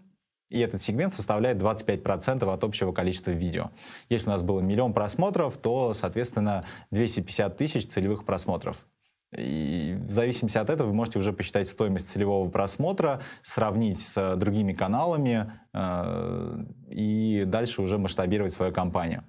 и 0.50 0.60
этот 0.60 0.82
сегмент 0.82 1.14
составляет 1.14 1.56
25% 1.56 2.52
от 2.52 2.64
общего 2.64 2.92
количества 2.92 3.30
видео. 3.30 3.70
Если 4.10 4.26
у 4.26 4.30
нас 4.30 4.42
было 4.42 4.60
миллион 4.60 4.92
просмотров, 4.92 5.56
то, 5.56 5.94
соответственно, 5.94 6.64
250 6.90 7.56
тысяч 7.56 7.86
целевых 7.86 8.24
просмотров. 8.24 8.76
И 9.34 9.96
в 9.98 10.10
зависимости 10.10 10.58
от 10.58 10.68
этого 10.68 10.88
вы 10.88 10.94
можете 10.94 11.18
уже 11.18 11.32
посчитать 11.32 11.68
стоимость 11.68 12.10
целевого 12.10 12.50
просмотра, 12.50 13.22
сравнить 13.40 14.00
с 14.00 14.36
другими 14.36 14.74
каналами 14.74 15.52
э, 15.72 16.64
и 16.90 17.44
дальше 17.46 17.80
уже 17.80 17.96
масштабировать 17.96 18.52
свою 18.52 18.72
компанию. 18.72 19.24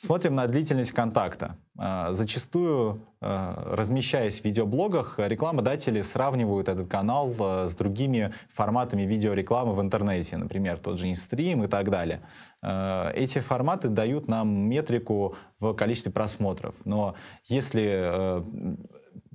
Смотрим 0.00 0.36
на 0.36 0.46
длительность 0.46 0.92
контакта. 0.92 1.56
А, 1.76 2.12
зачастую, 2.12 3.02
а, 3.20 3.74
размещаясь 3.74 4.40
в 4.40 4.44
видеоблогах, 4.44 5.18
рекламодатели 5.18 6.02
сравнивают 6.02 6.68
этот 6.68 6.86
канал 6.86 7.34
а, 7.40 7.66
с 7.66 7.74
другими 7.74 8.32
форматами 8.54 9.02
видеорекламы 9.02 9.74
в 9.74 9.80
интернете, 9.80 10.36
например, 10.36 10.78
тот 10.78 11.00
же 11.00 11.10
инстрим 11.10 11.64
и 11.64 11.66
так 11.66 11.90
далее. 11.90 12.22
Эти 12.60 13.40
форматы 13.40 13.88
дают 13.88 14.28
нам 14.28 14.48
метрику 14.48 15.36
в 15.60 15.74
количестве 15.74 16.10
просмотров. 16.10 16.74
Но 16.84 17.14
если 17.46 18.42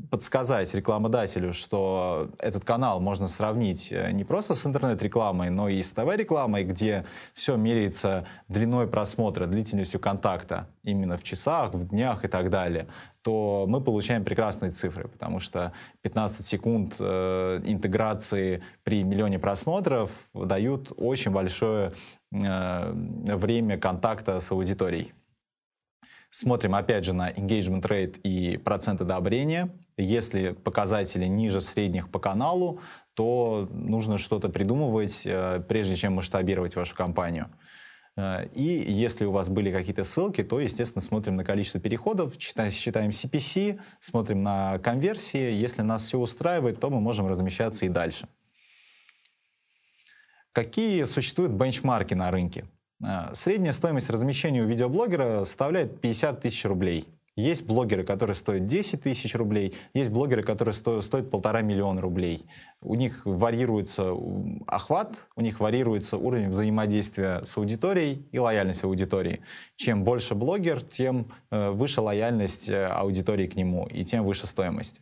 подсказать 0.10 0.74
рекламодателю, 0.74 1.54
что 1.54 2.30
этот 2.40 2.64
канал 2.64 3.00
можно 3.00 3.28
сравнить 3.28 3.92
э, 3.92 4.12
не 4.12 4.24
просто 4.24 4.56
с 4.56 4.66
интернет-рекламой, 4.66 5.50
но 5.50 5.70
и 5.70 5.82
с 5.82 5.92
ТВ-рекламой, 5.92 6.64
где 6.64 7.06
все 7.34 7.56
меряется 7.56 8.26
длиной 8.48 8.88
просмотра, 8.88 9.48
длительностью 9.48 10.00
контакта, 10.00 10.68
именно 10.84 11.18
в 11.18 11.24
часах, 11.24 11.74
в 11.74 11.88
днях 11.88 12.26
и 12.26 12.28
так 12.28 12.50
далее, 12.50 12.88
то 13.24 13.66
мы 13.68 13.82
получаем 13.82 14.24
прекрасные 14.24 14.72
цифры, 14.72 15.08
потому 15.08 15.40
что 15.40 15.72
15 16.02 16.46
секунд 16.46 16.96
э, 17.00 17.62
интеграции 17.66 18.64
при 18.84 19.04
миллионе 19.04 19.40
просмотров 19.40 20.12
дают 20.34 20.92
очень 20.98 21.32
большое 21.32 21.94
э, 22.32 22.92
время 22.94 23.78
контакта 23.78 24.40
с 24.40 24.52
аудиторией. 24.52 25.14
Смотрим 26.36 26.74
опять 26.74 27.06
же 27.06 27.14
на 27.14 27.30
engagement 27.30 27.84
rate 27.84 28.20
и 28.22 28.58
процент 28.58 29.02
одобрения. 29.02 29.70
Если 29.98 30.54
показатели 30.54 31.26
ниже 31.26 31.62
средних 31.62 32.10
по 32.10 32.18
каналу, 32.18 32.80
то 33.14 33.70
нужно 33.72 34.18
что-то 34.18 34.50
придумывать, 34.50 35.28
э, 35.28 35.64
прежде 35.70 35.96
чем 35.96 36.14
масштабировать 36.14 36.76
вашу 36.76 36.96
компанию. 36.96 37.52
Э, 38.18 38.48
и 38.48 38.92
если 38.92 39.26
у 39.26 39.32
вас 39.32 39.48
были 39.48 39.70
какие-то 39.70 40.04
ссылки, 40.04 40.44
то, 40.44 40.60
естественно, 40.60 41.04
смотрим 41.04 41.36
на 41.36 41.46
количество 41.46 41.80
переходов, 41.80 42.34
считаем 42.40 43.12
CPC, 43.12 43.80
смотрим 44.00 44.42
на 44.42 44.80
конверсии. 44.80 45.52
Если 45.52 45.84
нас 45.84 46.04
все 46.04 46.18
устраивает, 46.18 46.80
то 46.80 46.90
мы 46.90 47.00
можем 47.00 47.28
размещаться 47.28 47.86
и 47.86 47.90
дальше. 47.90 48.28
Какие 50.52 51.04
существуют 51.04 51.52
бенчмарки 51.52 52.16
на 52.16 52.32
рынке? 52.32 52.66
Э, 53.04 53.34
средняя 53.34 53.74
стоимость 53.74 54.10
размещения 54.10 54.62
у 54.62 54.66
видеоблогера 54.66 55.44
составляет 55.46 56.00
50 56.00 56.42
тысяч 56.42 56.66
рублей. 56.66 57.06
Есть 57.36 57.66
блогеры, 57.66 58.04
которые 58.04 58.36
стоят 58.36 58.68
10 58.68 59.02
тысяч 59.02 59.34
рублей, 59.34 59.74
есть 59.96 60.12
блогеры, 60.12 60.44
которые 60.44 60.76
стоят, 60.76 61.32
полтора 61.32 61.62
миллиона 61.62 62.00
рублей. 62.00 62.46
У 62.80 62.94
них 62.94 63.26
варьируется 63.26 64.16
охват, 64.68 65.18
у 65.36 65.42
них 65.42 65.60
варьируется 65.60 66.18
уровень 66.18 66.50
взаимодействия 66.50 67.44
с 67.44 67.58
аудиторией 67.58 68.24
и 68.32 68.38
лояльность 68.38 68.84
аудитории. 68.84 69.42
Чем 69.78 70.04
больше 70.04 70.36
блогер, 70.36 70.84
тем 70.84 71.32
э, 71.50 71.72
выше 71.72 72.02
лояльность 72.02 72.70
э, 72.70 72.86
аудитории 72.86 73.48
к 73.48 73.56
нему 73.56 73.88
и 73.88 74.06
тем 74.06 74.26
выше 74.26 74.46
стоимость. 74.46 75.00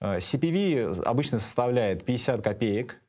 CPV 0.00 1.02
обычно 1.02 1.38
составляет 1.38 2.04
50 2.04 2.42
копеек, 2.42 3.00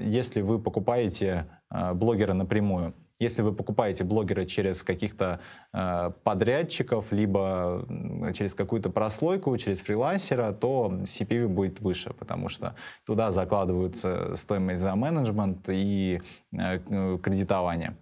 если 0.00 0.42
вы 0.42 0.60
покупаете 0.60 1.46
блогера 1.70 2.34
напрямую. 2.34 2.94
Если 3.18 3.40
вы 3.40 3.54
покупаете 3.54 4.04
блогера 4.04 4.44
через 4.44 4.82
каких-то 4.82 5.40
э, 5.72 6.10
подрядчиков, 6.22 7.10
либо 7.12 7.86
через 8.34 8.54
какую-то 8.54 8.90
прослойку, 8.90 9.56
через 9.56 9.80
фрилансера, 9.80 10.52
то 10.52 10.92
CPV 11.04 11.48
будет 11.48 11.80
выше, 11.80 12.12
потому 12.12 12.50
что 12.50 12.74
туда 13.06 13.30
закладываются 13.30 14.36
стоимость 14.36 14.82
за 14.82 14.94
менеджмент 14.94 15.66
и 15.68 16.20
э, 16.52 17.18
кредитование. 17.22 17.96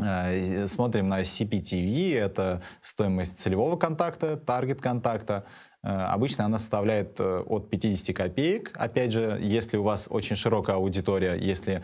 Э, 0.00 0.66
смотрим 0.68 1.08
на 1.08 1.22
CPTV, 1.22 2.16
это 2.16 2.62
стоимость 2.82 3.38
целевого 3.38 3.76
контакта, 3.76 4.36
таргет 4.36 4.80
контакта. 4.80 5.44
Э, 5.82 5.88
обычно 5.88 6.44
она 6.44 6.58
составляет 6.58 7.18
э, 7.20 7.40
от 7.46 7.70
50 7.70 8.14
копеек. 8.14 8.72
Опять 8.74 9.12
же, 9.12 9.38
если 9.40 9.78
у 9.78 9.82
вас 9.82 10.06
очень 10.10 10.36
широкая 10.36 10.76
аудитория, 10.76 11.34
если 11.34 11.82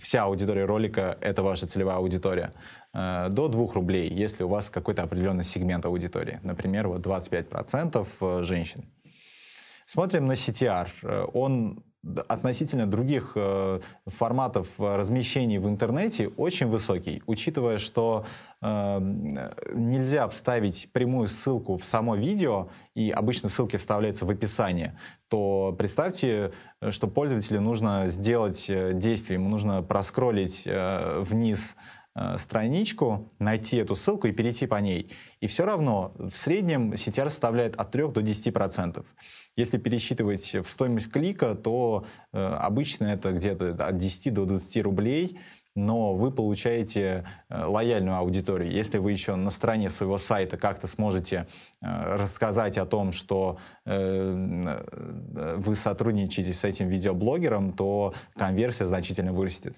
вся 0.00 0.24
аудитория 0.24 0.64
ролика— 0.66 1.16
это 1.20 1.42
ваша 1.42 1.66
целевая 1.66 1.96
аудитория, 1.96 2.52
э, 2.92 3.28
до 3.30 3.48
2 3.48 3.72
рублей, 3.72 4.10
если 4.10 4.44
у 4.44 4.48
вас 4.48 4.68
какой-то 4.70 5.02
определенный 5.02 5.44
сегмент 5.44 5.86
аудитории. 5.86 6.40
Например, 6.42 6.88
вот 6.88 7.00
25% 7.00 8.44
женщин. 8.44 8.84
Смотрим 9.86 10.26
на 10.26 10.32
CTR. 10.32 11.30
Он 11.32 11.82
относительно 12.28 12.86
других 12.86 13.32
э, 13.34 13.80
форматов 14.06 14.68
размещений 14.78 15.58
в 15.58 15.68
интернете 15.68 16.28
очень 16.28 16.66
высокий, 16.66 17.22
учитывая, 17.26 17.78
что 17.78 18.26
э, 18.60 18.98
нельзя 19.74 20.28
вставить 20.28 20.90
прямую 20.92 21.28
ссылку 21.28 21.76
в 21.76 21.84
само 21.84 22.16
видео, 22.16 22.68
и 22.94 23.10
обычно 23.10 23.48
ссылки 23.48 23.76
вставляются 23.76 24.26
в 24.26 24.30
описание, 24.30 24.98
то 25.28 25.74
представьте, 25.76 26.52
что 26.90 27.06
пользователю 27.06 27.60
нужно 27.60 28.08
сделать 28.08 28.66
э, 28.68 28.92
действие, 28.94 29.38
ему 29.38 29.48
нужно 29.48 29.82
проскролить 29.82 30.62
э, 30.66 31.24
вниз 31.28 31.76
Э, 32.18 32.36
страничку, 32.36 33.30
найти 33.38 33.76
эту 33.76 33.94
ссылку 33.94 34.26
и 34.26 34.32
перейти 34.32 34.66
по 34.66 34.76
ней. 34.76 35.12
И 35.40 35.46
все 35.46 35.64
равно 35.64 36.14
в 36.18 36.36
среднем 36.36 36.92
CTR 36.92 37.30
составляет 37.30 37.76
от 37.76 37.92
3 37.92 38.08
до 38.08 38.20
10%. 38.20 39.04
Если 39.58 39.76
пересчитывать 39.76 40.54
в 40.54 40.68
стоимость 40.68 41.10
клика, 41.10 41.56
то 41.56 42.06
э, 42.32 42.38
обычно 42.38 43.06
это 43.06 43.32
где-то 43.32 43.70
от 43.72 43.96
10 43.96 44.32
до 44.32 44.44
20 44.44 44.84
рублей, 44.84 45.36
но 45.74 46.14
вы 46.14 46.30
получаете 46.30 47.24
э, 47.48 47.64
лояльную 47.64 48.18
аудиторию. 48.18 48.70
Если 48.70 48.98
вы 48.98 49.10
еще 49.10 49.34
на 49.34 49.50
стороне 49.50 49.90
своего 49.90 50.16
сайта 50.16 50.56
как-то 50.58 50.86
сможете 50.86 51.48
э, 51.82 52.16
рассказать 52.16 52.78
о 52.78 52.86
том, 52.86 53.10
что 53.10 53.58
э, 53.84 54.84
вы 55.56 55.74
сотрудничаете 55.74 56.52
с 56.52 56.62
этим 56.62 56.88
видеоблогером, 56.88 57.72
то 57.72 58.14
конверсия 58.36 58.86
значительно 58.86 59.32
вырастет. 59.32 59.74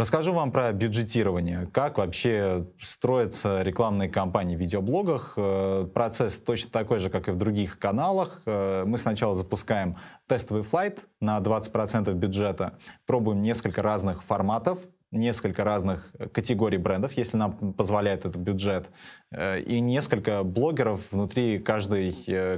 Расскажу 0.00 0.32
вам 0.32 0.50
про 0.50 0.72
бюджетирование, 0.72 1.68
как 1.74 1.98
вообще 1.98 2.64
строятся 2.80 3.60
рекламные 3.60 4.08
кампании 4.08 4.56
в 4.56 4.58
видеоблогах. 4.58 5.34
Э, 5.36 5.86
процесс 5.92 6.38
точно 6.38 6.70
такой 6.70 7.00
же, 7.00 7.10
как 7.10 7.28
и 7.28 7.32
в 7.32 7.36
других 7.36 7.78
каналах. 7.78 8.40
Э, 8.46 8.84
мы 8.86 8.96
сначала 8.96 9.34
запускаем 9.34 9.98
тестовый 10.26 10.62
флайт 10.62 11.00
на 11.20 11.38
20% 11.38 12.10
бюджета, 12.14 12.78
пробуем 13.04 13.42
несколько 13.42 13.82
разных 13.82 14.24
форматов, 14.24 14.78
несколько 15.10 15.64
разных 15.64 16.10
категорий 16.32 16.78
брендов, 16.78 17.12
если 17.12 17.36
нам 17.36 17.74
позволяет 17.74 18.20
этот 18.20 18.36
бюджет, 18.36 18.88
э, 19.30 19.60
и 19.60 19.80
несколько 19.80 20.42
блогеров 20.44 21.02
внутри 21.10 21.58
каждой 21.58 22.12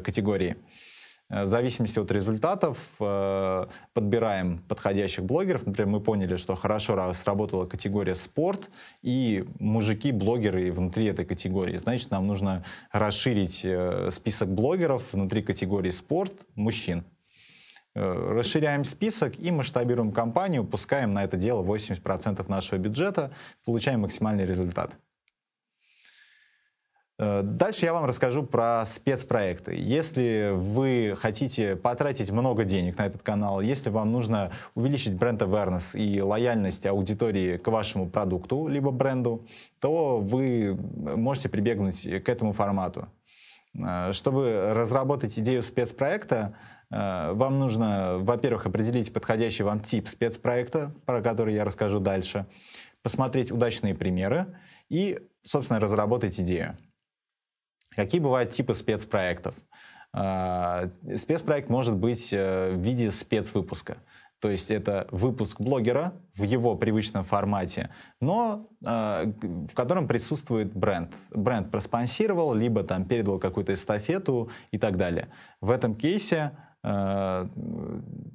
категории. 0.05 0.59
Э, 1.33 1.45
в 1.45 1.49
зависимости 1.49 1.99
от 1.99 2.13
результатов 2.13 2.79
э, 3.01 3.67
подбираем 3.95 4.59
подходящих 4.69 5.25
блогеров. 5.25 5.67
Например, 5.67 5.89
мы 5.89 6.01
поняли, 6.01 6.37
что 6.37 6.55
хорошо 6.55 7.13
сработала 7.15 7.65
категория 7.65 8.15
спорт 8.15 8.71
и 9.01 9.47
мужики-блогеры 9.59 10.71
внутри 10.73 11.07
этой 11.07 11.25
категории. 11.25 11.79
Значит, 11.79 12.11
нам 12.11 12.27
нужно 12.27 12.65
расширить 12.93 13.63
э, 13.65 14.11
список 14.13 14.49
блогеров 14.51 15.03
внутри 15.13 15.43
категории 15.43 15.91
спорт 15.91 16.35
мужчин. 16.55 17.05
Расширяем 17.95 18.85
список 18.85 19.39
и 19.39 19.51
масштабируем 19.51 20.13
компанию, 20.13 20.65
пускаем 20.65 21.13
на 21.13 21.25
это 21.25 21.37
дело 21.37 21.63
80% 21.63 22.43
нашего 22.49 22.79
бюджета, 22.79 23.33
получаем 23.67 24.01
максимальный 24.01 24.47
результат. 24.47 24.97
Э, 27.19 27.43
дальше 27.43 27.85
я 27.85 27.93
вам 27.93 28.05
расскажу 28.05 28.43
про 28.43 28.85
спецпроекты. 28.87 29.75
Если 29.75 30.53
вы 30.55 31.17
хотите 31.19 31.77
потратить 31.77 32.31
много 32.31 32.65
денег 32.65 32.99
на 32.99 33.07
этот 33.07 33.23
канал, 33.23 33.61
если 33.61 33.91
вам 33.91 34.13
нужно 34.13 34.53
увеличить 34.75 35.15
бренд 35.15 35.43
awareness 35.43 35.97
и 35.97 36.21
лояльность 36.21 36.87
аудитории 36.87 37.59
к 37.59 37.69
вашему 37.69 38.09
продукту 38.09 38.67
либо 38.67 38.91
бренду, 38.91 39.47
то 39.81 40.19
вы 40.19 40.75
можете 40.75 41.49
прибегнуть 41.49 42.03
к 42.03 42.29
этому 42.29 42.53
формату. 42.53 43.09
Э, 43.75 44.13
чтобы 44.13 44.73
разработать 44.75 45.39
идею 45.39 45.63
спецпроекта, 45.63 46.57
э, 46.91 47.33
вам 47.33 47.59
нужно, 47.59 48.19
во-первых, 48.19 48.67
определить 48.67 49.13
подходящий 49.13 49.65
вам 49.65 49.81
тип 49.81 50.09
спецпроекта, 50.09 50.95
про 51.05 51.21
который 51.21 51.55
я 51.55 51.65
расскажу 51.65 52.01
дальше, 52.01 52.47
посмотреть 53.03 53.53
удачные 53.53 53.95
примеры 53.95 54.47
и, 54.89 55.21
собственно, 55.43 55.79
разработать 55.79 56.41
идею. 56.41 56.79
Какие 57.95 58.21
бывают 58.21 58.51
типы 58.51 58.75
спецпроектов? 58.75 59.55
Спецпроект 60.15 61.71
может 61.71 61.95
быть 61.95 62.31
в 62.33 62.75
виде 62.75 63.11
спецвыпуска. 63.11 63.97
То 64.43 64.51
есть 64.51 64.73
это 64.73 65.07
выпуск 65.13 65.61
блогера 65.61 66.15
в 66.35 66.43
его 66.43 66.75
привычном 66.75 67.23
формате, 67.25 67.91
но 68.21 68.67
э, 68.85 69.33
в 69.71 69.73
котором 69.73 70.09
присутствует 70.09 70.75
бренд. 70.75 71.15
Бренд 71.31 71.71
проспонсировал, 71.71 72.53
либо 72.53 72.83
там 72.83 73.05
передал 73.05 73.39
какую-то 73.39 73.73
эстафету 73.73 74.51
и 74.73 74.79
так 74.79 74.97
далее. 74.97 75.29
В 75.61 75.71
этом 75.71 75.95
кейсе 75.95 76.59
э, 76.83 77.49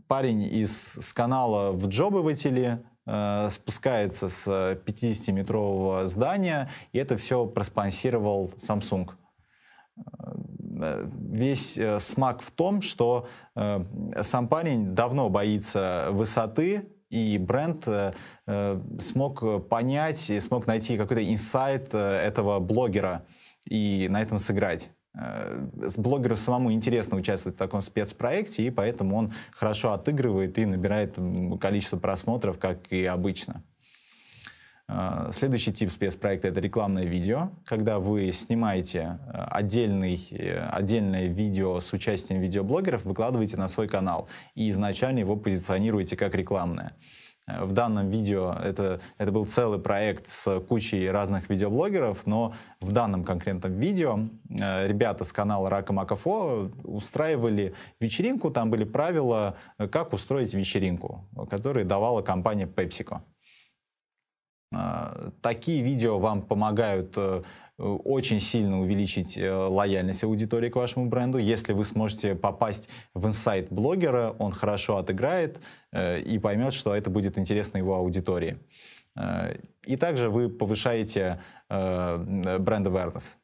парень 0.08 0.43
из 0.43 0.93
с 0.93 1.12
канала 1.12 1.74
в 1.74 1.89
джобывателе 1.89 2.86
э, 3.05 3.49
спускается 3.51 4.30
с 4.30 4.47
50-метрового 4.47 6.05
здания, 6.05 6.70
и 6.93 6.99
это 6.99 7.18
все 7.18 7.45
проспонсировал 7.45 8.53
Samsung. 8.55 9.10
Э, 10.79 11.07
весь 11.29 11.77
э, 11.77 11.99
смак 11.99 12.41
в 12.41 12.51
том, 12.51 12.81
что 12.81 13.27
э, 13.55 13.83
сам 14.21 14.47
парень 14.47 14.93
давно 14.93 15.29
боится 15.29 16.09
высоты, 16.11 16.89
и 17.09 17.37
бренд 17.37 17.87
смог 18.99 19.69
понять, 19.69 20.29
смог 20.41 20.67
найти 20.67 20.97
какой-то 20.97 21.23
инсайт 21.23 21.93
этого 21.93 22.59
блогера 22.59 23.25
и 23.65 24.07
на 24.09 24.21
этом 24.21 24.37
сыграть. 24.37 24.91
Блогеру 25.95 26.35
самому 26.35 26.73
интересно 26.73 27.15
участвовать 27.15 27.55
в 27.55 27.59
таком 27.59 27.79
спецпроекте, 27.79 28.63
и 28.63 28.71
поэтому 28.71 29.15
он 29.15 29.33
хорошо 29.53 29.93
отыгрывает 29.93 30.57
и 30.57 30.65
набирает 30.65 31.15
количество 31.61 31.97
просмотров, 31.97 32.59
как 32.59 32.91
и 32.91 33.05
обычно. 33.05 33.63
А, 34.89 35.31
следующий 35.33 35.73
тип 35.73 35.91
спецпроекта— 35.91 36.47
это 36.49 36.61
рекламное 36.61 37.03
видео, 37.03 37.49
когда 37.65 37.99
вы 37.99 38.31
снимаете 38.31 39.19
э, 39.27 39.38
отдельный, 39.51 40.25
э, 40.31 40.65
отдельное 40.71 41.27
видео 41.27 41.81
с 41.81 41.91
участием 41.91 42.39
видеоблогеров, 42.39 43.03
выкладываете 43.03 43.57
на 43.57 43.67
свой 43.67 43.89
канал 43.89 44.29
и 44.55 44.69
изначально 44.69 45.19
его 45.19 45.35
позиционируете 45.35 46.15
как 46.15 46.35
рекламное. 46.35 46.93
Э, 47.47 47.65
в 47.65 47.73
данном 47.73 48.09
видео 48.09 48.53
это, 48.63 49.01
это 49.17 49.29
был 49.33 49.45
целый 49.45 49.77
проект 49.77 50.29
с 50.29 50.57
кучей 50.61 51.11
разных 51.11 51.49
видеоблогеров, 51.49 52.25
но 52.25 52.53
в 52.79 52.93
данном 52.93 53.25
конкретном 53.25 53.73
видео 53.73 54.21
ребята 54.49 55.25
с 55.25 55.33
канала 55.33 55.69
Рака 55.69 55.91
Макафо 55.91 56.71
устраивали 56.85 57.73
вечеринку, 57.99 58.51
там 58.51 58.69
были 58.69 58.85
правила, 58.85 59.57
как 59.91 60.13
устроить 60.13 60.53
вечеринку, 60.53 61.25
которые 61.49 61.83
давала 61.83 62.21
компания 62.21 62.67
PepsiCo. 62.67 63.19
А, 64.74 65.32
такие 65.41 65.82
видео 65.82 66.20
вам 66.20 66.41
помогают 66.41 67.13
э, 67.15 67.41
очень 67.78 68.39
сильно 68.39 68.82
увеличить 68.82 69.38
э, 69.38 69.49
лояльность 69.49 70.24
аудитории 70.24 70.70
к 70.70 70.76
вашему 70.76 71.07
бренду. 71.07 71.38
Если 71.38 71.74
вы 71.74 71.86
сможете 71.86 72.36
попасть 72.36 72.89
в 73.13 73.26
инсайт 73.28 73.72
блогера, 73.72 74.36
он 74.39 74.51
хорошо 74.51 74.97
отыграет 74.97 75.61
э, 75.93 76.20
и 76.20 76.38
поймет, 76.38 76.74
что 76.74 76.93
это 76.93 77.09
будет 77.09 77.38
интересно 77.38 77.78
его 77.78 77.95
аудитории. 77.95 78.59
И 79.84 79.97
также 79.97 80.30
вы 80.30 80.47
повышаете 80.47 81.41
бренд 81.70 82.86
awareness. 82.86 83.36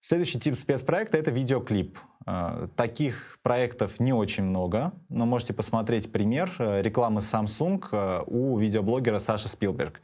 Следующий 0.00 0.38
тип 0.38 0.54
спецпроекта— 0.54 1.18
это 1.18 1.30
видеоклип. 1.30 1.98
Э, 2.26 2.68
таких 2.76 3.38
проектов 3.42 3.98
не 4.00 4.12
очень 4.12 4.44
много, 4.44 4.92
но 5.08 5.26
можете 5.26 5.54
посмотреть 5.54 6.12
пример 6.12 6.54
э, 6.58 6.82
рекламы 6.82 7.20
Samsung 7.20 7.84
э, 7.90 8.22
у 8.26 8.58
видеоблогера 8.58 9.18
Саши 9.18 9.48
Спилберг. 9.48 10.00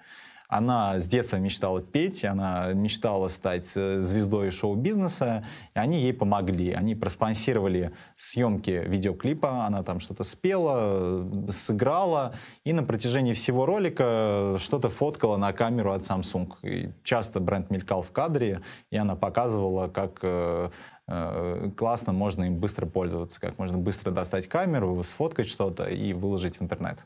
Она 0.55 1.01
с 1.01 1.09
детства 1.09 1.39
мечтала 1.39 1.83
петь, 1.83 2.25
она 2.25 2.73
мечтала 2.75 3.27
стать 3.27 3.73
э, 3.75 4.01
звездой 4.03 4.53
шоу-бизнеса, 4.53 5.45
и 5.75 5.79
они 5.81 5.99
ей 5.99 6.13
помогли. 6.13 6.71
Они 6.71 6.95
проспонсировали 6.95 7.91
съемки 8.17 8.71
видеоклипа, 8.87 9.67
она 9.67 9.83
там 9.83 9.99
что-то 9.99 10.23
спела, 10.23 11.29
сыграла, 11.51 12.35
и 12.63 12.73
на 12.73 12.85
протяжении 12.85 13.33
всего 13.33 13.67
ролика 13.67 14.57
что-то 14.61 14.91
фоткала 14.91 15.37
на 15.39 15.53
камеру 15.53 15.91
от 15.91 16.03
Samsung. 16.03 16.53
И 16.63 16.93
часто 17.03 17.41
бренд 17.41 17.71
мелькал 17.71 18.03
в 18.03 18.13
кадре, 18.13 18.63
и 18.93 18.97
она 18.97 19.17
показывала, 19.17 19.89
как 19.89 20.21
э, 20.23 20.71
э, 21.09 21.71
классно 21.77 22.13
можно 22.13 22.45
им 22.45 22.61
быстро 22.61 22.87
пользоваться, 22.87 23.41
как 23.41 23.59
можно 23.59 23.77
быстро 23.77 24.13
достать 24.13 24.47
камеру, 24.47 25.03
сфоткать 25.03 25.49
что-то 25.49 25.87
и 25.87 26.13
выложить 26.13 26.61
в 26.61 26.63
интернет. 26.63 27.01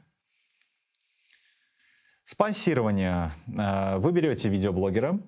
Спонсирование. 2.30 3.32
Э, 3.56 3.96
вы 3.96 4.12
берете 4.12 4.50
видеоблогера, 4.50 5.18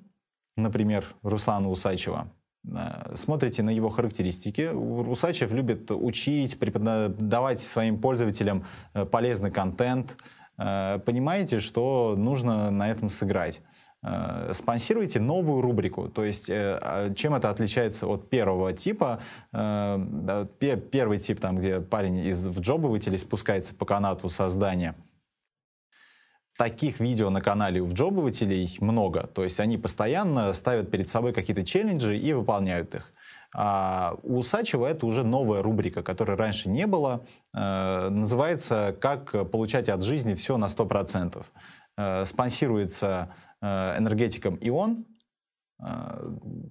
например, 0.56 1.06
Руслана 1.22 1.70
Усачева, 1.70 2.30
э, 2.62 3.14
смотрите 3.14 3.62
на 3.62 3.70
его 3.70 3.88
характеристики. 3.88 4.68
Усачев 4.70 5.50
любит 5.50 5.90
учить, 5.90 6.58
преподавать 6.58 7.60
своим 7.60 8.02
пользователям 8.02 8.66
э, 8.92 9.06
полезный 9.06 9.50
контент. 9.50 10.18
Понимаете, 10.58 11.58
что 11.60 12.14
нужно 12.18 12.70
на 12.70 12.90
этом 12.90 13.08
сыграть 13.08 13.62
спонсируйте 14.52 15.20
новую 15.20 15.62
рубрику. 15.62 16.10
То 16.10 16.22
есть 16.22 16.50
а 16.50 17.14
чем 17.14 17.34
это 17.34 17.48
отличается 17.48 18.06
от 18.06 18.28
первого 18.28 18.74
типа? 18.74 19.20
Первый 19.52 21.18
тип, 21.18 21.40
там, 21.40 21.56
где 21.56 21.80
парень 21.80 22.18
из 22.26 22.44
в 22.46 22.60
джобователей 22.60 23.16
спускается 23.16 23.74
по 23.74 23.86
канату 23.86 24.28
создания– 24.28 24.94
таких 26.60 27.00
видео 27.00 27.30
на 27.30 27.40
канале 27.40 27.80
у 27.80 27.90
джобователей 27.90 28.76
много. 28.82 29.26
То 29.28 29.44
есть 29.44 29.60
они 29.60 29.78
постоянно 29.78 30.52
ставят 30.52 30.90
перед 30.90 31.08
собой 31.08 31.32
какие-то 31.32 31.64
челленджи 31.64 32.18
и 32.18 32.34
выполняют 32.34 32.94
их. 32.94 33.10
А 33.54 34.18
у 34.22 34.40
Усачева 34.40 34.86
это 34.86 35.06
уже 35.06 35.24
новая 35.24 35.62
рубрика, 35.62 36.02
которой 36.02 36.36
раньше 36.36 36.68
не 36.68 36.86
было. 36.86 37.24
Э, 37.54 38.10
называется 38.10 38.94
«Как 39.00 39.50
получать 39.50 39.88
от 39.88 40.02
жизни 40.02 40.34
все 40.34 40.58
на 40.58 40.66
100%». 40.66 41.42
Э, 41.96 42.26
спонсируется 42.26 43.34
э, 43.62 43.98
энергетиком 43.98 44.58
«Ион», 44.60 45.06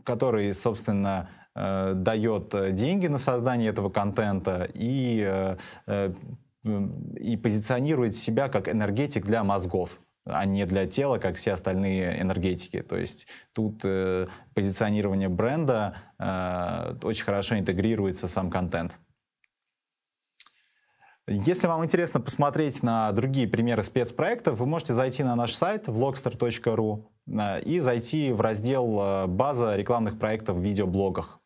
который, 0.05 0.53
собственно, 0.53 1.29
дает 1.55 2.75
деньги 2.75 3.07
на 3.07 3.17
создание 3.17 3.71
этого 3.71 3.89
контента 3.89 4.69
и 4.71 5.55
и 6.63 7.37
позиционирует 7.37 8.15
себя 8.15 8.49
как 8.49 8.67
энергетик 8.67 9.25
для 9.25 9.43
мозгов 9.43 9.99
а 10.25 10.45
не 10.45 10.65
для 10.65 10.85
тела, 10.85 11.17
как 11.17 11.37
все 11.37 11.53
остальные 11.53 12.21
энергетики. 12.21 12.81
То 12.81 12.97
есть 12.97 13.27
тут 13.53 13.81
э, 13.83 14.27
позиционирование 14.53 15.29
бренда 15.29 15.95
э, 16.19 16.97
очень 17.03 17.23
хорошо 17.23 17.57
интегрируется 17.57 18.27
в 18.27 18.29
сам 18.29 18.51
контент. 18.51 18.93
Если 21.27 21.67
вам 21.67 21.85
интересно 21.85 22.19
посмотреть 22.19 22.81
на 22.81 23.11
другие 23.11 23.47
примеры 23.47 23.83
спецпроектов, 23.83 24.57
вы 24.57 24.65
можете 24.65 24.95
зайти 24.95 25.23
на 25.23 25.35
наш 25.35 25.53
сайт 25.53 25.87
vlogster.ru 25.87 27.05
э, 27.27 27.61
и 27.61 27.79
зайти 27.79 28.31
в 28.31 28.41
раздел 28.41 28.99
э, 28.99 29.27
«База 29.27 29.75
рекламных 29.75 30.19
проектов 30.19 30.57
в 30.57 30.61
видеоблогах». 30.61 31.39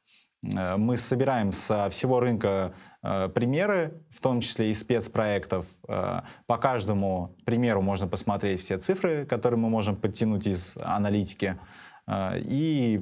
Э, 0.43 0.77
мы 0.77 0.97
собираем 0.97 1.51
со 1.51 1.89
всего 1.89 2.19
рынка 2.19 2.73
примеры, 3.03 4.01
в 4.11 4.21
том 4.21 4.39
числе 4.39 4.71
и 4.71 4.73
спецпроектов. 4.73 5.65
Э, 5.87 6.21
по 6.47 6.57
каждому 6.57 7.35
примеру 7.45 7.81
можно 7.81 8.07
посмотреть 8.07 8.61
все 8.61 8.77
цифры, 8.77 9.25
которые 9.25 9.59
мы 9.59 9.69
можем 9.69 9.95
подтянуть 9.95 10.47
из 10.47 10.73
аналитики. 10.77 11.59
И 12.05 13.01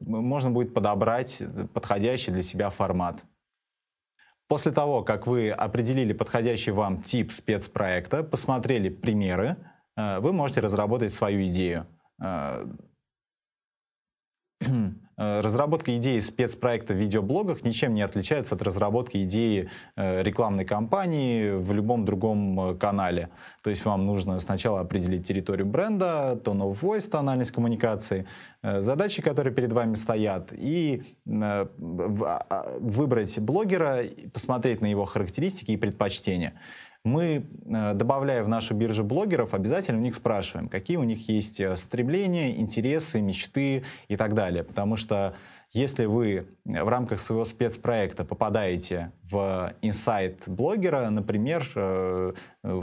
можно 0.00 0.50
будет 0.50 0.74
подобрать 0.74 1.40
подходящий 1.72 2.32
для 2.32 2.42
себя 2.42 2.70
формат. 2.70 3.24
После 4.48 4.72
того, 4.72 5.04
как 5.04 5.28
вы 5.28 5.50
определили 5.50 6.12
подходящий 6.12 6.72
вам 6.72 7.02
тип 7.02 7.30
спецпроекта, 7.30 8.24
посмотрели 8.24 8.88
примеры, 8.88 9.58
вы 9.96 10.32
можете 10.32 10.60
разработать 10.60 11.12
свою 11.12 11.46
идею. 11.46 11.86
Э, 15.16 15.40
разработка 15.40 15.96
идеи 15.96 16.18
спецпроекта 16.18 16.94
в 16.94 16.96
видеоблогах 16.96 17.62
ничем 17.64 17.94
не 17.94 18.02
отличается 18.02 18.54
от 18.54 18.62
разработки 18.62 19.22
идеи 19.24 19.70
э, 19.96 20.22
рекламной 20.22 20.64
кампании 20.64 21.50
в 21.50 21.72
любом 21.72 22.04
другом 22.04 22.60
э, 22.60 22.74
канале. 22.74 23.30
То 23.62 23.70
есть 23.70 23.84
вам 23.84 24.06
нужно 24.06 24.40
сначала 24.40 24.80
определить 24.80 25.26
территорию 25.26 25.66
бренда, 25.66 26.40
tone 26.44 26.62
of 26.62 26.80
voice, 26.80 27.08
тональность 27.08 27.52
коммуникации, 27.52 28.26
задачи, 28.62 29.22
которые 29.22 29.54
перед 29.54 29.72
вами 29.72 29.94
стоят, 29.94 30.50
и 30.52 31.02
а, 31.26 31.68
выбрать 32.80 33.38
блогера, 33.38 34.04
посмотреть 34.32 34.80
на 34.80 34.86
его 34.86 35.04
характеристики 35.04 35.72
и 35.72 35.76
предпочтения 35.76 36.54
мы, 37.04 37.46
э, 37.66 37.94
добавляя 37.94 38.42
в 38.42 38.48
нашу 38.48 38.74
биржу 38.74 39.04
блогеров, 39.04 39.52
обязательно 39.52 39.98
у 39.98 40.02
них 40.02 40.14
спрашиваем, 40.14 40.68
какие 40.68 40.96
у 40.96 41.04
них 41.04 41.28
есть 41.28 41.60
э, 41.60 41.76
стремления, 41.76 42.58
интересы, 42.58 43.20
мечты 43.20 43.84
и 44.08 44.16
так 44.16 44.34
далее. 44.34 44.64
Потому 44.64 44.96
что 44.96 45.36
если 45.72 46.06
вы 46.06 46.46
в 46.64 46.88
рамках 46.88 47.20
своего 47.20 47.44
спецпроекта 47.44 48.24
попадаете 48.24 49.12
в 49.22 49.74
инсайт 49.82 50.42
блогера, 50.46 51.10
например, 51.10 51.70
э, 51.74 52.32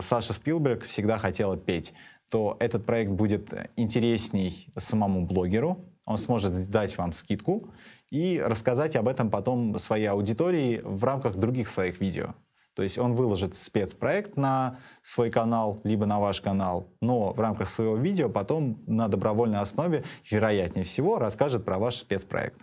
Саша 0.01 0.34
Спилберг 0.34 0.84
всегда 0.84 1.17
хотела 1.17 1.57
петь, 1.57 1.93
то 2.30 2.55
этот 2.59 2.86
проект 2.86 3.11
будет 3.11 3.53
интересней 3.76 4.67
самому 4.78 5.26
блогеру, 5.26 5.84
он 6.05 6.17
сможет 6.17 6.69
дать 6.69 6.97
вам 6.97 7.11
скидку 7.11 7.69
и 8.11 8.41
рассказать 8.45 8.95
об 8.95 9.07
этом 9.07 9.32
потом 9.32 9.80
своей 9.80 10.07
аудитории 10.07 10.82
в 10.84 11.03
рамках 11.03 11.38
других 11.38 11.69
своих 11.69 11.99
видео. 11.99 12.36
То 12.76 12.84
есть 12.84 12.97
он 12.97 13.15
выложит 13.15 13.53
спецпроект 13.53 14.38
на 14.38 14.80
свой 15.03 15.30
канал, 15.30 15.82
либо 15.84 16.05
на 16.05 16.19
ваш 16.19 16.39
канал, 16.41 16.93
но 17.01 17.34
в 17.34 17.39
рамках 17.39 17.69
своего 17.69 17.97
видео 17.97 18.30
потом 18.30 18.82
на 18.88 19.07
добровольной 19.07 19.59
основе, 19.59 20.03
вероятнее 20.30 20.86
всего, 20.86 21.19
расскажет 21.19 21.65
про 21.65 21.78
ваш 21.78 21.95
спецпроект. 21.95 22.61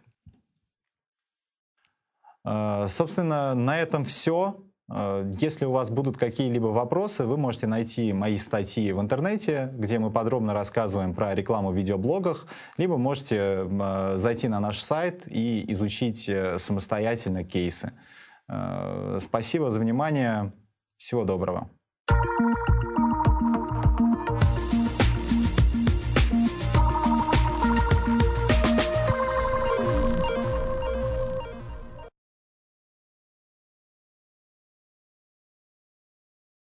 Э, 2.48 2.86
собственно, 2.88 3.54
на 3.54 3.78
этом 3.78 4.04
все. 4.04 4.64
Э, 4.90 5.30
если 5.38 5.66
у 5.66 5.72
вас 5.72 5.90
будут 5.90 6.16
какие-либо 6.16 6.68
вопросы, 6.68 7.24
вы 7.24 7.36
можете 7.36 7.66
найти 7.66 8.12
мои 8.14 8.38
статьи 8.38 8.90
в 8.92 9.00
интернете, 9.00 9.70
где 9.74 9.98
мы 9.98 10.10
подробно 10.10 10.54
рассказываем 10.54 11.14
про 11.14 11.34
рекламу 11.34 11.70
в 11.70 11.76
видеоблогах, 11.76 12.46
либо 12.78 12.96
можете 12.96 13.68
э, 13.68 14.14
зайти 14.16 14.48
на 14.48 14.60
наш 14.60 14.80
сайт 14.80 15.24
и 15.26 15.70
изучить 15.72 16.30
самостоятельно 16.56 17.44
кейсы. 17.44 17.92
Спасибо 19.20 19.70
за 19.70 19.80
внимание. 19.80 20.52
Всего 20.96 21.24
доброго. 21.24 21.68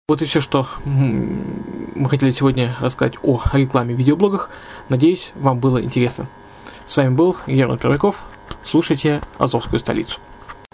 Вот 0.08 0.22
и 0.22 0.24
все, 0.24 0.40
что 0.40 0.66
мы 0.84 2.08
хотели 2.08 2.30
сегодня 2.30 2.74
рассказать 2.80 3.14
о 3.22 3.40
рекламе 3.52 3.94
в 3.94 3.98
видеоблогах. 3.98 4.50
Надеюсь, 4.88 5.30
вам 5.36 5.60
было 5.60 5.80
интересно. 5.80 6.26
С 6.88 6.96
вами 6.96 7.14
был 7.14 7.36
Герман 7.46 7.78
Перваков. 7.78 8.20
Слушайте 8.64 9.22
Азовскую 9.38 9.78
столицу. 9.78 10.18